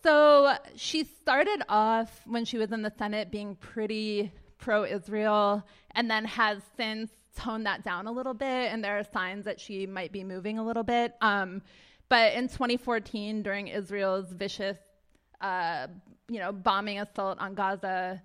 so, 0.04 0.56
she 0.76 1.04
started 1.04 1.64
off 1.70 2.22
when 2.26 2.46
she 2.46 2.58
was 2.58 2.72
in 2.72 2.82
the 2.82 2.92
Senate 2.98 3.32
being 3.32 3.56
pretty 3.56 4.32
pro 4.60 4.84
Israel 4.84 5.64
and 5.92 6.12
then 6.12 6.26
has 6.26 6.62
since 6.78 7.10
tone 7.42 7.64
that 7.64 7.84
down 7.84 8.08
a 8.08 8.12
little 8.12 8.34
bit, 8.34 8.72
and 8.72 8.84
there 8.84 8.98
are 9.00 9.04
signs 9.04 9.46
that 9.46 9.60
she 9.60 9.86
might 9.86 10.12
be 10.12 10.24
moving 10.24 10.58
a 10.58 10.66
little 10.66 10.84
bit. 10.84 11.14
Um, 11.22 11.62
but 12.10 12.34
in 12.34 12.48
2014, 12.48 13.42
during 13.42 13.68
Israel's 13.68 14.32
vicious, 14.32 14.78
uh, 15.40 15.88
you 16.30 16.40
know, 16.40 16.52
bombing 16.52 17.00
assault 17.00 17.40
on 17.40 17.54
Gaza, 17.54 18.22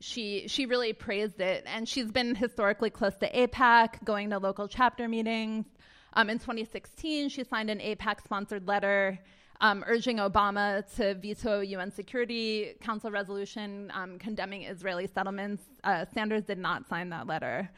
she 0.00 0.48
she 0.48 0.66
really 0.66 0.92
praised 0.92 1.40
it, 1.40 1.64
and 1.66 1.88
she's 1.88 2.10
been 2.10 2.34
historically 2.34 2.90
close 2.90 3.16
to 3.16 3.30
AIPAC, 3.30 4.04
going 4.04 4.30
to 4.30 4.38
local 4.38 4.68
chapter 4.68 5.08
meetings. 5.08 5.66
Um, 6.14 6.30
in 6.30 6.38
2016, 6.38 7.28
she 7.28 7.42
signed 7.42 7.70
an 7.70 7.80
AIPAC-sponsored 7.80 8.68
letter 8.68 9.18
um, 9.60 9.84
urging 9.86 10.18
Obama 10.18 10.84
to 10.96 11.14
veto 11.14 11.60
UN 11.60 11.90
Security 11.90 12.74
Council 12.80 13.10
resolution 13.10 13.90
um, 13.94 14.18
condemning 14.18 14.64
Israeli 14.64 15.06
settlements. 15.06 15.62
Uh, 15.82 16.04
Sanders 16.12 16.44
did 16.44 16.58
not 16.58 16.88
sign 16.88 17.08
that 17.10 17.26
letter. 17.26 17.70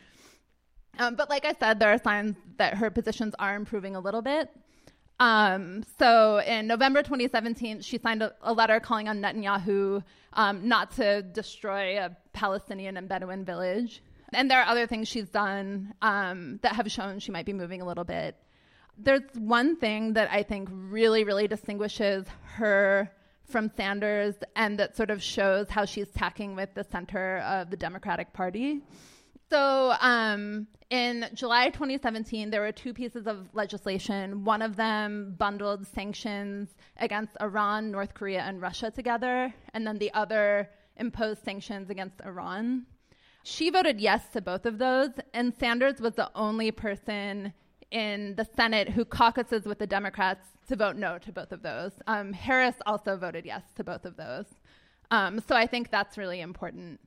Um, 0.98 1.14
but 1.14 1.28
like 1.28 1.44
I 1.44 1.52
said, 1.52 1.78
there 1.78 1.90
are 1.92 1.98
signs 1.98 2.36
that 2.56 2.74
her 2.74 2.90
positions 2.90 3.34
are 3.38 3.54
improving 3.54 3.96
a 3.96 4.00
little 4.00 4.22
bit. 4.22 4.50
Um, 5.18 5.82
so 5.98 6.40
in 6.40 6.66
November 6.66 7.02
2017, 7.02 7.80
she 7.80 7.98
signed 7.98 8.22
a, 8.22 8.34
a 8.42 8.52
letter 8.52 8.80
calling 8.80 9.08
on 9.08 9.20
Netanyahu 9.20 10.02
um, 10.34 10.68
not 10.68 10.90
to 10.92 11.22
destroy 11.22 11.98
a 11.98 12.14
Palestinian 12.32 12.96
and 12.96 13.08
Bedouin 13.08 13.44
village. 13.44 14.02
And 14.32 14.50
there 14.50 14.60
are 14.60 14.66
other 14.66 14.86
things 14.86 15.08
she's 15.08 15.30
done 15.30 15.94
um, 16.02 16.58
that 16.62 16.74
have 16.74 16.90
shown 16.90 17.18
she 17.18 17.30
might 17.30 17.46
be 17.46 17.52
moving 17.52 17.80
a 17.80 17.86
little 17.86 18.04
bit. 18.04 18.36
There's 18.98 19.22
one 19.34 19.76
thing 19.76 20.14
that 20.14 20.30
I 20.30 20.42
think 20.42 20.68
really, 20.72 21.24
really 21.24 21.46
distinguishes 21.46 22.26
her 22.54 23.10
from 23.44 23.70
Sanders 23.76 24.34
and 24.56 24.78
that 24.78 24.96
sort 24.96 25.10
of 25.10 25.22
shows 25.22 25.70
how 25.70 25.84
she's 25.84 26.08
tacking 26.10 26.56
with 26.56 26.74
the 26.74 26.84
center 26.84 27.38
of 27.38 27.70
the 27.70 27.76
Democratic 27.76 28.32
Party. 28.32 28.82
So, 29.48 29.94
um, 30.00 30.66
in 30.90 31.28
July 31.34 31.70
2017, 31.70 32.50
there 32.50 32.60
were 32.60 32.72
two 32.72 32.92
pieces 32.92 33.26
of 33.26 33.48
legislation. 33.54 34.44
One 34.44 34.62
of 34.62 34.76
them 34.76 35.34
bundled 35.38 35.86
sanctions 35.86 36.68
against 36.98 37.36
Iran, 37.40 37.90
North 37.90 38.14
Korea, 38.14 38.42
and 38.42 38.60
Russia 38.60 38.90
together, 38.90 39.52
and 39.74 39.86
then 39.86 39.98
the 39.98 40.12
other 40.14 40.70
imposed 40.96 41.44
sanctions 41.44 41.90
against 41.90 42.20
Iran. 42.24 42.86
She 43.42 43.70
voted 43.70 44.00
yes 44.00 44.28
to 44.32 44.40
both 44.40 44.66
of 44.66 44.78
those, 44.78 45.10
and 45.32 45.54
Sanders 45.54 46.00
was 46.00 46.14
the 46.14 46.30
only 46.34 46.70
person 46.70 47.52
in 47.90 48.34
the 48.36 48.46
Senate 48.56 48.88
who 48.88 49.04
caucuses 49.04 49.64
with 49.64 49.78
the 49.78 49.86
Democrats 49.86 50.48
to 50.68 50.76
vote 50.76 50.96
no 50.96 51.18
to 51.18 51.32
both 51.32 51.52
of 51.52 51.62
those. 51.62 51.92
Um, 52.08 52.32
Harris 52.32 52.74
also 52.86 53.16
voted 53.16 53.46
yes 53.46 53.62
to 53.76 53.84
both 53.84 54.04
of 54.04 54.16
those. 54.16 54.46
Um, 55.12 55.40
so 55.46 55.54
I 55.54 55.66
think 55.66 55.90
that's 55.90 56.18
really 56.18 56.40
important. 56.40 56.98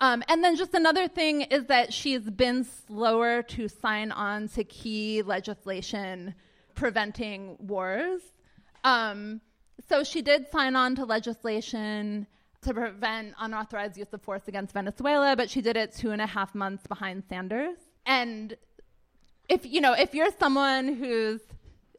Um, 0.00 0.22
and 0.28 0.42
then 0.42 0.56
just 0.56 0.74
another 0.74 1.08
thing 1.08 1.42
is 1.42 1.66
that 1.66 1.92
she's 1.92 2.22
been 2.22 2.64
slower 2.64 3.42
to 3.42 3.68
sign 3.68 4.12
on 4.12 4.48
to 4.48 4.64
key 4.64 5.22
legislation 5.22 6.34
preventing 6.74 7.56
wars. 7.60 8.22
Um, 8.82 9.42
so 9.88 10.02
she 10.02 10.22
did 10.22 10.50
sign 10.50 10.74
on 10.74 10.96
to 10.96 11.04
legislation 11.04 12.26
to 12.62 12.74
prevent 12.74 13.34
unauthorized 13.38 13.96
use 13.98 14.12
of 14.12 14.22
force 14.22 14.48
against 14.48 14.72
Venezuela, 14.72 15.36
but 15.36 15.50
she 15.50 15.60
did 15.60 15.76
it 15.76 15.94
two 15.94 16.10
and 16.12 16.22
a 16.22 16.26
half 16.26 16.54
months 16.54 16.86
behind 16.86 17.22
Sanders. 17.28 17.76
And 18.06 18.56
if 19.48 19.66
you 19.66 19.80
know, 19.80 19.92
if 19.92 20.14
you're 20.14 20.30
someone 20.38 20.94
who's 20.94 21.40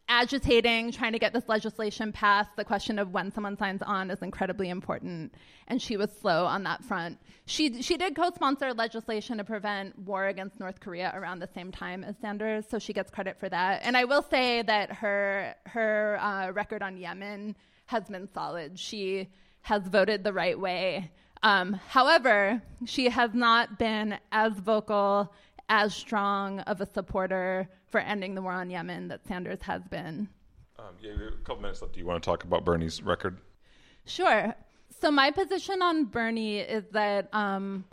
agitating, 0.10 0.92
trying 0.92 1.14
to 1.14 1.20
get 1.20 1.34
this 1.34 1.48
legislation 1.48 2.12
passed, 2.12 2.56
the 2.56 2.66
question 2.66 3.00
of 3.00 3.12
when 3.12 3.32
someone 3.32 3.58
signs 3.58 3.82
on 3.82 4.12
is 4.12 4.22
incredibly 4.22 4.70
important. 4.70 5.34
And 5.68 5.82
she 5.82 5.98
was 5.98 6.12
slow 6.12 6.46
on 6.46 6.64
that 6.64 6.84
front. 6.84 7.18
She, 7.46 7.82
she 7.82 7.98
did 7.98 8.16
co 8.16 8.30
sponsor 8.36 8.74
legislation 8.74 9.38
to 9.38 9.44
prevent 9.44 9.98
war 10.00 10.28
against 10.28 10.60
North 10.60 10.80
Korea 10.80 11.12
around 11.16 11.40
the 11.40 11.50
same 11.54 11.72
time 11.72 12.04
as 12.04 12.16
Sanders, 12.22 12.66
so 12.70 12.78
she 12.80 12.94
gets 12.94 13.10
credit 13.10 13.40
for 13.40 13.50
that. 13.50 13.82
And 13.84 13.96
I 13.96 14.06
will 14.06 14.22
say 14.22 14.62
that 14.64 14.92
her, 14.92 15.56
her 15.66 16.20
uh, 16.22 16.52
record 16.52 16.82
on 16.82 16.98
Yemen 16.98 17.56
has 17.86 18.04
been 18.06 18.28
solid. 18.34 18.78
She 18.78 19.30
has 19.62 19.84
voted 19.88 20.24
the 20.24 20.34
right 20.34 20.60
way. 20.60 21.12
Um, 21.44 21.74
however, 21.88 22.62
she 22.86 23.10
has 23.10 23.34
not 23.34 23.80
been 23.80 24.18
as 24.32 24.54
vocal, 24.54 25.34
as 25.70 25.94
strong 25.94 26.60
of 26.62 26.82
a 26.82 26.86
supporter 26.86 27.70
for 27.88 28.00
ending 28.00 28.36
the 28.36 28.42
war 28.42 28.54
on 28.54 28.70
Yemen 28.70 29.08
that 29.10 29.26
Sanders 29.28 29.62
has 29.62 29.84
been. 29.88 30.30
Um, 30.80 30.96
yeah, 31.02 31.12
a 31.12 31.44
couple 31.44 31.62
minutes 31.62 31.82
left. 31.82 31.94
Do 31.94 32.00
you 32.00 32.06
want 32.06 32.22
to 32.22 32.26
talk 32.26 32.44
about 32.44 32.66
Bernie's 32.66 33.04
record? 33.04 33.40
Sure. 34.06 34.56
So 35.00 35.12
my 35.12 35.32
position 35.32 35.82
on 35.82 36.06
Bernie 36.06 36.60
is 36.60 36.86
that 36.92 37.30
um, 37.34 37.86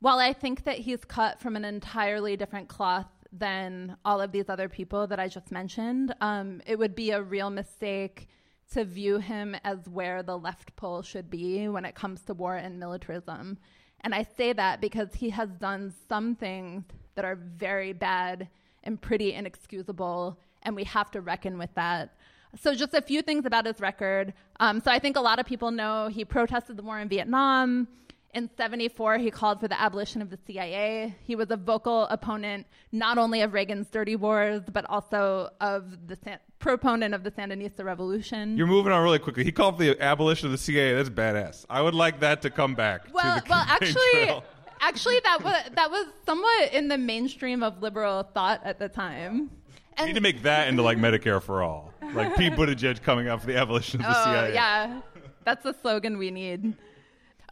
while 0.00 0.18
I 0.18 0.32
think 0.32 0.64
that 0.64 0.78
he's 0.78 1.04
cut 1.04 1.40
from 1.40 1.56
an 1.56 1.64
entirely 1.64 2.36
different 2.36 2.68
cloth 2.68 3.06
than 3.32 3.96
all 4.04 4.20
of 4.20 4.32
these 4.32 4.48
other 4.48 4.68
people 4.68 5.06
that 5.06 5.20
I 5.20 5.28
just 5.28 5.52
mentioned, 5.52 6.14
um, 6.20 6.62
it 6.66 6.78
would 6.78 6.94
be 6.94 7.10
a 7.10 7.22
real 7.22 7.50
mistake 7.50 8.28
to 8.72 8.84
view 8.84 9.18
him 9.18 9.56
as 9.64 9.88
where 9.88 10.22
the 10.22 10.38
left 10.38 10.74
pole 10.76 11.02
should 11.02 11.28
be 11.30 11.68
when 11.68 11.84
it 11.84 11.94
comes 11.94 12.22
to 12.22 12.34
war 12.34 12.56
and 12.56 12.78
militarism. 12.78 13.58
And 14.02 14.14
I 14.14 14.22
say 14.36 14.52
that 14.52 14.80
because 14.80 15.14
he 15.14 15.30
has 15.30 15.50
done 15.50 15.92
some 16.08 16.34
things 16.34 16.84
that 17.20 17.26
are 17.26 17.36
very 17.36 17.92
bad 17.92 18.48
and 18.82 18.98
pretty 18.98 19.34
inexcusable, 19.34 20.38
and 20.62 20.74
we 20.74 20.84
have 20.84 21.10
to 21.10 21.20
reckon 21.20 21.58
with 21.58 21.68
that. 21.74 22.14
So, 22.58 22.74
just 22.74 22.94
a 22.94 23.02
few 23.02 23.20
things 23.20 23.44
about 23.44 23.66
his 23.66 23.78
record. 23.78 24.32
Um, 24.58 24.80
so, 24.80 24.90
I 24.90 24.98
think 24.98 25.18
a 25.18 25.20
lot 25.20 25.38
of 25.38 25.44
people 25.44 25.70
know 25.70 26.08
he 26.08 26.24
protested 26.24 26.78
the 26.78 26.82
war 26.82 26.98
in 26.98 27.10
Vietnam. 27.10 27.88
In 28.32 28.48
74, 28.56 29.18
he 29.18 29.30
called 29.30 29.60
for 29.60 29.68
the 29.68 29.78
abolition 29.78 30.22
of 30.22 30.30
the 30.30 30.38
CIA. 30.46 31.14
He 31.24 31.36
was 31.36 31.50
a 31.50 31.56
vocal 31.56 32.04
opponent 32.04 32.66
not 32.90 33.18
only 33.18 33.42
of 33.42 33.52
Reagan's 33.52 33.88
dirty 33.88 34.16
wars, 34.16 34.62
but 34.72 34.86
also 34.88 35.50
of 35.60 36.06
the 36.06 36.16
San- 36.24 36.38
proponent 36.58 37.12
of 37.12 37.22
the 37.22 37.32
Sandinista 37.32 37.84
revolution. 37.84 38.56
You're 38.56 38.68
moving 38.68 38.92
on 38.92 39.02
really 39.02 39.18
quickly. 39.18 39.44
He 39.44 39.52
called 39.52 39.76
for 39.76 39.82
the 39.82 40.00
abolition 40.00 40.46
of 40.46 40.52
the 40.52 40.58
CIA. 40.58 40.94
That's 40.94 41.10
badass. 41.10 41.66
I 41.68 41.82
would 41.82 41.94
like 41.94 42.20
that 42.20 42.40
to 42.42 42.50
come 42.50 42.74
back. 42.74 43.08
well, 43.12 43.36
to 43.38 43.44
the 43.44 43.50
well, 43.50 43.64
actually. 43.66 44.42
Actually, 44.80 45.20
that 45.24 45.42
was 45.42 45.54
that 45.74 45.90
was 45.90 46.06
somewhat 46.26 46.72
in 46.72 46.88
the 46.88 46.98
mainstream 46.98 47.62
of 47.62 47.82
liberal 47.82 48.22
thought 48.22 48.60
at 48.64 48.78
the 48.78 48.88
time. 48.88 49.50
And 49.96 50.06
You 50.08 50.14
need 50.14 50.14
to 50.14 50.20
make 50.22 50.42
that 50.42 50.68
into 50.68 50.82
like 50.82 50.98
Medicare 50.98 51.42
for 51.42 51.62
all. 51.62 51.92
Like 52.14 52.36
Pete 52.36 52.52
Buttigieg 52.54 53.02
coming 53.02 53.28
out 53.28 53.40
for 53.40 53.46
the 53.48 53.56
abolition 53.56 54.00
of 54.00 54.06
the 54.06 54.18
Oh, 54.20 54.24
CIA. 54.24 54.54
yeah. 54.54 55.00
That's 55.44 55.62
the 55.62 55.74
slogan 55.80 56.16
we 56.18 56.30
need. 56.30 56.74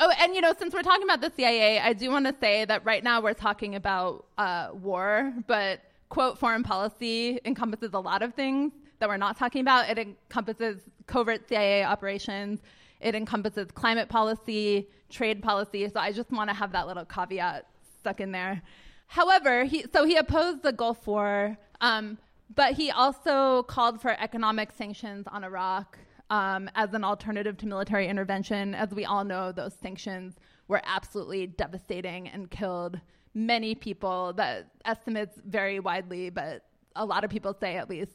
Oh, 0.01 0.13
and 0.21 0.35
you 0.35 0.41
know, 0.41 0.53
since 0.59 0.73
we're 0.73 0.83
talking 0.83 1.03
about 1.03 1.21
the 1.21 1.33
CIA, 1.37 1.81
I 1.81 1.93
do 1.93 2.11
want 2.11 2.27
to 2.27 2.35
say 2.41 2.65
that 2.65 2.85
right 2.85 3.03
now 3.03 3.21
we're 3.21 3.35
talking 3.35 3.75
about 3.75 4.27
uh, 4.39 4.69
war, 4.73 5.33
but 5.47 5.81
quote 6.09 6.39
foreign 6.39 6.63
policy 6.63 7.41
encompasses 7.45 7.91
a 7.93 7.99
lot 8.01 8.23
of 8.23 8.35
things 8.35 8.73
that 9.01 9.09
we're 9.09 9.17
not 9.17 9.37
talking 9.37 9.61
about. 9.61 9.89
It 9.91 9.99
encompasses 9.99 10.81
covert 11.07 11.49
CIA 11.49 11.85
operations. 11.85 12.61
It 13.01 13.15
encompasses 13.15 13.71
climate 13.73 14.09
policy, 14.09 14.89
trade 15.11 15.43
policy. 15.43 15.89
So 15.89 16.01
I 16.01 16.13
just 16.13 16.31
want 16.31 16.51
to 16.51 16.55
have 16.55 16.73
that 16.73 16.87
little 16.87 17.05
caveat 17.05 17.67
stuck 18.01 18.21
in 18.21 18.33
there. 18.33 18.63
However, 19.07 19.65
he 19.65 19.85
so 19.93 20.05
he 20.05 20.17
opposed 20.17 20.63
the 20.63 20.73
Gulf 20.73 21.07
War, 21.07 21.57
um, 21.81 22.19
but 22.55 22.75
he 22.75 22.91
also 22.91 23.63
called 23.65 24.01
for 24.01 24.11
economic 24.21 24.71
sanctions 24.73 25.27
on 25.27 25.45
Iraq 25.45 25.99
um, 26.31 26.69
as 26.75 26.93
an 26.93 27.05
alternative 27.05 27.57
to 27.59 27.67
military 27.67 28.07
intervention. 28.07 28.75
As 28.75 28.91
we 28.91 29.05
all 29.05 29.25
know, 29.25 29.51
those 29.51 29.75
sanctions 29.75 30.35
were 30.69 30.83
absolutely 30.85 31.47
devastating 31.47 32.29
and 32.29 32.51
killed 32.51 33.01
many 33.35 33.75
people. 33.75 34.35
The 34.35 34.67
estimates 34.85 35.41
vary 35.47 35.81
widely, 35.81 36.29
but 36.29 36.65
a 36.97 37.05
lot 37.05 37.25
of 37.25 37.31
people 37.31 37.55
say 37.59 37.77
at 37.77 37.89
least 37.89 38.13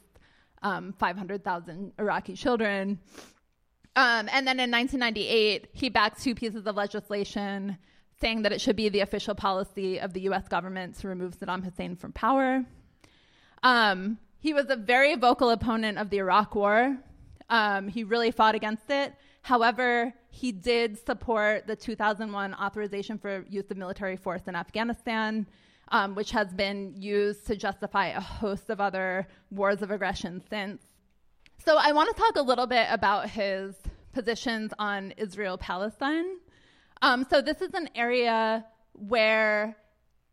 um, 0.61 0.93
500,000 0.99 1.93
Iraqi 1.97 2.35
children. 2.35 2.99
Um, 3.95 4.27
and 4.31 4.47
then 4.47 4.59
in 4.59 4.71
1998, 4.71 5.69
he 5.73 5.89
backed 5.89 6.21
two 6.21 6.33
pieces 6.33 6.65
of 6.65 6.75
legislation 6.75 7.77
saying 8.19 8.41
that 8.43 8.51
it 8.51 8.61
should 8.61 8.75
be 8.75 8.89
the 8.89 9.01
official 9.01 9.35
policy 9.35 9.99
of 9.99 10.13
the 10.13 10.21
US 10.21 10.47
government 10.47 10.97
to 10.99 11.07
remove 11.07 11.37
Saddam 11.37 11.63
Hussein 11.63 11.95
from 11.95 12.11
power. 12.13 12.65
Um, 13.61 14.17
he 14.39 14.53
was 14.53 14.69
a 14.69 14.75
very 14.75 15.15
vocal 15.15 15.51
opponent 15.51 15.97
of 15.97 16.09
the 16.09 16.17
Iraq 16.17 16.55
War. 16.55 16.97
Um, 17.49 17.87
he 17.87 18.03
really 18.03 18.31
fought 18.31 18.55
against 18.55 18.89
it. 18.89 19.13
However, 19.41 20.13
he 20.29 20.51
did 20.51 20.97
support 20.97 21.67
the 21.67 21.75
2001 21.75 22.53
authorization 22.55 23.17
for 23.17 23.45
use 23.49 23.69
of 23.69 23.77
military 23.77 24.15
force 24.15 24.43
in 24.47 24.55
Afghanistan, 24.55 25.45
um, 25.89 26.15
which 26.15 26.31
has 26.31 26.53
been 26.53 26.93
used 26.97 27.45
to 27.47 27.55
justify 27.55 28.07
a 28.07 28.21
host 28.21 28.69
of 28.69 28.81
other 28.81 29.27
wars 29.51 29.81
of 29.81 29.91
aggression 29.91 30.41
since. 30.49 30.81
So, 31.65 31.77
I 31.77 31.93
want 31.93 32.13
to 32.13 32.21
talk 32.21 32.35
a 32.35 32.41
little 32.41 32.67
bit 32.67 32.87
about 32.89 33.29
his 33.29 33.73
positions 34.11 34.73
on 34.77 35.11
Israel 35.15 35.57
Palestine. 35.57 36.25
Um, 37.01 37.25
so, 37.29 37.41
this 37.41 37.61
is 37.61 37.73
an 37.73 37.87
area 37.95 38.65
where 38.91 39.77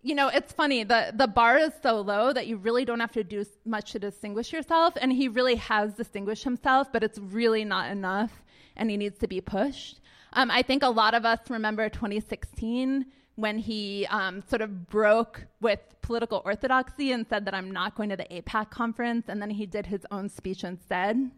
you 0.02 0.14
know, 0.14 0.28
it's 0.28 0.52
funny. 0.52 0.82
The 0.82 1.12
the 1.14 1.28
bar 1.28 1.58
is 1.58 1.72
so 1.82 2.00
low 2.00 2.32
that 2.32 2.48
you 2.48 2.56
really 2.56 2.84
don't 2.84 2.98
have 2.98 3.12
to 3.12 3.22
do 3.22 3.44
much 3.64 3.92
to 3.92 4.00
distinguish 4.00 4.52
yourself. 4.52 4.94
And 5.00 5.12
he 5.12 5.28
really 5.28 5.54
has 5.56 5.94
distinguished 5.94 6.42
himself, 6.42 6.90
but 6.90 7.04
it's 7.04 7.18
really 7.18 7.64
not 7.64 7.90
enough, 7.92 8.42
and 8.76 8.90
he 8.90 8.96
needs 8.96 9.18
to 9.18 9.28
be 9.28 9.40
pushed. 9.40 10.00
Um, 10.32 10.50
I 10.50 10.62
think 10.62 10.82
a 10.82 10.88
lot 10.88 11.14
of 11.14 11.24
us 11.24 11.38
remember 11.48 11.88
2016 11.88 13.06
when 13.40 13.58
he 13.58 14.06
um, 14.10 14.42
sort 14.48 14.62
of 14.62 14.88
broke 14.88 15.46
with 15.60 15.80
political 16.02 16.42
orthodoxy 16.44 17.12
and 17.12 17.26
said 17.26 17.44
that 17.44 17.54
I'm 17.54 17.70
not 17.70 17.94
going 17.94 18.10
to 18.10 18.16
the 18.16 18.26
AIPAC 18.30 18.70
conference, 18.70 19.26
and 19.28 19.40
then 19.40 19.50
he 19.50 19.66
did 19.66 19.86
his 19.86 20.06
own 20.10 20.28
speech 20.28 20.64
instead. 20.64 21.30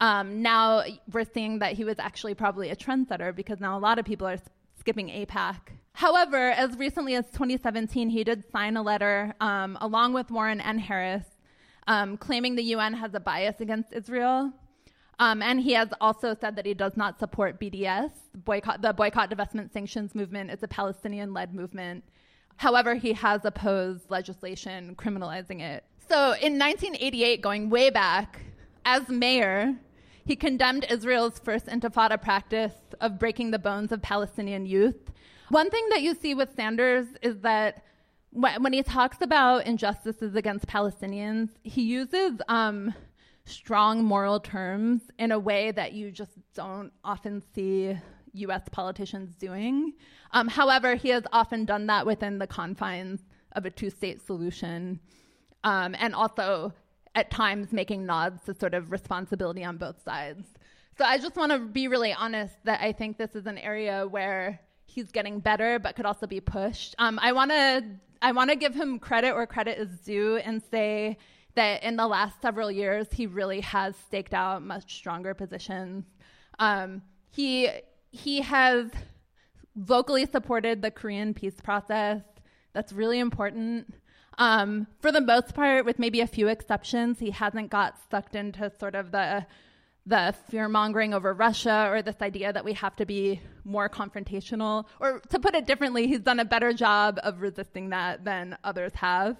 Um, 0.00 0.42
now 0.42 0.82
we're 1.12 1.24
seeing 1.24 1.60
that 1.60 1.74
he 1.74 1.84
was 1.84 1.98
actually 1.98 2.34
probably 2.34 2.70
a 2.70 2.76
trendsetter 2.76 3.34
because 3.34 3.60
now 3.60 3.78
a 3.78 3.80
lot 3.80 3.98
of 3.98 4.04
people 4.04 4.26
are 4.26 4.38
skipping 4.78 5.08
AIPAC. 5.08 5.56
However, 5.94 6.50
as 6.50 6.76
recently 6.76 7.14
as 7.14 7.26
2017, 7.26 8.08
he 8.08 8.24
did 8.24 8.50
sign 8.50 8.76
a 8.76 8.82
letter 8.82 9.34
um, 9.40 9.78
along 9.80 10.14
with 10.14 10.30
Warren 10.30 10.60
and 10.60 10.80
Harris 10.80 11.24
um, 11.86 12.16
claiming 12.16 12.56
the 12.56 12.62
UN 12.62 12.94
has 12.94 13.14
a 13.14 13.20
bias 13.20 13.60
against 13.60 13.92
Israel. 13.92 14.52
Um, 15.22 15.40
and 15.40 15.60
he 15.60 15.74
has 15.74 15.88
also 16.00 16.34
said 16.34 16.56
that 16.56 16.66
he 16.66 16.74
does 16.74 16.96
not 16.96 17.20
support 17.20 17.60
BDS. 17.60 18.10
Boycott, 18.34 18.82
the 18.82 18.92
boycott, 18.92 19.30
divestment, 19.30 19.72
sanctions 19.72 20.16
movement 20.16 20.50
It's 20.50 20.64
a 20.64 20.68
Palestinian 20.68 21.32
led 21.32 21.54
movement. 21.54 22.02
However, 22.56 22.96
he 22.96 23.12
has 23.12 23.44
opposed 23.44 24.10
legislation 24.10 24.96
criminalizing 24.96 25.60
it. 25.60 25.84
So 26.08 26.32
in 26.32 26.58
1988, 26.58 27.40
going 27.40 27.70
way 27.70 27.88
back, 27.88 28.40
as 28.84 29.08
mayor, 29.08 29.76
he 30.24 30.34
condemned 30.34 30.86
Israel's 30.90 31.38
first 31.38 31.66
intifada 31.66 32.20
practice 32.20 32.74
of 33.00 33.20
breaking 33.20 33.52
the 33.52 33.60
bones 33.60 33.92
of 33.92 34.02
Palestinian 34.02 34.66
youth. 34.66 35.12
One 35.50 35.70
thing 35.70 35.88
that 35.90 36.02
you 36.02 36.16
see 36.16 36.34
with 36.34 36.56
Sanders 36.56 37.06
is 37.22 37.38
that 37.42 37.84
when 38.32 38.72
he 38.72 38.82
talks 38.82 39.18
about 39.20 39.66
injustices 39.66 40.34
against 40.34 40.66
Palestinians, 40.66 41.50
he 41.62 41.82
uses 41.82 42.40
um, 42.48 42.92
strong 43.44 44.04
moral 44.04 44.40
terms 44.40 45.02
in 45.18 45.32
a 45.32 45.38
way 45.38 45.70
that 45.72 45.92
you 45.92 46.10
just 46.10 46.32
don't 46.54 46.92
often 47.04 47.42
see 47.54 47.96
US 48.34 48.62
politicians 48.70 49.34
doing. 49.36 49.92
Um, 50.32 50.48
however, 50.48 50.94
he 50.94 51.10
has 51.10 51.24
often 51.32 51.64
done 51.64 51.86
that 51.86 52.06
within 52.06 52.38
the 52.38 52.46
confines 52.46 53.20
of 53.52 53.66
a 53.66 53.70
two 53.70 53.90
state 53.90 54.24
solution 54.24 55.00
um, 55.64 55.94
and 55.98 56.14
also 56.14 56.72
at 57.14 57.30
times 57.30 57.72
making 57.72 58.06
nods 58.06 58.42
to 58.44 58.54
sort 58.54 58.74
of 58.74 58.90
responsibility 58.90 59.64
on 59.64 59.76
both 59.76 60.02
sides. 60.02 60.46
So 60.96 61.04
I 61.04 61.18
just 61.18 61.36
want 61.36 61.52
to 61.52 61.58
be 61.58 61.88
really 61.88 62.12
honest 62.12 62.54
that 62.64 62.80
I 62.80 62.92
think 62.92 63.18
this 63.18 63.34
is 63.34 63.46
an 63.46 63.58
area 63.58 64.06
where 64.06 64.60
he's 64.86 65.10
getting 65.10 65.40
better, 65.40 65.78
but 65.78 65.96
could 65.96 66.06
also 66.06 66.26
be 66.26 66.40
pushed. 66.40 66.94
Um, 66.98 67.18
I 67.22 67.32
want 67.32 67.50
to 67.50 67.84
I 68.20 68.32
want 68.32 68.50
to 68.50 68.56
give 68.56 68.74
him 68.74 68.98
credit 68.98 69.34
where 69.34 69.46
credit 69.46 69.78
is 69.78 69.98
due 70.00 70.36
and 70.36 70.62
say 70.70 71.18
that 71.54 71.82
in 71.82 71.96
the 71.96 72.06
last 72.06 72.40
several 72.40 72.70
years 72.70 73.06
he 73.12 73.26
really 73.26 73.60
has 73.60 73.96
staked 73.96 74.34
out 74.34 74.62
much 74.62 74.94
stronger 74.94 75.34
positions. 75.34 76.04
Um, 76.58 77.02
he 77.30 77.68
he 78.10 78.42
has 78.42 78.90
vocally 79.76 80.26
supported 80.26 80.82
the 80.82 80.90
Korean 80.90 81.34
peace 81.34 81.60
process. 81.62 82.22
That's 82.72 82.92
really 82.92 83.18
important. 83.18 83.94
Um, 84.38 84.86
for 85.00 85.12
the 85.12 85.20
most 85.20 85.54
part, 85.54 85.84
with 85.84 85.98
maybe 85.98 86.20
a 86.20 86.26
few 86.26 86.48
exceptions, 86.48 87.18
he 87.18 87.30
hasn't 87.30 87.70
got 87.70 87.96
sucked 88.10 88.34
into 88.34 88.70
sort 88.78 88.94
of 88.94 89.10
the 89.10 89.46
the 90.04 90.34
fear 90.48 90.68
mongering 90.68 91.14
over 91.14 91.32
Russia 91.32 91.88
or 91.88 92.02
this 92.02 92.20
idea 92.20 92.52
that 92.52 92.64
we 92.64 92.72
have 92.72 92.96
to 92.96 93.06
be 93.06 93.40
more 93.64 93.88
confrontational. 93.88 94.86
Or 94.98 95.20
to 95.20 95.38
put 95.38 95.54
it 95.54 95.64
differently, 95.66 96.08
he's 96.08 96.20
done 96.20 96.40
a 96.40 96.44
better 96.44 96.72
job 96.72 97.20
of 97.22 97.40
resisting 97.40 97.90
that 97.90 98.24
than 98.24 98.58
others 98.64 98.92
have. 98.94 99.36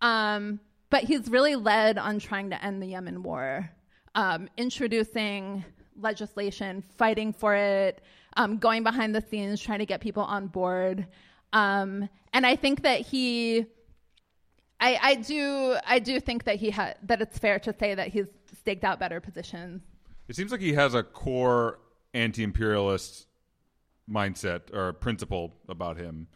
Um, 0.00 0.60
but 0.90 1.04
he's 1.04 1.28
really 1.28 1.56
led 1.56 1.98
on 1.98 2.18
trying 2.18 2.50
to 2.50 2.64
end 2.64 2.82
the 2.82 2.88
Yemen 2.88 3.22
war, 3.22 3.70
um, 4.14 4.48
introducing 4.56 5.64
legislation, 5.98 6.82
fighting 6.96 7.32
for 7.32 7.54
it, 7.54 8.02
um, 8.36 8.58
going 8.58 8.82
behind 8.82 9.14
the 9.14 9.20
scenes, 9.20 9.60
trying 9.60 9.78
to 9.78 9.86
get 9.86 10.00
people 10.00 10.24
on 10.24 10.48
board. 10.48 11.06
Um, 11.52 12.08
and 12.32 12.46
I 12.46 12.56
think 12.56 12.82
that 12.82 13.00
he. 13.00 13.66
I, 14.82 14.98
I 15.02 15.14
do 15.16 15.76
I 15.86 15.98
do 15.98 16.20
think 16.20 16.44
that 16.44 16.56
he 16.56 16.70
had 16.70 16.96
that 17.02 17.20
it's 17.20 17.38
fair 17.38 17.58
to 17.58 17.74
say 17.78 17.94
that 17.94 18.08
he's 18.08 18.26
staked 18.60 18.82
out 18.82 18.98
better 18.98 19.20
positions. 19.20 19.82
It 20.26 20.36
seems 20.36 20.50
like 20.52 20.60
he 20.62 20.72
has 20.72 20.94
a 20.94 21.02
core 21.02 21.80
anti-imperialist 22.14 23.26
mindset 24.10 24.74
or 24.74 24.92
principle 24.94 25.54
about 25.68 25.98
him 25.98 26.28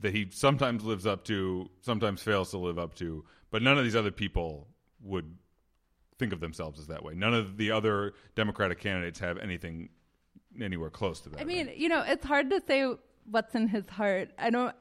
that 0.00 0.14
he 0.14 0.28
sometimes 0.30 0.84
lives 0.84 1.06
up 1.06 1.24
to, 1.24 1.68
sometimes 1.80 2.22
fails 2.22 2.50
to 2.50 2.58
live 2.58 2.78
up 2.78 2.94
to, 2.96 3.24
but 3.52 3.62
none 3.62 3.78
of 3.78 3.84
these 3.84 3.94
other 3.94 4.10
people 4.10 4.66
would 5.00 5.36
think 6.18 6.32
of 6.32 6.40
themselves 6.40 6.80
as 6.80 6.88
that 6.88 7.04
way. 7.04 7.14
None 7.14 7.34
of 7.34 7.56
the 7.56 7.70
other 7.70 8.14
Democratic 8.34 8.80
candidates 8.80 9.20
have 9.20 9.38
anything 9.38 9.90
anywhere 10.60 10.90
close 10.90 11.20
to 11.20 11.28
that. 11.30 11.40
I 11.40 11.44
mean, 11.44 11.68
right? 11.68 11.76
you 11.76 11.88
know, 11.88 12.02
it's 12.04 12.24
hard 12.24 12.50
to 12.50 12.60
say 12.66 12.92
what's 13.30 13.54
in 13.54 13.68
his 13.68 13.88
heart. 13.88 14.30
I 14.38 14.50
don't 14.50 14.74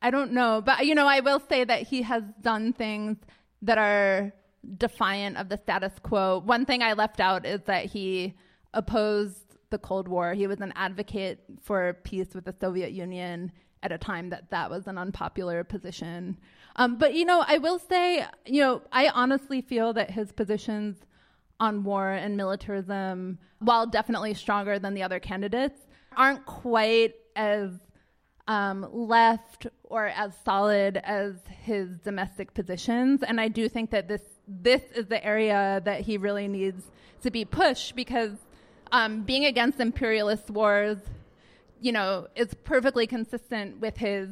I 0.00 0.10
don't 0.10 0.32
know, 0.32 0.62
but 0.64 0.86
you 0.86 0.94
know, 0.94 1.06
I 1.06 1.20
will 1.20 1.40
say 1.40 1.64
that 1.64 1.82
he 1.82 2.02
has 2.02 2.22
done 2.40 2.72
things 2.72 3.16
that 3.62 3.78
are 3.78 4.32
defiant 4.76 5.36
of 5.36 5.48
the 5.48 5.56
status 5.56 5.92
quo. 6.02 6.40
One 6.44 6.66
thing 6.66 6.82
I 6.82 6.92
left 6.92 7.20
out 7.20 7.44
is 7.46 7.62
that 7.62 7.86
he 7.86 8.36
opposed 8.74 9.56
the 9.70 9.78
Cold 9.78 10.08
War. 10.08 10.34
He 10.34 10.46
was 10.46 10.60
an 10.60 10.72
advocate 10.76 11.42
for 11.62 11.94
peace 12.04 12.34
with 12.34 12.44
the 12.44 12.54
Soviet 12.60 12.92
Union 12.92 13.52
at 13.82 13.92
a 13.92 13.98
time 13.98 14.30
that 14.30 14.50
that 14.50 14.70
was 14.70 14.86
an 14.86 14.98
unpopular 14.98 15.64
position. 15.64 16.38
Um, 16.78 16.96
but 16.96 17.14
you 17.14 17.24
know, 17.24 17.44
I 17.46 17.58
will 17.58 17.80
say, 17.80 18.24
you 18.46 18.62
know, 18.62 18.82
I 18.92 19.08
honestly 19.08 19.60
feel 19.60 19.92
that 19.94 20.12
his 20.12 20.30
positions 20.32 20.96
on 21.60 21.82
war 21.82 22.10
and 22.10 22.36
militarism, 22.36 23.38
while 23.58 23.86
definitely 23.86 24.32
stronger 24.34 24.78
than 24.78 24.94
the 24.94 25.02
other 25.02 25.18
candidates, 25.18 25.78
aren't 26.16 26.46
quite 26.46 27.14
as 27.34 27.72
um, 28.46 28.86
left 28.92 29.66
or 29.82 30.06
as 30.06 30.32
solid 30.44 30.98
as 30.98 31.34
his 31.62 31.98
domestic 31.98 32.54
positions. 32.54 33.24
And 33.24 33.40
I 33.40 33.48
do 33.48 33.68
think 33.68 33.90
that 33.90 34.06
this 34.06 34.22
this 34.46 34.82
is 34.94 35.06
the 35.06 35.22
area 35.22 35.82
that 35.84 36.02
he 36.02 36.16
really 36.16 36.46
needs 36.46 36.84
to 37.22 37.30
be 37.30 37.44
pushed 37.44 37.96
because 37.96 38.32
um, 38.92 39.22
being 39.22 39.44
against 39.44 39.80
imperialist 39.80 40.48
wars, 40.48 40.98
you 41.80 41.90
know, 41.90 42.28
is 42.36 42.54
perfectly 42.64 43.06
consistent 43.06 43.80
with 43.80 43.96
his 43.96 44.30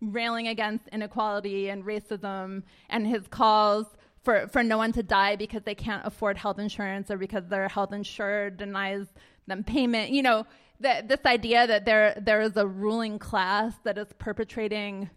railing 0.00 0.48
against 0.48 0.88
inequality 0.88 1.68
and 1.68 1.84
racism 1.84 2.62
and 2.88 3.06
his 3.06 3.26
calls 3.28 3.86
for, 4.22 4.46
for 4.48 4.62
no 4.62 4.76
one 4.78 4.92
to 4.92 5.02
die 5.02 5.36
because 5.36 5.62
they 5.62 5.74
can't 5.74 6.06
afford 6.06 6.36
health 6.36 6.58
insurance 6.58 7.10
or 7.10 7.16
because 7.16 7.44
their 7.48 7.68
health 7.68 7.92
insurer 7.92 8.50
denies 8.50 9.06
them 9.46 9.64
payment. 9.64 10.10
You 10.10 10.22
know, 10.22 10.46
that 10.80 11.08
this 11.08 11.24
idea 11.24 11.66
that 11.66 11.84
there 11.84 12.14
there 12.20 12.40
is 12.40 12.56
a 12.56 12.66
ruling 12.66 13.18
class 13.18 13.74
that 13.84 13.98
is 13.98 14.06
perpetrating 14.18 15.10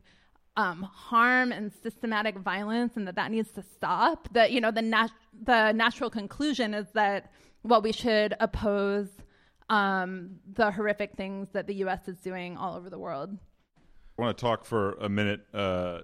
um, 0.57 0.83
harm 0.83 1.51
and 1.51 1.71
systematic 1.83 2.37
violence, 2.37 2.97
and 2.97 3.07
that 3.07 3.15
that 3.15 3.31
needs 3.31 3.51
to 3.51 3.63
stop. 3.63 4.27
That 4.33 4.51
you 4.51 4.61
know 4.61 4.71
the 4.71 4.81
nat- 4.81 5.11
the 5.43 5.71
natural 5.71 6.09
conclusion 6.09 6.73
is 6.73 6.87
that 6.93 7.31
well 7.63 7.81
we 7.81 7.91
should 7.91 8.35
oppose 8.39 9.09
um, 9.69 10.39
the 10.53 10.71
horrific 10.71 11.15
things 11.15 11.49
that 11.53 11.67
the 11.67 11.75
U.S. 11.75 12.07
is 12.07 12.17
doing 12.17 12.57
all 12.57 12.75
over 12.75 12.89
the 12.89 12.99
world. 12.99 13.37
Want 14.21 14.37
to 14.37 14.41
talk 14.41 14.65
for 14.65 14.91
a 14.99 15.09
minute 15.09 15.47
uh, 15.51 16.01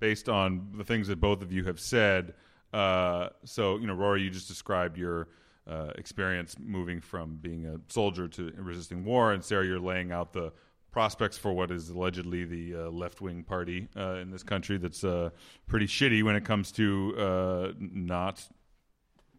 based 0.00 0.28
on 0.28 0.72
the 0.76 0.82
things 0.82 1.06
that 1.06 1.20
both 1.20 1.42
of 1.42 1.52
you 1.52 1.62
have 1.62 1.78
said. 1.78 2.34
Uh, 2.72 3.28
so, 3.44 3.76
you 3.76 3.86
know, 3.86 3.94
Rory, 3.94 4.22
you 4.22 4.30
just 4.30 4.48
described 4.48 4.98
your 4.98 5.28
uh, 5.70 5.92
experience 5.94 6.56
moving 6.58 7.00
from 7.00 7.36
being 7.40 7.66
a 7.66 7.76
soldier 7.86 8.26
to 8.26 8.52
resisting 8.56 9.04
war, 9.04 9.32
and 9.32 9.44
Sarah, 9.44 9.64
you're 9.64 9.78
laying 9.78 10.10
out 10.10 10.32
the 10.32 10.52
prospects 10.90 11.38
for 11.38 11.52
what 11.52 11.70
is 11.70 11.88
allegedly 11.88 12.44
the 12.44 12.74
uh, 12.74 12.90
left 12.90 13.20
wing 13.20 13.44
party 13.44 13.86
uh, 13.96 14.14
in 14.14 14.32
this 14.32 14.42
country 14.42 14.76
that's 14.76 15.04
uh, 15.04 15.30
pretty 15.68 15.86
shitty 15.86 16.24
when 16.24 16.34
it 16.34 16.44
comes 16.44 16.72
to 16.72 17.14
uh, 17.16 17.72
not 17.78 18.44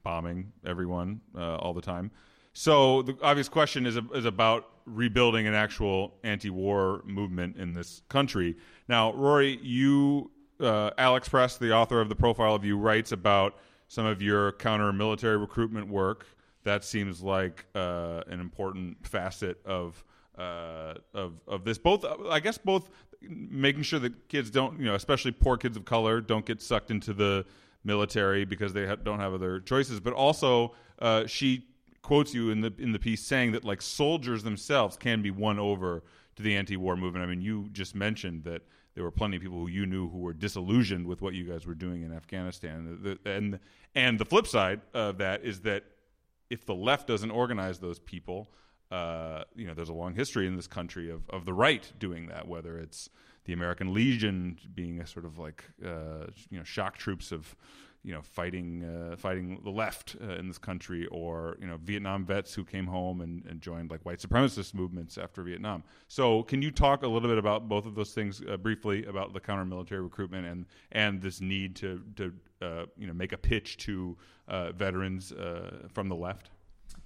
bombing 0.02 0.54
everyone 0.66 1.20
all 1.36 1.74
the 1.74 1.82
time. 1.82 2.10
So 2.54 3.02
the 3.02 3.18
obvious 3.22 3.50
question 3.50 3.86
is 3.86 3.98
is 4.14 4.26
about 4.26 4.70
rebuilding 4.86 5.48
an 5.48 5.54
actual 5.54 6.14
anti-war 6.24 7.02
movement 7.06 7.58
in 7.58 7.74
this 7.74 8.02
country. 8.10 8.58
Now, 8.88 9.14
Rory, 9.14 9.58
you, 9.62 10.30
uh, 10.60 10.92
Alex 10.98 11.30
Press, 11.30 11.58
the 11.58 11.74
author 11.74 12.02
of 12.02 12.10
the 12.10 12.16
profile 12.16 12.54
of 12.54 12.66
you, 12.66 12.78
writes 12.78 13.12
about 13.12 13.56
some 13.88 14.06
of 14.06 14.22
your 14.22 14.52
counter-military 14.54 15.38
recruitment 15.38 15.88
work. 15.88 16.28
That 16.64 16.84
seems 16.84 17.22
like 17.22 17.66
uh, 17.76 18.22
an 18.28 18.40
important 18.40 19.06
facet 19.06 19.60
of 19.66 20.04
uh, 20.38 20.96
of 21.14 21.34
of 21.48 21.64
this. 21.64 21.78
Both, 21.78 22.06
I 22.30 22.40
guess, 22.40 22.58
both 22.58 22.90
making 23.22 23.84
sure 23.84 24.00
that 24.00 24.28
kids 24.28 24.50
don't, 24.50 24.80
you 24.80 24.86
know, 24.86 24.96
especially 24.96 25.32
poor 25.32 25.58
kids 25.58 25.78
of 25.78 25.86
color, 25.86 26.22
don't 26.22 26.46
get 26.46 26.62
sucked 26.62 26.92
into 26.92 27.14
the 27.14 27.46
military 27.84 28.46
because 28.46 28.74
they 28.74 28.86
ha- 28.86 28.96
don't 28.96 29.20
have 29.20 29.34
other 29.34 29.60
choices. 29.60 30.00
But 30.00 30.14
also, 30.14 30.76
uh, 31.00 31.26
she 31.26 31.66
quotes 32.04 32.34
you 32.34 32.52
in 32.52 32.62
the 32.62 32.72
in 32.78 32.92
the 32.92 33.00
piece 33.00 33.24
saying 33.24 33.54
that 33.54 33.64
like 33.66 33.82
soldiers 33.82 34.44
themselves 34.44 34.96
can 34.98 35.22
be 35.24 35.32
won 35.32 35.58
over 35.58 36.04
to 36.36 36.44
the 36.44 36.56
anti-war 36.56 36.96
movement. 36.96 37.26
I 37.26 37.28
mean, 37.28 37.42
you 37.42 37.70
just 37.72 37.96
mentioned 37.96 38.44
that 38.44 38.62
there 38.94 39.04
were 39.04 39.12
plenty 39.12 39.38
of 39.38 39.42
people 39.42 39.58
who 39.58 39.68
you 39.68 39.86
knew 39.88 40.10
who 40.10 40.20
were 40.20 40.34
disillusioned 40.34 41.08
with 41.08 41.22
what 41.22 41.34
you 41.34 41.44
guys 41.46 41.66
were 41.66 41.74
doing 41.74 42.04
in 42.04 42.14
Afghanistan. 42.14 43.00
The, 43.02 43.18
and 43.26 43.60
and 43.96 44.20
the 44.20 44.26
flip 44.26 44.46
side 44.46 44.82
of 44.94 45.18
that 45.18 45.44
is 45.44 45.62
that 45.62 45.84
if 46.50 46.66
the 46.66 46.76
left 46.76 47.08
doesn't 47.08 47.32
organize 47.32 47.80
those 47.80 48.00
people, 48.00 48.52
uh, 48.92 49.44
you 49.56 49.66
know, 49.66 49.74
there's 49.74 49.90
a 49.90 49.94
long 49.94 50.14
history 50.14 50.46
in 50.46 50.56
this 50.56 50.68
country 50.68 51.10
of, 51.10 51.28
of 51.30 51.46
the 51.46 51.54
right 51.54 51.92
doing 51.98 52.28
that, 52.28 52.48
whether 52.48 52.78
it's 52.78 53.10
the 53.46 53.54
American 53.54 53.94
Legion 53.94 54.58
being 54.76 55.00
a 55.00 55.08
sort 55.08 55.26
of 55.26 55.40
like, 55.40 55.64
uh, 55.84 56.28
you 56.50 56.58
know, 56.58 56.64
shock 56.64 56.98
troops 56.98 57.32
of, 57.32 57.56
you 58.04 58.14
know, 58.14 58.22
fighting 58.22 58.84
uh, 58.84 59.16
fighting 59.16 59.62
the 59.64 59.70
left 59.70 60.16
uh, 60.22 60.34
in 60.34 60.48
this 60.48 60.58
country, 60.58 61.08
or 61.08 61.58
you 61.60 61.68
know, 61.68 61.78
Vietnam 61.84 62.26
vets 62.26 62.54
who 62.54 62.66
came 62.66 62.86
home 62.86 63.22
and, 63.22 63.46
and, 63.46 63.62
joined 63.62 63.92
like 63.92 64.02
white 64.06 64.20
supremacist 64.20 64.74
movements 64.74 65.18
after 65.18 65.42
Vietnam. 65.42 65.84
So, 66.10 66.44
can 66.44 66.62
you 66.62 66.70
talk 66.70 67.04
a 67.04 67.08
little 67.08 67.30
bit 67.30 67.38
about 67.38 67.70
both 67.70 67.86
of 67.86 67.96
those 67.96 68.14
things 68.14 68.42
uh, 68.50 68.58
briefly 68.58 69.06
about 69.06 69.34
the 69.34 69.40
counter 69.40 69.64
military 69.64 70.02
recruitment 70.02 70.46
and 70.46 70.66
and 70.92 71.22
this 71.22 71.40
need 71.40 71.76
to 71.78 72.02
to 72.18 72.34
uh, 72.62 72.86
you 72.98 73.08
know 73.08 73.14
make 73.14 73.32
a 73.32 73.38
pitch 73.38 73.78
to 73.78 74.18
uh, 74.50 74.74
veterans 74.74 75.32
uh, 75.32 75.88
from 75.94 76.10
the 76.10 76.16
left? 76.16 76.50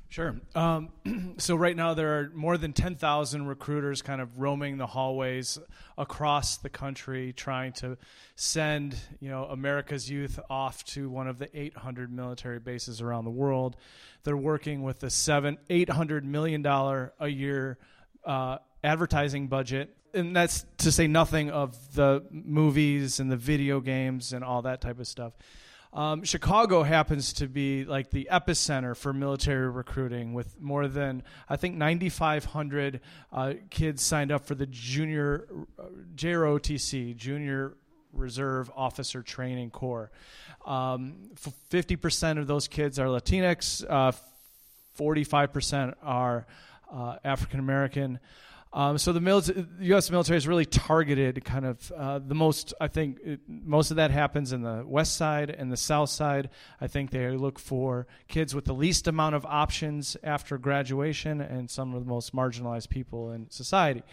Sure. 0.09 0.35
Um, 0.55 0.89
so 1.37 1.55
right 1.55 1.75
now 1.75 1.93
there 1.93 2.19
are 2.19 2.31
more 2.33 2.57
than 2.57 2.73
10,000 2.73 3.45
recruiters 3.45 4.01
kind 4.01 4.21
of 4.21 4.39
roaming 4.39 4.77
the 4.77 4.87
hallways 4.87 5.59
across 5.97 6.57
the 6.57 6.69
country 6.69 7.33
trying 7.33 7.73
to 7.73 7.97
send, 8.35 8.95
you 9.19 9.29
know, 9.29 9.45
America's 9.45 10.09
youth 10.09 10.39
off 10.49 10.83
to 10.85 11.09
one 11.09 11.27
of 11.27 11.39
the 11.39 11.49
800 11.57 12.11
military 12.11 12.59
bases 12.59 13.01
around 13.01 13.25
the 13.25 13.31
world. 13.31 13.75
They're 14.23 14.37
working 14.37 14.83
with 14.83 14.99
the 14.99 15.09
7 15.09 15.57
800 15.69 16.25
million 16.25 16.61
dollar 16.61 17.13
a 17.19 17.27
year 17.27 17.77
uh, 18.23 18.59
advertising 18.83 19.47
budget 19.47 19.93
and 20.13 20.35
that's 20.35 20.65
to 20.79 20.91
say 20.91 21.07
nothing 21.07 21.51
of 21.51 21.93
the 21.93 22.23
movies 22.31 23.19
and 23.19 23.31
the 23.31 23.37
video 23.37 23.79
games 23.79 24.33
and 24.33 24.43
all 24.43 24.63
that 24.63 24.81
type 24.81 24.99
of 24.99 25.07
stuff. 25.07 25.33
Um, 25.93 26.23
Chicago 26.23 26.83
happens 26.83 27.33
to 27.33 27.47
be 27.47 27.85
like 27.85 28.11
the 28.11 28.27
epicenter 28.31 28.95
for 28.95 29.13
military 29.13 29.69
recruiting, 29.69 30.33
with 30.33 30.59
more 30.59 30.87
than 30.87 31.23
I 31.49 31.55
think 31.55 31.75
9,500 31.75 33.01
uh, 33.31 33.53
kids 33.69 34.03
signed 34.03 34.31
up 34.31 34.45
for 34.45 34.55
the 34.55 34.67
junior 34.67 35.47
uh, 35.79 35.83
JROTC, 36.15 37.15
Junior 37.15 37.77
Reserve 38.13 38.71
Officer 38.75 39.21
Training 39.21 39.69
Corps. 39.71 40.11
Um, 40.65 41.31
50% 41.71 42.37
of 42.37 42.47
those 42.47 42.67
kids 42.67 42.99
are 42.99 43.07
Latinx. 43.07 43.85
Uh, 43.87 44.11
45% 44.97 45.93
are 46.01 46.45
uh, 46.91 47.17
African 47.23 47.59
American. 47.59 48.19
Um, 48.73 48.97
so 48.97 49.13
the 49.13 49.21
military, 49.21 49.65
U.S. 49.81 50.11
military 50.11 50.37
is 50.37 50.47
really 50.47 50.65
targeted, 50.65 51.43
kind 51.45 51.65
of 51.65 51.91
uh, 51.95 52.19
the 52.19 52.35
most. 52.35 52.73
I 52.81 52.87
think 52.87 53.19
it, 53.23 53.39
most 53.47 53.91
of 53.91 53.97
that 53.97 54.11
happens 54.11 54.51
in 54.51 54.61
the 54.61 54.83
west 54.85 55.15
side 55.15 55.49
and 55.49 55.71
the 55.71 55.77
south 55.77 56.09
side. 56.09 56.49
I 56.81 56.87
think 56.87 57.11
they 57.11 57.29
look 57.29 57.59
for 57.59 58.07
kids 58.27 58.53
with 58.53 58.65
the 58.65 58.73
least 58.73 59.07
amount 59.07 59.35
of 59.35 59.45
options 59.45 60.17
after 60.23 60.57
graduation 60.57 61.41
and 61.41 61.69
some 61.69 61.93
of 61.93 62.03
the 62.03 62.09
most 62.09 62.35
marginalized 62.35 62.89
people 62.89 63.31
in 63.31 63.49
society. 63.49 64.03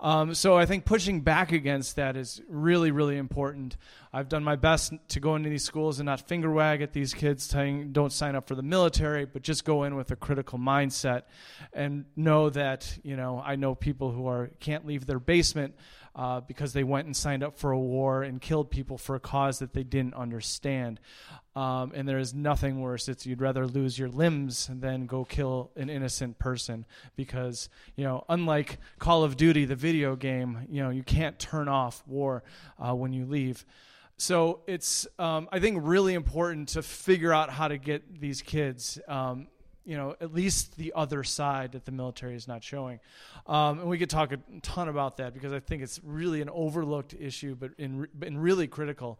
Um, 0.00 0.34
so 0.34 0.56
I 0.56 0.66
think 0.66 0.84
pushing 0.84 1.20
back 1.20 1.52
against 1.52 1.96
that 1.96 2.16
is 2.16 2.40
really, 2.48 2.90
really 2.90 3.16
important. 3.18 3.76
I've 4.12 4.28
done 4.30 4.42
my 4.42 4.56
best 4.56 4.94
to 5.08 5.20
go 5.20 5.36
into 5.36 5.50
these 5.50 5.64
schools 5.64 6.00
and 6.00 6.06
not 6.06 6.26
finger 6.26 6.50
wag 6.50 6.80
at 6.80 6.94
these 6.94 7.12
kids, 7.12 7.44
saying 7.44 7.92
don't 7.92 8.12
sign 8.12 8.34
up 8.36 8.48
for 8.48 8.54
the 8.54 8.62
military, 8.62 9.26
but 9.26 9.42
just 9.42 9.64
go 9.64 9.84
in 9.84 9.96
with 9.96 10.10
a 10.10 10.16
critical 10.16 10.58
mindset 10.58 11.22
and 11.74 12.06
know 12.16 12.48
that 12.50 12.98
you 13.02 13.16
know 13.16 13.42
I 13.44 13.56
know 13.56 13.74
people 13.74 13.97
who 13.98 14.26
are 14.26 14.50
can't 14.60 14.86
leave 14.86 15.06
their 15.06 15.18
basement 15.18 15.74
uh, 16.14 16.40
because 16.40 16.72
they 16.72 16.84
went 16.84 17.06
and 17.06 17.16
signed 17.16 17.42
up 17.42 17.56
for 17.58 17.70
a 17.70 17.78
war 17.78 18.22
and 18.22 18.40
killed 18.40 18.70
people 18.70 18.98
for 18.98 19.14
a 19.14 19.20
cause 19.20 19.58
that 19.60 19.72
they 19.72 19.84
didn't 19.84 20.14
understand. 20.14 21.00
Um, 21.54 21.92
and 21.94 22.08
there 22.08 22.18
is 22.18 22.34
nothing 22.34 22.80
worse. 22.80 23.08
It's 23.08 23.26
you'd 23.26 23.40
rather 23.40 23.66
lose 23.66 23.98
your 23.98 24.08
limbs 24.08 24.70
than 24.72 25.06
go 25.06 25.24
kill 25.24 25.70
an 25.76 25.90
innocent 25.90 26.38
person 26.38 26.86
because 27.16 27.68
you 27.96 28.04
know, 28.04 28.24
unlike 28.28 28.78
Call 28.98 29.24
of 29.24 29.36
Duty, 29.36 29.64
the 29.64 29.76
video 29.76 30.16
game, 30.16 30.66
you 30.70 30.82
know, 30.82 30.90
you 30.90 31.02
can't 31.02 31.38
turn 31.38 31.68
off 31.68 32.02
war 32.06 32.42
uh, 32.78 32.94
when 32.94 33.12
you 33.12 33.24
leave. 33.26 33.64
So 34.20 34.62
it's, 34.66 35.06
um, 35.20 35.48
I 35.52 35.60
think, 35.60 35.78
really 35.82 36.14
important 36.14 36.70
to 36.70 36.82
figure 36.82 37.32
out 37.32 37.50
how 37.50 37.68
to 37.68 37.78
get 37.78 38.20
these 38.20 38.42
kids, 38.42 38.98
um, 39.06 39.46
you 39.88 39.96
know, 39.96 40.14
at 40.20 40.34
least 40.34 40.76
the 40.76 40.92
other 40.94 41.24
side 41.24 41.72
that 41.72 41.86
the 41.86 41.92
military 41.92 42.34
is 42.34 42.46
not 42.46 42.62
showing. 42.62 43.00
Um, 43.46 43.80
and 43.80 43.88
we 43.88 43.96
could 43.96 44.10
talk 44.10 44.32
a 44.32 44.38
ton 44.60 44.86
about 44.86 45.16
that 45.16 45.32
because 45.32 45.50
I 45.50 45.60
think 45.60 45.82
it's 45.82 45.98
really 46.04 46.42
an 46.42 46.50
overlooked 46.50 47.14
issue, 47.18 47.56
but 47.58 47.70
in, 47.78 48.06
really 48.20 48.66
critical. 48.66 49.18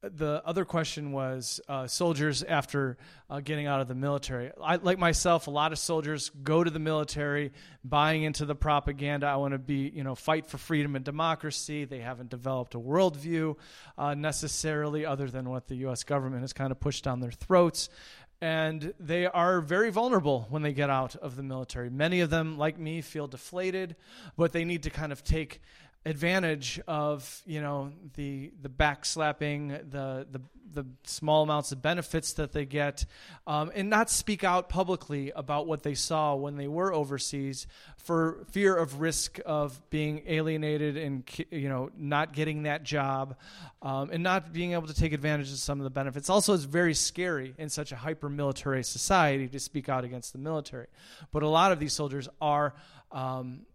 the 0.00 0.42
other 0.44 0.64
question 0.64 1.10
was 1.10 1.60
uh, 1.68 1.88
soldiers 1.88 2.44
after 2.44 2.96
uh, 3.28 3.40
getting 3.40 3.66
out 3.66 3.80
of 3.80 3.88
the 3.88 3.96
military. 3.96 4.52
I, 4.62 4.76
like 4.76 4.98
myself, 4.98 5.48
a 5.48 5.50
lot 5.50 5.72
of 5.72 5.78
soldiers 5.78 6.30
go 6.42 6.62
to 6.62 6.70
the 6.70 6.78
military, 6.78 7.50
buying 7.82 8.22
into 8.22 8.44
the 8.44 8.54
propaganda. 8.54 9.26
I 9.26 9.36
want 9.36 9.54
to 9.54 9.58
be, 9.58 9.90
you 9.92 10.04
know, 10.04 10.14
fight 10.14 10.46
for 10.46 10.58
freedom 10.58 10.94
and 10.94 11.04
democracy. 11.04 11.84
They 11.84 11.98
haven't 12.00 12.30
developed 12.30 12.76
a 12.76 12.78
worldview 12.78 13.56
uh, 13.98 14.14
necessarily, 14.14 15.04
other 15.04 15.28
than 15.28 15.48
what 15.48 15.66
the 15.66 15.76
U.S. 15.76 16.04
government 16.04 16.42
has 16.42 16.52
kind 16.52 16.70
of 16.70 16.78
pushed 16.78 17.02
down 17.02 17.18
their 17.18 17.32
throats. 17.32 17.88
And 18.42 18.92
they 18.98 19.26
are 19.26 19.60
very 19.60 19.90
vulnerable 19.90 20.48
when 20.50 20.62
they 20.62 20.72
get 20.72 20.90
out 20.90 21.14
of 21.14 21.36
the 21.36 21.44
military. 21.44 21.88
Many 21.90 22.18
of 22.22 22.30
them, 22.30 22.58
like 22.58 22.76
me, 22.76 23.00
feel 23.00 23.28
deflated, 23.28 23.94
but 24.36 24.50
they 24.50 24.64
need 24.64 24.82
to 24.82 24.90
kind 24.90 25.12
of 25.12 25.22
take 25.22 25.62
advantage 26.04 26.80
of 26.86 27.42
you 27.46 27.60
know 27.60 27.92
the 28.14 28.52
the 28.60 28.68
backslapping, 28.68 29.90
the 29.90 30.26
the 30.30 30.40
the 30.74 30.86
small 31.04 31.42
amounts 31.42 31.70
of 31.70 31.82
benefits 31.82 32.32
that 32.34 32.52
they 32.52 32.64
get, 32.64 33.04
um, 33.46 33.70
and 33.74 33.90
not 33.90 34.08
speak 34.08 34.42
out 34.42 34.68
publicly 34.68 35.30
about 35.36 35.66
what 35.66 35.82
they 35.82 35.94
saw 35.94 36.34
when 36.34 36.56
they 36.56 36.66
were 36.66 36.92
overseas 36.92 37.66
for 37.96 38.44
fear 38.50 38.74
of 38.74 39.00
risk 39.00 39.38
of 39.44 39.80
being 39.90 40.22
alienated 40.26 40.96
and 40.96 41.24
you 41.50 41.68
know 41.68 41.90
not 41.96 42.32
getting 42.32 42.64
that 42.64 42.82
job, 42.82 43.36
um, 43.82 44.10
and 44.10 44.22
not 44.22 44.52
being 44.52 44.72
able 44.72 44.86
to 44.86 44.94
take 44.94 45.12
advantage 45.12 45.52
of 45.52 45.58
some 45.58 45.78
of 45.78 45.84
the 45.84 45.90
benefits. 45.90 46.28
Also, 46.30 46.54
it's 46.54 46.64
very 46.64 46.94
scary 46.94 47.54
in 47.58 47.68
such 47.68 47.92
a 47.92 47.96
hyper 47.96 48.28
military 48.28 48.82
society 48.82 49.46
to 49.48 49.60
speak 49.60 49.88
out 49.88 50.04
against 50.04 50.32
the 50.32 50.38
military, 50.38 50.86
but 51.32 51.42
a 51.42 51.48
lot 51.48 51.72
of 51.72 51.78
these 51.78 51.92
soldiers 51.92 52.28
are. 52.40 52.74
Um, 53.12 53.66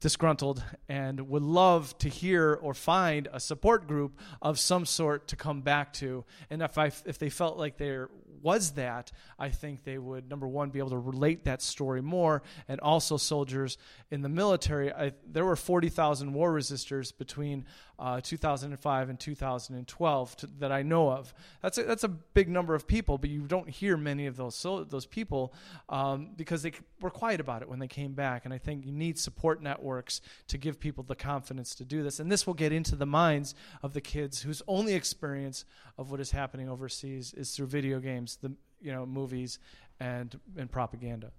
disgruntled 0.00 0.62
and 0.88 1.28
would 1.28 1.42
love 1.42 1.96
to 1.98 2.08
hear 2.08 2.54
or 2.54 2.74
find 2.74 3.28
a 3.32 3.40
support 3.40 3.86
group 3.88 4.18
of 4.42 4.58
some 4.58 4.84
sort 4.84 5.28
to 5.28 5.36
come 5.36 5.62
back 5.62 5.92
to. 5.94 6.24
And 6.50 6.62
if 6.62 6.76
I 6.76 6.90
if 7.06 7.18
they 7.18 7.30
felt 7.30 7.58
like 7.58 7.78
there 7.78 8.10
was 8.44 8.72
that, 8.72 9.10
I 9.38 9.48
think 9.48 9.82
they 9.82 9.98
would 9.98 10.30
number 10.30 10.46
one 10.46 10.70
be 10.70 10.78
able 10.78 10.90
to 10.90 10.98
relate 10.98 11.44
that 11.44 11.62
story 11.62 12.02
more, 12.02 12.42
and 12.68 12.78
also 12.78 13.16
soldiers 13.16 13.78
in 14.10 14.22
the 14.22 14.28
military. 14.28 14.92
I, 14.92 15.12
there 15.26 15.44
were 15.44 15.56
forty 15.56 15.88
thousand 15.88 16.32
war 16.34 16.52
resistors 16.52 17.16
between 17.16 17.64
uh, 17.98 18.20
2005 18.20 19.08
and 19.08 19.20
2012 19.20 20.36
to, 20.36 20.46
that 20.58 20.72
I 20.72 20.82
know 20.82 21.10
of. 21.10 21.32
That's 21.62 21.78
a, 21.78 21.84
that's 21.84 22.04
a 22.04 22.08
big 22.08 22.48
number 22.48 22.74
of 22.74 22.86
people, 22.86 23.18
but 23.18 23.30
you 23.30 23.42
don't 23.42 23.68
hear 23.68 23.96
many 23.96 24.26
of 24.26 24.36
those 24.36 24.54
so, 24.56 24.84
those 24.84 25.06
people 25.06 25.54
um, 25.88 26.30
because 26.36 26.62
they 26.62 26.72
were 27.00 27.10
quiet 27.10 27.40
about 27.40 27.62
it 27.62 27.68
when 27.68 27.78
they 27.78 27.86
came 27.86 28.12
back. 28.12 28.44
And 28.44 28.52
I 28.52 28.58
think 28.58 28.84
you 28.84 28.92
need 28.92 29.18
support 29.18 29.62
networks 29.62 30.20
to 30.48 30.58
give 30.58 30.80
people 30.80 31.04
the 31.04 31.14
confidence 31.14 31.74
to 31.76 31.84
do 31.84 32.02
this. 32.02 32.18
And 32.18 32.30
this 32.30 32.46
will 32.46 32.54
get 32.54 32.72
into 32.72 32.96
the 32.96 33.06
minds 33.06 33.54
of 33.82 33.94
the 33.94 34.00
kids 34.00 34.42
whose 34.42 34.62
only 34.66 34.94
experience 34.94 35.64
of 35.96 36.10
what 36.10 36.20
is 36.20 36.32
happening 36.32 36.68
overseas 36.68 37.32
is 37.34 37.54
through 37.54 37.66
video 37.66 38.00
games, 38.00 38.33
the 38.36 38.52
you 38.80 38.92
know 38.92 39.06
movies, 39.06 39.58
and 40.00 40.38
and 40.56 40.70
propaganda. 40.70 41.30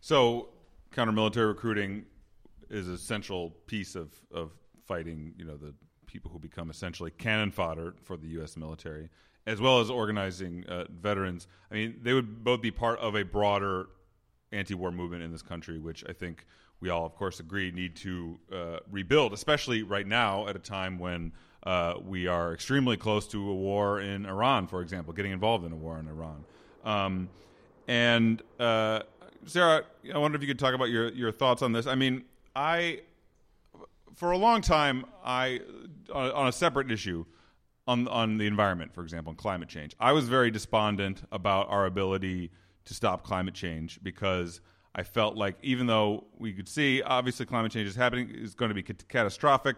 So 0.00 0.48
counter-military 0.92 1.46
recruiting 1.46 2.04
is 2.70 2.88
a 2.88 2.98
central 2.98 3.50
piece 3.66 3.94
of, 3.94 4.10
of 4.32 4.52
fighting, 4.84 5.34
you 5.36 5.44
know, 5.44 5.56
the 5.56 5.74
people 6.06 6.30
who 6.30 6.38
become 6.38 6.70
essentially 6.70 7.10
cannon 7.12 7.50
fodder 7.50 7.94
for 8.02 8.16
the 8.16 8.28
U.S. 8.28 8.56
military, 8.56 9.08
as 9.46 9.60
well 9.60 9.80
as 9.80 9.90
organizing 9.90 10.64
uh, 10.66 10.84
veterans. 10.90 11.46
I 11.70 11.74
mean, 11.74 12.00
they 12.02 12.12
would 12.12 12.44
both 12.44 12.60
be 12.60 12.70
part 12.70 12.98
of 12.98 13.14
a 13.14 13.22
broader 13.22 13.86
anti-war 14.52 14.90
movement 14.90 15.22
in 15.22 15.32
this 15.32 15.42
country, 15.42 15.78
which 15.78 16.04
I 16.08 16.12
think 16.12 16.46
we 16.80 16.90
all, 16.90 17.06
of 17.06 17.14
course, 17.14 17.40
agree 17.40 17.70
need 17.70 17.96
to 17.96 18.38
uh, 18.52 18.78
rebuild, 18.90 19.32
especially 19.32 19.82
right 19.82 20.06
now 20.06 20.46
at 20.48 20.56
a 20.56 20.58
time 20.58 20.98
when 20.98 21.32
uh, 21.64 21.94
we 22.04 22.26
are 22.26 22.52
extremely 22.52 22.96
close 22.96 23.26
to 23.28 23.50
a 23.50 23.54
war 23.54 24.00
in 24.00 24.26
Iran, 24.26 24.66
for 24.66 24.82
example, 24.82 25.12
getting 25.12 25.32
involved 25.32 25.64
in 25.64 25.72
a 25.72 25.76
war 25.76 25.98
in 25.98 26.08
Iran. 26.08 26.44
Um, 26.84 27.28
and 27.86 28.42
uh, 28.58 29.00
Sarah, 29.46 29.84
I 30.12 30.18
wonder 30.18 30.36
if 30.36 30.42
you 30.42 30.48
could 30.48 30.58
talk 30.58 30.74
about 30.74 30.90
your 30.90 31.10
your 31.10 31.32
thoughts 31.32 31.62
on 31.62 31.72
this. 31.72 31.86
I 31.86 31.94
mean, 31.94 32.24
I 32.56 33.00
for 34.14 34.32
a 34.32 34.38
long 34.38 34.60
time, 34.60 35.04
I 35.24 35.60
on, 36.12 36.30
on 36.32 36.48
a 36.48 36.52
separate 36.52 36.90
issue 36.90 37.24
on 37.86 38.08
on 38.08 38.38
the 38.38 38.46
environment, 38.46 38.92
for 38.94 39.02
example, 39.02 39.30
and 39.30 39.38
climate 39.38 39.68
change. 39.68 39.94
I 40.00 40.12
was 40.12 40.28
very 40.28 40.50
despondent 40.50 41.22
about 41.30 41.68
our 41.70 41.86
ability 41.86 42.50
to 42.84 42.94
stop 42.94 43.22
climate 43.22 43.54
change 43.54 44.00
because 44.02 44.60
I 44.94 45.02
felt 45.02 45.36
like 45.36 45.56
even 45.62 45.86
though 45.86 46.24
we 46.38 46.52
could 46.52 46.68
see 46.68 47.02
obviously 47.02 47.46
climate 47.46 47.72
change 47.72 47.88
is 47.88 47.96
happening 47.96 48.30
is 48.30 48.54
going 48.54 48.68
to 48.68 48.74
be 48.74 48.82
catastrophic 48.82 49.76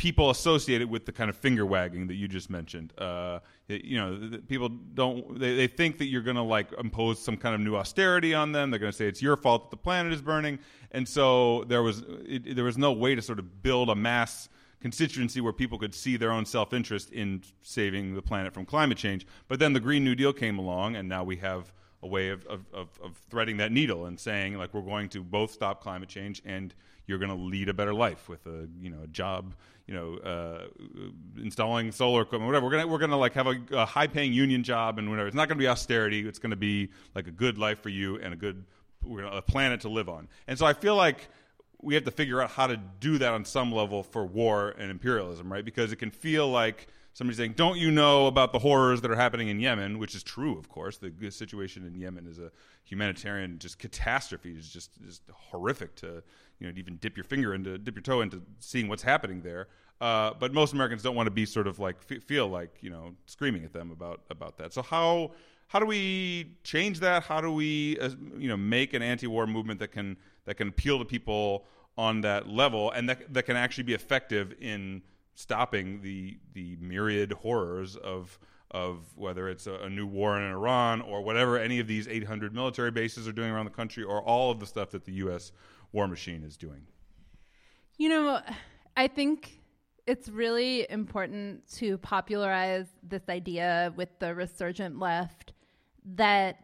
people 0.00 0.30
associate 0.30 0.80
it 0.80 0.88
with 0.88 1.04
the 1.04 1.12
kind 1.12 1.28
of 1.28 1.36
finger 1.36 1.66
wagging 1.66 2.06
that 2.06 2.14
you 2.14 2.26
just 2.26 2.48
mentioned. 2.48 2.90
Uh, 2.96 3.38
you 3.68 3.98
know, 3.98 4.38
people 4.48 4.70
don't 4.70 5.38
they, 5.38 5.54
they 5.54 5.66
think 5.66 5.98
that 5.98 6.06
you're 6.06 6.22
going 6.22 6.36
to 6.36 6.42
like 6.42 6.72
impose 6.80 7.22
some 7.22 7.36
kind 7.36 7.54
of 7.54 7.60
new 7.60 7.76
austerity 7.76 8.32
on 8.32 8.50
them. 8.52 8.70
They're 8.70 8.80
going 8.80 8.92
to 8.92 8.96
say 8.96 9.08
it's 9.08 9.20
your 9.20 9.36
fault 9.36 9.64
that 9.64 9.76
the 9.76 9.82
planet 9.82 10.14
is 10.14 10.22
burning, 10.22 10.58
and 10.90 11.06
so 11.06 11.64
there 11.64 11.82
was 11.82 12.02
it, 12.24 12.56
there 12.56 12.64
was 12.64 12.78
no 12.78 12.92
way 12.92 13.14
to 13.14 13.20
sort 13.20 13.38
of 13.38 13.62
build 13.62 13.90
a 13.90 13.94
mass 13.94 14.48
constituency 14.80 15.42
where 15.42 15.52
people 15.52 15.76
could 15.76 15.94
see 15.94 16.16
their 16.16 16.32
own 16.32 16.46
self 16.46 16.72
interest 16.72 17.12
in 17.12 17.42
saving 17.60 18.14
the 18.14 18.22
planet 18.22 18.54
from 18.54 18.64
climate 18.64 18.96
change. 18.96 19.26
But 19.48 19.58
then 19.58 19.74
the 19.74 19.80
Green 19.80 20.02
New 20.02 20.14
Deal 20.14 20.32
came 20.32 20.58
along, 20.58 20.96
and 20.96 21.10
now 21.10 21.24
we 21.24 21.36
have 21.36 21.74
a 22.02 22.06
way 22.06 22.30
of, 22.30 22.46
of, 22.46 22.64
of, 22.72 22.88
of 23.02 23.18
threading 23.28 23.58
that 23.58 23.70
needle 23.70 24.06
and 24.06 24.18
saying 24.18 24.56
like 24.56 24.72
we're 24.72 24.80
going 24.80 25.10
to 25.10 25.22
both 25.22 25.50
stop 25.50 25.82
climate 25.82 26.08
change 26.08 26.40
and 26.46 26.74
you're 27.10 27.18
going 27.18 27.36
to 27.36 27.44
lead 27.44 27.68
a 27.68 27.74
better 27.74 27.92
life 27.92 28.28
with 28.28 28.46
a 28.46 28.68
you 28.80 28.88
know 28.88 29.02
a 29.02 29.08
job 29.08 29.54
you 29.88 29.94
know 29.94 30.14
uh, 30.18 30.68
installing 31.36 31.90
solar 31.90 32.22
equipment 32.22 32.46
whatever. 32.46 32.64
We're 32.64 32.70
going 32.70 32.82
to 32.84 32.88
we're 32.88 32.98
going 32.98 33.10
to 33.10 33.16
like 33.16 33.34
have 33.34 33.48
a, 33.48 33.60
a 33.72 33.84
high 33.84 34.06
paying 34.06 34.32
union 34.32 34.62
job 34.62 34.98
and 34.98 35.10
whatever. 35.10 35.26
It's 35.26 35.36
not 35.36 35.48
going 35.48 35.58
to 35.58 35.62
be 35.62 35.68
austerity. 35.68 36.26
It's 36.26 36.38
going 36.38 36.50
to 36.50 36.56
be 36.56 36.90
like 37.16 37.26
a 37.26 37.32
good 37.32 37.58
life 37.58 37.82
for 37.82 37.88
you 37.88 38.16
and 38.20 38.32
a 38.32 38.36
good 38.36 38.64
a 39.32 39.42
planet 39.42 39.80
to 39.80 39.88
live 39.88 40.08
on. 40.08 40.28
And 40.46 40.56
so 40.56 40.64
I 40.64 40.72
feel 40.72 40.94
like 40.94 41.28
we 41.82 41.94
have 41.94 42.04
to 42.04 42.10
figure 42.10 42.40
out 42.40 42.50
how 42.50 42.68
to 42.68 42.76
do 42.76 43.18
that 43.18 43.32
on 43.32 43.44
some 43.44 43.72
level 43.72 44.02
for 44.02 44.24
war 44.24 44.74
and 44.78 44.90
imperialism 44.90 45.52
right? 45.52 45.64
Because 45.64 45.90
it 45.90 45.96
can 45.96 46.12
feel 46.12 46.48
like 46.48 46.86
somebody 47.12 47.36
saying, 47.36 47.54
"Don't 47.54 47.78
you 47.78 47.90
know 47.90 48.26
about 48.26 48.52
the 48.52 48.58
horrors 48.58 49.00
that 49.00 49.10
are 49.10 49.16
happening 49.16 49.48
in 49.48 49.60
Yemen?" 49.60 49.98
Which 49.98 50.14
is 50.14 50.22
true, 50.22 50.58
of 50.58 50.68
course. 50.68 50.98
The 50.98 51.30
situation 51.30 51.86
in 51.86 51.94
Yemen 51.94 52.26
is 52.26 52.38
a 52.38 52.50
humanitarian 52.84 53.58
just 53.58 53.78
catastrophe. 53.78 54.54
It's 54.56 54.70
just 54.70 54.90
just 55.04 55.22
horrific 55.32 55.94
to 55.96 56.22
you 56.58 56.66
know 56.66 56.72
even 56.76 56.96
dip 56.96 57.16
your 57.16 57.24
finger 57.24 57.54
into 57.54 57.78
dip 57.78 57.94
your 57.94 58.02
toe 58.02 58.20
into 58.20 58.42
seeing 58.58 58.88
what's 58.88 59.02
happening 59.02 59.42
there. 59.42 59.68
Uh, 60.00 60.32
but 60.38 60.54
most 60.54 60.72
Americans 60.72 61.02
don't 61.02 61.14
want 61.14 61.26
to 61.26 61.30
be 61.30 61.44
sort 61.44 61.66
of 61.66 61.78
like 61.78 61.96
f- 62.10 62.22
feel 62.22 62.48
like 62.48 62.78
you 62.80 62.90
know 62.90 63.14
screaming 63.26 63.64
at 63.64 63.72
them 63.72 63.90
about 63.90 64.22
about 64.30 64.56
that. 64.58 64.72
So 64.72 64.82
how 64.82 65.32
how 65.68 65.78
do 65.78 65.86
we 65.86 66.56
change 66.64 67.00
that? 67.00 67.22
How 67.22 67.40
do 67.40 67.52
we 67.52 67.98
uh, 68.00 68.10
you 68.36 68.48
know 68.48 68.56
make 68.56 68.94
an 68.94 69.02
anti-war 69.02 69.46
movement 69.46 69.78
that 69.80 69.92
can 69.92 70.16
that 70.46 70.56
can 70.56 70.68
appeal 70.68 70.98
to 70.98 71.04
people 71.04 71.66
on 71.98 72.22
that 72.22 72.48
level 72.48 72.90
and 72.92 73.08
that 73.08 73.32
that 73.32 73.44
can 73.44 73.56
actually 73.56 73.84
be 73.84 73.94
effective 73.94 74.54
in 74.60 75.02
stopping 75.40 76.02
the 76.02 76.38
the 76.52 76.76
myriad 76.80 77.32
horrors 77.32 77.96
of 77.96 78.38
of 78.70 78.98
whether 79.16 79.48
it's 79.48 79.66
a, 79.66 79.74
a, 79.74 79.90
new 79.90 80.06
war 80.06 80.36
in 80.36 80.48
Iran 80.48 81.00
or 81.00 81.22
whatever 81.22 81.58
any 81.58 81.80
of 81.80 81.88
these 81.88 82.06
800 82.06 82.54
military 82.54 82.92
bases 82.92 83.26
are 83.26 83.32
doing 83.32 83.50
around 83.50 83.64
the 83.64 83.72
country 83.72 84.04
or 84.04 84.22
all 84.22 84.52
of 84.52 84.60
the 84.60 84.66
stuff 84.66 84.90
that 84.90 85.04
the 85.04 85.12
U.S. 85.14 85.50
war 85.90 86.06
machine 86.06 86.44
is 86.44 86.56
doing. 86.56 86.82
You 87.98 88.10
know, 88.10 88.40
I 88.96 89.08
think 89.08 89.60
it's 90.06 90.28
really 90.28 90.86
important 90.88 91.68
to 91.78 91.98
popularize 91.98 92.86
this 93.02 93.22
idea 93.28 93.92
with 93.96 94.10
the 94.20 94.36
resurgent 94.36 95.00
left 95.00 95.52
that 96.14 96.60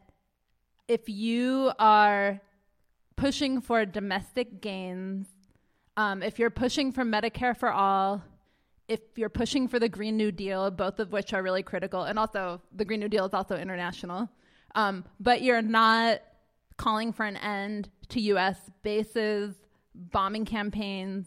if 0.86 1.08
you 1.08 1.72
are 1.80 2.40
pushing 3.16 3.60
for 3.60 3.84
domestic 3.84 4.60
gains, 4.60 5.26
um, 5.96 6.22
if 6.22 6.38
you're 6.38 6.50
pushing 6.50 6.92
for 6.92 7.04
Medicare 7.04 7.56
for 7.56 7.72
all, 7.72 8.22
if 8.88 9.00
you're 9.16 9.28
pushing 9.28 9.68
for 9.68 9.78
the 9.78 9.88
Green 9.88 10.16
New 10.16 10.32
Deal, 10.32 10.70
both 10.70 10.98
of 10.98 11.12
which 11.12 11.32
are 11.32 11.42
really 11.42 11.62
critical, 11.62 12.04
and 12.04 12.18
also 12.18 12.60
the 12.74 12.84
Green 12.84 13.00
New 13.00 13.08
Deal 13.08 13.26
is 13.26 13.34
also 13.34 13.56
international, 13.56 14.28
um, 14.74 15.04
but 15.18 15.42
you're 15.42 15.62
not 15.62 16.20
calling 16.76 17.12
for 17.12 17.24
an 17.24 17.36
end 17.36 17.88
to 18.10 18.20
U.S. 18.20 18.58
bases, 18.82 19.54
bombing 19.94 20.44
campaigns, 20.44 21.26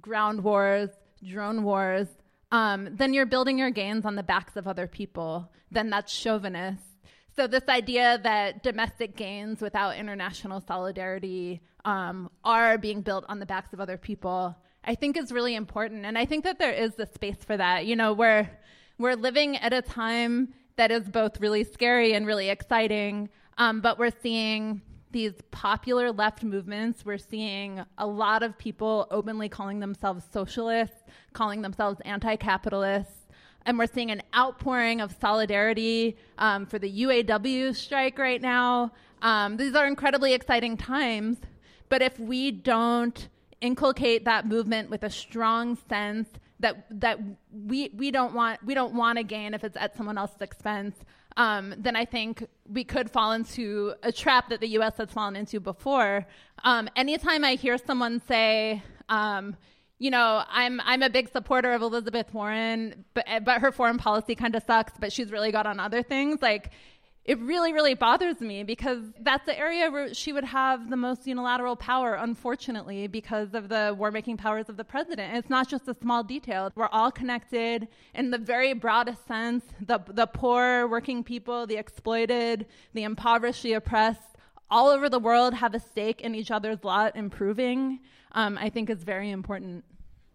ground 0.00 0.42
wars, 0.42 0.90
drone 1.24 1.62
wars, 1.62 2.08
um, 2.52 2.88
then 2.92 3.14
you're 3.14 3.26
building 3.26 3.58
your 3.58 3.70
gains 3.70 4.04
on 4.04 4.14
the 4.14 4.22
backs 4.22 4.56
of 4.56 4.68
other 4.68 4.86
people. 4.86 5.50
Then 5.70 5.88
that's 5.88 6.12
chauvinist. 6.12 6.82
So, 7.34 7.46
this 7.46 7.66
idea 7.66 8.20
that 8.22 8.62
domestic 8.62 9.16
gains 9.16 9.62
without 9.62 9.96
international 9.96 10.60
solidarity 10.60 11.62
um, 11.86 12.30
are 12.44 12.76
being 12.76 13.00
built 13.00 13.24
on 13.26 13.38
the 13.38 13.46
backs 13.46 13.72
of 13.72 13.80
other 13.80 13.96
people 13.96 14.54
I 14.84 14.94
think 14.94 15.16
is 15.16 15.30
really 15.32 15.54
important. 15.54 16.04
And 16.04 16.18
I 16.18 16.24
think 16.24 16.44
that 16.44 16.58
there 16.58 16.72
is 16.72 16.94
the 16.94 17.06
space 17.06 17.44
for 17.44 17.56
that. 17.56 17.86
You 17.86 17.96
know, 17.96 18.12
we're, 18.12 18.50
we're 18.98 19.14
living 19.14 19.56
at 19.58 19.72
a 19.72 19.82
time 19.82 20.54
that 20.76 20.90
is 20.90 21.08
both 21.08 21.40
really 21.40 21.64
scary 21.64 22.14
and 22.14 22.26
really 22.26 22.48
exciting, 22.48 23.28
um, 23.58 23.80
but 23.80 23.98
we're 23.98 24.12
seeing 24.22 24.80
these 25.12 25.34
popular 25.50 26.10
left 26.10 26.42
movements. 26.42 27.04
We're 27.04 27.18
seeing 27.18 27.84
a 27.98 28.06
lot 28.06 28.42
of 28.42 28.56
people 28.56 29.06
openly 29.10 29.48
calling 29.48 29.78
themselves 29.78 30.24
socialists, 30.32 31.02
calling 31.32 31.62
themselves 31.62 32.00
anti 32.04 32.36
capitalists. 32.36 33.28
and 33.64 33.78
we're 33.78 33.86
seeing 33.86 34.10
an 34.10 34.22
outpouring 34.34 35.00
of 35.00 35.14
solidarity 35.20 36.16
um, 36.38 36.66
for 36.66 36.80
the 36.80 37.02
UAW 37.04 37.76
strike 37.76 38.18
right 38.18 38.42
now. 38.42 38.90
Um, 39.20 39.56
these 39.56 39.76
are 39.76 39.86
incredibly 39.86 40.32
exciting 40.32 40.76
times, 40.76 41.38
but 41.88 42.02
if 42.02 42.18
we 42.18 42.50
don't 42.50 43.28
inculcate 43.62 44.26
that 44.26 44.46
movement 44.46 44.90
with 44.90 45.02
a 45.04 45.10
strong 45.10 45.78
sense 45.88 46.28
that 46.60 46.86
that 46.90 47.18
we 47.52 47.90
we 47.96 48.10
don't 48.10 48.34
want 48.34 48.62
we 48.64 48.74
don't 48.74 48.94
want 48.94 49.18
to 49.18 49.24
gain 49.24 49.54
if 49.54 49.64
it's 49.64 49.76
at 49.76 49.96
someone 49.96 50.18
else's 50.18 50.40
expense, 50.40 50.96
um, 51.36 51.74
then 51.78 51.96
I 51.96 52.04
think 52.04 52.46
we 52.68 52.84
could 52.84 53.10
fall 53.10 53.32
into 53.32 53.94
a 54.02 54.12
trap 54.12 54.48
that 54.50 54.60
the 54.60 54.68
U.S. 54.68 54.96
has 54.98 55.10
fallen 55.10 55.36
into 55.36 55.60
before. 55.60 56.26
Um, 56.64 56.88
anytime 56.96 57.44
I 57.44 57.54
hear 57.54 57.78
someone 57.78 58.20
say, 58.28 58.82
um, 59.08 59.56
you 59.98 60.10
know, 60.10 60.42
I'm 60.48 60.80
I'm 60.84 61.02
a 61.02 61.10
big 61.10 61.30
supporter 61.30 61.72
of 61.72 61.82
Elizabeth 61.82 62.32
Warren, 62.32 63.04
but 63.14 63.26
but 63.44 63.60
her 63.60 63.72
foreign 63.72 63.98
policy 63.98 64.34
kind 64.34 64.54
of 64.54 64.62
sucks, 64.64 64.92
but 64.98 65.12
she's 65.12 65.30
really 65.30 65.52
got 65.52 65.66
on 65.66 65.78
other 65.80 66.02
things. 66.02 66.42
Like 66.42 66.70
it 67.24 67.38
really, 67.38 67.72
really 67.72 67.94
bothers 67.94 68.40
me 68.40 68.64
because 68.64 68.98
that's 69.20 69.46
the 69.46 69.56
area 69.56 69.88
where 69.90 70.12
she 70.12 70.32
would 70.32 70.44
have 70.44 70.90
the 70.90 70.96
most 70.96 71.24
unilateral 71.24 71.76
power, 71.76 72.14
unfortunately, 72.14 73.06
because 73.06 73.54
of 73.54 73.68
the 73.68 73.94
war 73.96 74.10
making 74.10 74.36
powers 74.36 74.68
of 74.68 74.76
the 74.76 74.82
president. 74.84 75.28
And 75.28 75.38
it's 75.38 75.50
not 75.50 75.68
just 75.68 75.86
a 75.86 75.94
small 75.94 76.24
detail. 76.24 76.72
We're 76.74 76.88
all 76.88 77.12
connected 77.12 77.86
in 78.14 78.32
the 78.32 78.38
very 78.38 78.72
broadest 78.72 79.24
sense 79.28 79.64
the, 79.80 80.00
the 80.08 80.26
poor, 80.26 80.88
working 80.88 81.22
people, 81.22 81.64
the 81.64 81.76
exploited, 81.76 82.66
the 82.92 83.04
impoverished, 83.04 83.62
the 83.62 83.74
oppressed, 83.74 84.20
all 84.68 84.88
over 84.88 85.08
the 85.08 85.18
world 85.18 85.54
have 85.54 85.74
a 85.74 85.80
stake 85.80 86.22
in 86.22 86.34
each 86.34 86.50
other's 86.50 86.82
lot 86.82 87.14
improving, 87.14 88.00
um, 88.32 88.58
I 88.58 88.70
think 88.70 88.90
is 88.90 89.04
very 89.04 89.30
important. 89.30 89.84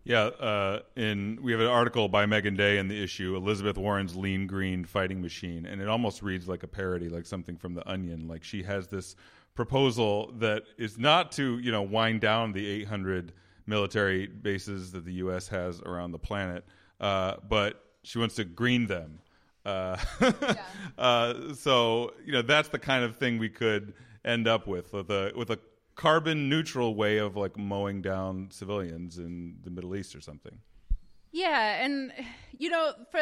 Yeah, 0.07 0.27
uh, 0.39 0.79
in 0.95 1.37
we 1.41 1.51
have 1.51 1.59
an 1.59 1.67
article 1.67 2.07
by 2.07 2.25
Meagan 2.25 2.55
Day 2.55 2.77
in 2.77 2.87
the 2.87 3.03
issue 3.03 3.35
Elizabeth 3.35 3.77
Warren's 3.77 4.15
Lean 4.15 4.47
Green 4.47 4.85
Fighting 4.85 5.21
Machine, 5.21 5.65
and 5.65 5.81
it 5.81 5.89
almost 5.89 6.21
reads 6.21 6.47
like 6.47 6.63
a 6.63 6.67
parody, 6.67 7.09
like 7.09 7.25
something 7.25 7.57
from 7.57 7.73
The 7.73 7.85
Onion. 7.89 8.25
Like 8.25 8.41
she 8.41 8.63
has 8.63 8.87
this 8.87 9.17
proposal 9.53 10.31
that 10.37 10.63
is 10.77 10.97
not 10.97 11.33
to 11.33 11.59
you 11.59 11.73
know 11.73 11.81
wind 11.81 12.21
down 12.21 12.53
the 12.53 12.65
800 12.65 13.33
military 13.65 14.27
bases 14.27 14.93
that 14.93 15.03
the 15.03 15.15
U.S. 15.15 15.49
has 15.49 15.81
around 15.81 16.13
the 16.13 16.19
planet, 16.19 16.63
uh, 17.01 17.35
but 17.49 17.83
she 18.03 18.17
wants 18.17 18.35
to 18.35 18.45
green 18.45 18.87
them. 18.87 19.19
Uh, 19.65 19.97
yeah. 20.21 20.53
Uh, 20.97 21.53
so 21.53 22.13
you 22.25 22.31
know 22.31 22.41
that's 22.41 22.69
the 22.69 22.79
kind 22.79 23.03
of 23.03 23.17
thing 23.17 23.39
we 23.39 23.49
could 23.49 23.93
end 24.23 24.47
up 24.47 24.67
with 24.67 24.93
with 24.93 25.09
a 25.09 25.33
with 25.35 25.49
a 25.49 25.59
carbon 25.97 26.47
neutral 26.47 26.95
way 26.95 27.17
of 27.17 27.35
like 27.35 27.57
mowing 27.57 28.01
down 28.01 28.47
civilians 28.51 29.17
in 29.17 29.57
the 29.63 29.69
Middle 29.69 29.95
East 29.95 30.15
or 30.15 30.21
something. 30.21 30.59
Yeah, 31.33 31.83
and 31.83 32.13
you 32.57 32.69
know, 32.69 32.93
for 33.11 33.19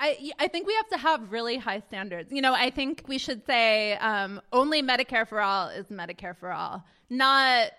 I 0.00 0.32
I 0.38 0.48
think 0.48 0.66
we 0.66 0.74
have 0.74 0.88
to 0.88 0.98
have 0.98 1.30
really 1.30 1.58
high 1.58 1.80
standards. 1.80 2.32
You 2.32 2.42
know, 2.42 2.54
I 2.54 2.70
think 2.70 3.04
we 3.06 3.18
should 3.18 3.46
say 3.46 3.96
um, 3.98 4.40
only 4.52 4.82
Medicare 4.82 5.28
for 5.28 5.40
all 5.40 5.68
is 5.68 5.86
Medicare 5.86 6.36
for 6.36 6.50
all, 6.50 6.84
not 7.08 7.70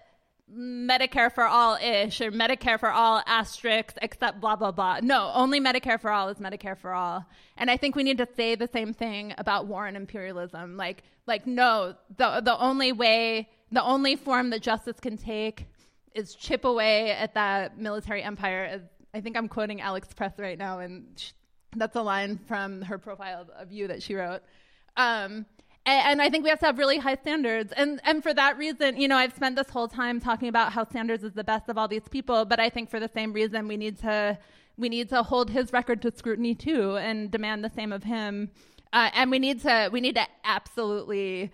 Medicare 0.53 1.31
for 1.31 1.43
all 1.43 1.75
ish 1.75 2.21
or 2.21 2.31
Medicare 2.31 2.79
for 2.79 2.89
all 2.89 3.21
asterisks 3.25 3.95
except 4.01 4.39
blah 4.39 4.55
blah 4.55 4.71
blah. 4.71 4.99
No, 5.01 5.31
only 5.33 5.59
Medicare 5.59 5.99
for 5.99 6.09
all 6.09 6.29
is 6.29 6.37
Medicare 6.37 6.77
for 6.77 6.93
all. 6.93 7.25
And 7.57 7.69
I 7.69 7.77
think 7.77 7.95
we 7.95 8.03
need 8.03 8.17
to 8.19 8.27
say 8.35 8.55
the 8.55 8.67
same 8.67 8.93
thing 8.93 9.33
about 9.37 9.67
war 9.67 9.85
and 9.87 9.97
imperialism. 9.97 10.77
Like 10.77 11.03
like 11.25 11.45
no, 11.45 11.95
the 12.15 12.41
the 12.41 12.57
only 12.59 12.93
way 12.93 13.49
the 13.71 13.83
only 13.83 14.15
form 14.15 14.49
that 14.51 14.61
justice 14.61 14.99
can 15.01 15.17
take 15.17 15.67
is 16.15 16.33
chip 16.33 16.65
away 16.65 17.11
at 17.11 17.33
that 17.33 17.77
military 17.77 18.23
empire. 18.23 18.81
I 19.13 19.21
think 19.21 19.35
I'm 19.35 19.47
quoting 19.47 19.81
Alex 19.81 20.13
Press 20.13 20.33
right 20.37 20.57
now, 20.57 20.79
and 20.79 21.21
that's 21.75 21.95
a 21.95 22.01
line 22.01 22.37
from 22.47 22.81
her 22.83 22.97
profile 22.97 23.47
of, 23.57 23.71
you 23.71 23.87
that 23.87 24.01
she 24.01 24.15
wrote. 24.15 24.41
Um, 24.95 25.45
and, 25.87 26.21
I 26.21 26.29
think 26.29 26.43
we 26.43 26.49
have 26.49 26.59
to 26.59 26.65
have 26.65 26.77
really 26.77 26.97
high 26.97 27.15
standards. 27.15 27.71
And, 27.75 28.01
and 28.03 28.21
for 28.21 28.33
that 28.33 28.57
reason, 28.57 28.97
you 28.97 29.07
know, 29.07 29.15
I've 29.15 29.33
spent 29.33 29.55
this 29.55 29.69
whole 29.69 29.87
time 29.87 30.19
talking 30.19 30.49
about 30.49 30.73
how 30.73 30.85
Sanders 30.85 31.23
is 31.23 31.33
the 31.33 31.43
best 31.43 31.69
of 31.69 31.77
all 31.77 31.87
these 31.87 32.07
people, 32.09 32.45
but 32.45 32.59
I 32.59 32.69
think 32.69 32.89
for 32.89 32.99
the 32.99 33.09
same 33.13 33.33
reason, 33.33 33.67
we 33.67 33.77
need 33.77 33.97
to, 33.99 34.37
we 34.77 34.89
need 34.89 35.09
to 35.09 35.23
hold 35.23 35.49
his 35.49 35.71
record 35.71 36.01
to 36.03 36.11
scrutiny 36.15 36.55
too 36.55 36.97
and 36.97 37.31
demand 37.31 37.63
the 37.63 37.69
same 37.69 37.93
of 37.93 38.03
him. 38.03 38.51
Uh, 38.93 39.09
and 39.13 39.31
we 39.31 39.39
need 39.39 39.61
to, 39.61 39.89
we 39.91 40.01
need 40.01 40.15
to 40.15 40.25
absolutely 40.43 41.51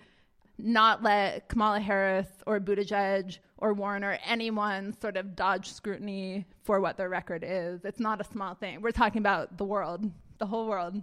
not 0.58 1.02
let 1.02 1.48
Kamala 1.48 1.80
Harris 1.80 2.28
or 2.46 2.60
Buttigieg 2.60 3.38
or 3.58 3.72
Warren 3.72 4.04
or 4.04 4.18
anyone 4.26 4.94
sort 5.00 5.16
of 5.16 5.34
dodge 5.34 5.72
scrutiny 5.72 6.44
for 6.62 6.80
what 6.80 6.96
their 6.96 7.08
record 7.08 7.44
is. 7.46 7.84
It's 7.84 8.00
not 8.00 8.20
a 8.20 8.24
small 8.24 8.54
thing. 8.54 8.80
We're 8.80 8.92
talking 8.92 9.20
about 9.20 9.58
the 9.58 9.64
world, 9.64 10.10
the 10.38 10.46
whole 10.46 10.68
world. 10.68 11.02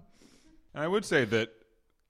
I 0.74 0.88
would 0.88 1.04
say 1.04 1.26
that 1.26 1.50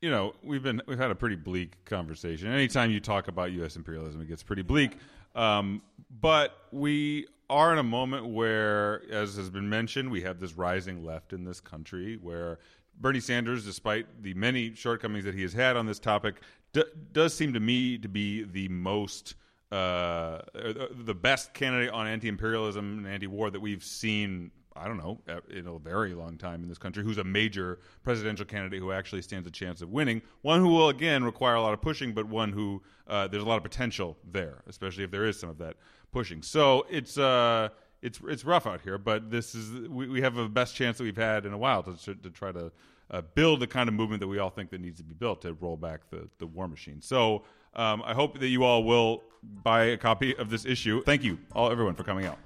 you 0.02 0.10
know 0.10 0.34
we've 0.44 0.64
been 0.64 0.82
we've 0.88 0.98
had 0.98 1.12
a 1.12 1.16
pretty 1.16 1.36
bleak 1.36 1.84
conversation. 1.86 2.52
Anytime 2.52 2.92
you 2.92 3.00
talk 3.00 3.28
about 3.28 3.52
U.S. 3.54 3.76
imperialism, 3.76 4.22
it 4.22 4.28
gets 4.28 4.44
pretty 4.44 4.64
bleak. 4.64 4.98
Um, 5.36 5.82
but 6.20 6.58
we 6.72 7.28
are 7.50 7.72
in 7.72 7.80
a 7.80 7.84
moment 7.84 8.28
where, 8.28 9.04
as 9.12 9.36
has 9.36 9.50
been 9.50 9.70
mentioned, 9.70 10.10
we 10.10 10.22
have 10.22 10.40
this 10.40 10.58
rising 10.58 11.06
left 11.06 11.34
in 11.34 11.44
this 11.44 11.60
country 11.60 12.18
where 12.22 12.60
Bernie 13.00 13.20
Sanders, 13.20 13.66
despite 13.66 14.24
the 14.24 14.34
many 14.34 14.74
shortcomings 14.74 15.26
that 15.26 15.36
he 15.36 15.42
has 15.42 15.54
had 15.54 15.78
on 15.78 15.86
this 15.86 16.00
topic, 16.00 16.42
d- 16.74 16.84
does 17.14 17.34
seem 17.34 17.54
to 17.54 17.60
me 17.60 17.98
to 17.98 18.08
be 18.08 18.44
the 18.44 18.68
most 18.70 19.36
uh, 19.72 20.42
the 20.54 21.16
best 21.16 21.54
candidate 21.54 21.92
on 21.92 22.06
anti-imperialism 22.06 23.00
and 23.00 23.08
anti-war 23.08 23.50
that 23.50 23.62
we've 23.62 23.84
seen. 23.84 24.52
I 24.76 24.88
don't 24.88 24.98
know 24.98 25.20
in 25.50 25.68
a 25.68 25.78
very 25.78 26.14
long 26.14 26.38
time 26.38 26.64
in 26.64 26.70
this 26.70 26.78
country. 26.78 27.04
Who's 27.04 27.18
a 27.18 27.24
major 27.24 27.80
presidential 28.04 28.46
candidate 28.46 28.80
who 28.80 28.92
actually 28.92 29.22
stands 29.22 29.48
a 29.48 29.52
chance 29.52 29.82
of 29.82 29.90
winning? 29.90 30.22
One 30.42 30.60
who 30.60 30.70
will 30.70 30.90
again 30.90 31.24
require 31.24 31.56
a 31.56 31.62
lot 31.62 31.74
of 31.74 31.82
pushing, 31.82 32.14
but 32.14 32.28
one 32.28 32.52
who 32.52 32.82
uh, 33.08 33.28
there's 33.28 33.44
a 33.44 33.48
lot 33.48 33.58
of 33.58 33.64
potential 33.64 34.18
there, 34.32 34.64
especially 34.68 35.04
if 35.04 35.12
there 35.12 35.26
is 35.26 35.40
some 35.40 35.50
of 35.50 35.58
that 35.60 35.78
pushing. 36.12 36.42
So 36.42 36.86
it's. 36.90 37.18
Uh, 37.18 37.70
it's 38.02 38.20
it's 38.28 38.44
rough 38.44 38.66
out 38.66 38.82
here, 38.82 38.98
but 38.98 39.30
this 39.30 39.54
is 39.54 39.88
we, 39.88 40.08
we 40.08 40.22
have 40.22 40.34
the 40.34 40.50
best 40.50 40.76
chance 40.76 40.98
that 40.98 41.04
we've 41.04 41.16
had 41.16 41.46
in 41.46 41.54
a 41.54 41.58
while 41.58 41.84
to 41.84 42.16
to 42.16 42.30
try 42.32 42.52
to 42.52 42.72
uh, 43.12 43.22
build 43.36 43.60
the 43.60 43.68
kind 43.68 43.88
of 43.88 43.94
movement 43.94 44.22
that 44.22 44.28
we 44.28 44.40
all 44.40 44.50
think 44.50 44.70
that 44.72 44.82
needs 44.82 44.98
to 44.98 45.04
be 45.04 45.14
built 45.14 45.42
to 45.42 45.54
roll 45.54 45.78
back 45.78 46.10
the, 46.10 46.28
the 46.40 46.48
war 46.48 46.68
machine. 46.68 47.02
So 47.02 47.44
um, 47.76 48.02
I 48.06 48.14
hope 48.14 48.40
that 48.40 48.48
you 48.48 48.64
all 48.64 48.84
will 48.84 49.24
buy 49.64 49.84
a 49.84 49.98
copy 49.98 50.36
of 50.36 50.50
this 50.50 50.66
issue. 50.66 51.04
Thank 51.04 51.24
you, 51.24 51.38
all 51.54 51.72
everyone, 51.72 51.96
for 51.96 52.04
coming 52.04 52.26
out. 52.26 52.40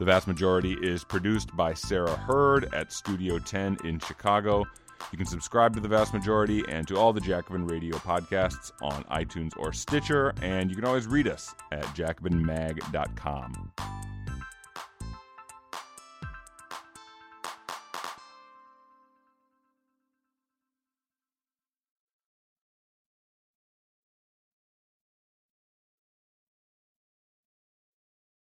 The 0.00 0.06
vast 0.06 0.26
majority 0.26 0.78
is 0.80 1.04
produced 1.04 1.54
by 1.54 1.74
Sarah 1.74 2.16
Hurd 2.16 2.72
at 2.72 2.90
Studio 2.90 3.38
10 3.38 3.76
in 3.84 3.98
Chicago. 3.98 4.64
You 5.12 5.18
can 5.18 5.26
subscribe 5.26 5.74
to 5.74 5.80
the 5.80 5.88
vast 5.88 6.14
majority 6.14 6.64
and 6.70 6.88
to 6.88 6.96
all 6.96 7.12
the 7.12 7.20
Jacobin 7.20 7.66
Radio 7.66 7.98
podcasts 7.98 8.72
on 8.80 9.04
iTunes 9.04 9.52
or 9.58 9.74
Stitcher, 9.74 10.32
and 10.40 10.70
you 10.70 10.76
can 10.76 10.86
always 10.86 11.06
read 11.06 11.28
us 11.28 11.54
at 11.70 11.84
jacobinmag.com. 11.88 13.72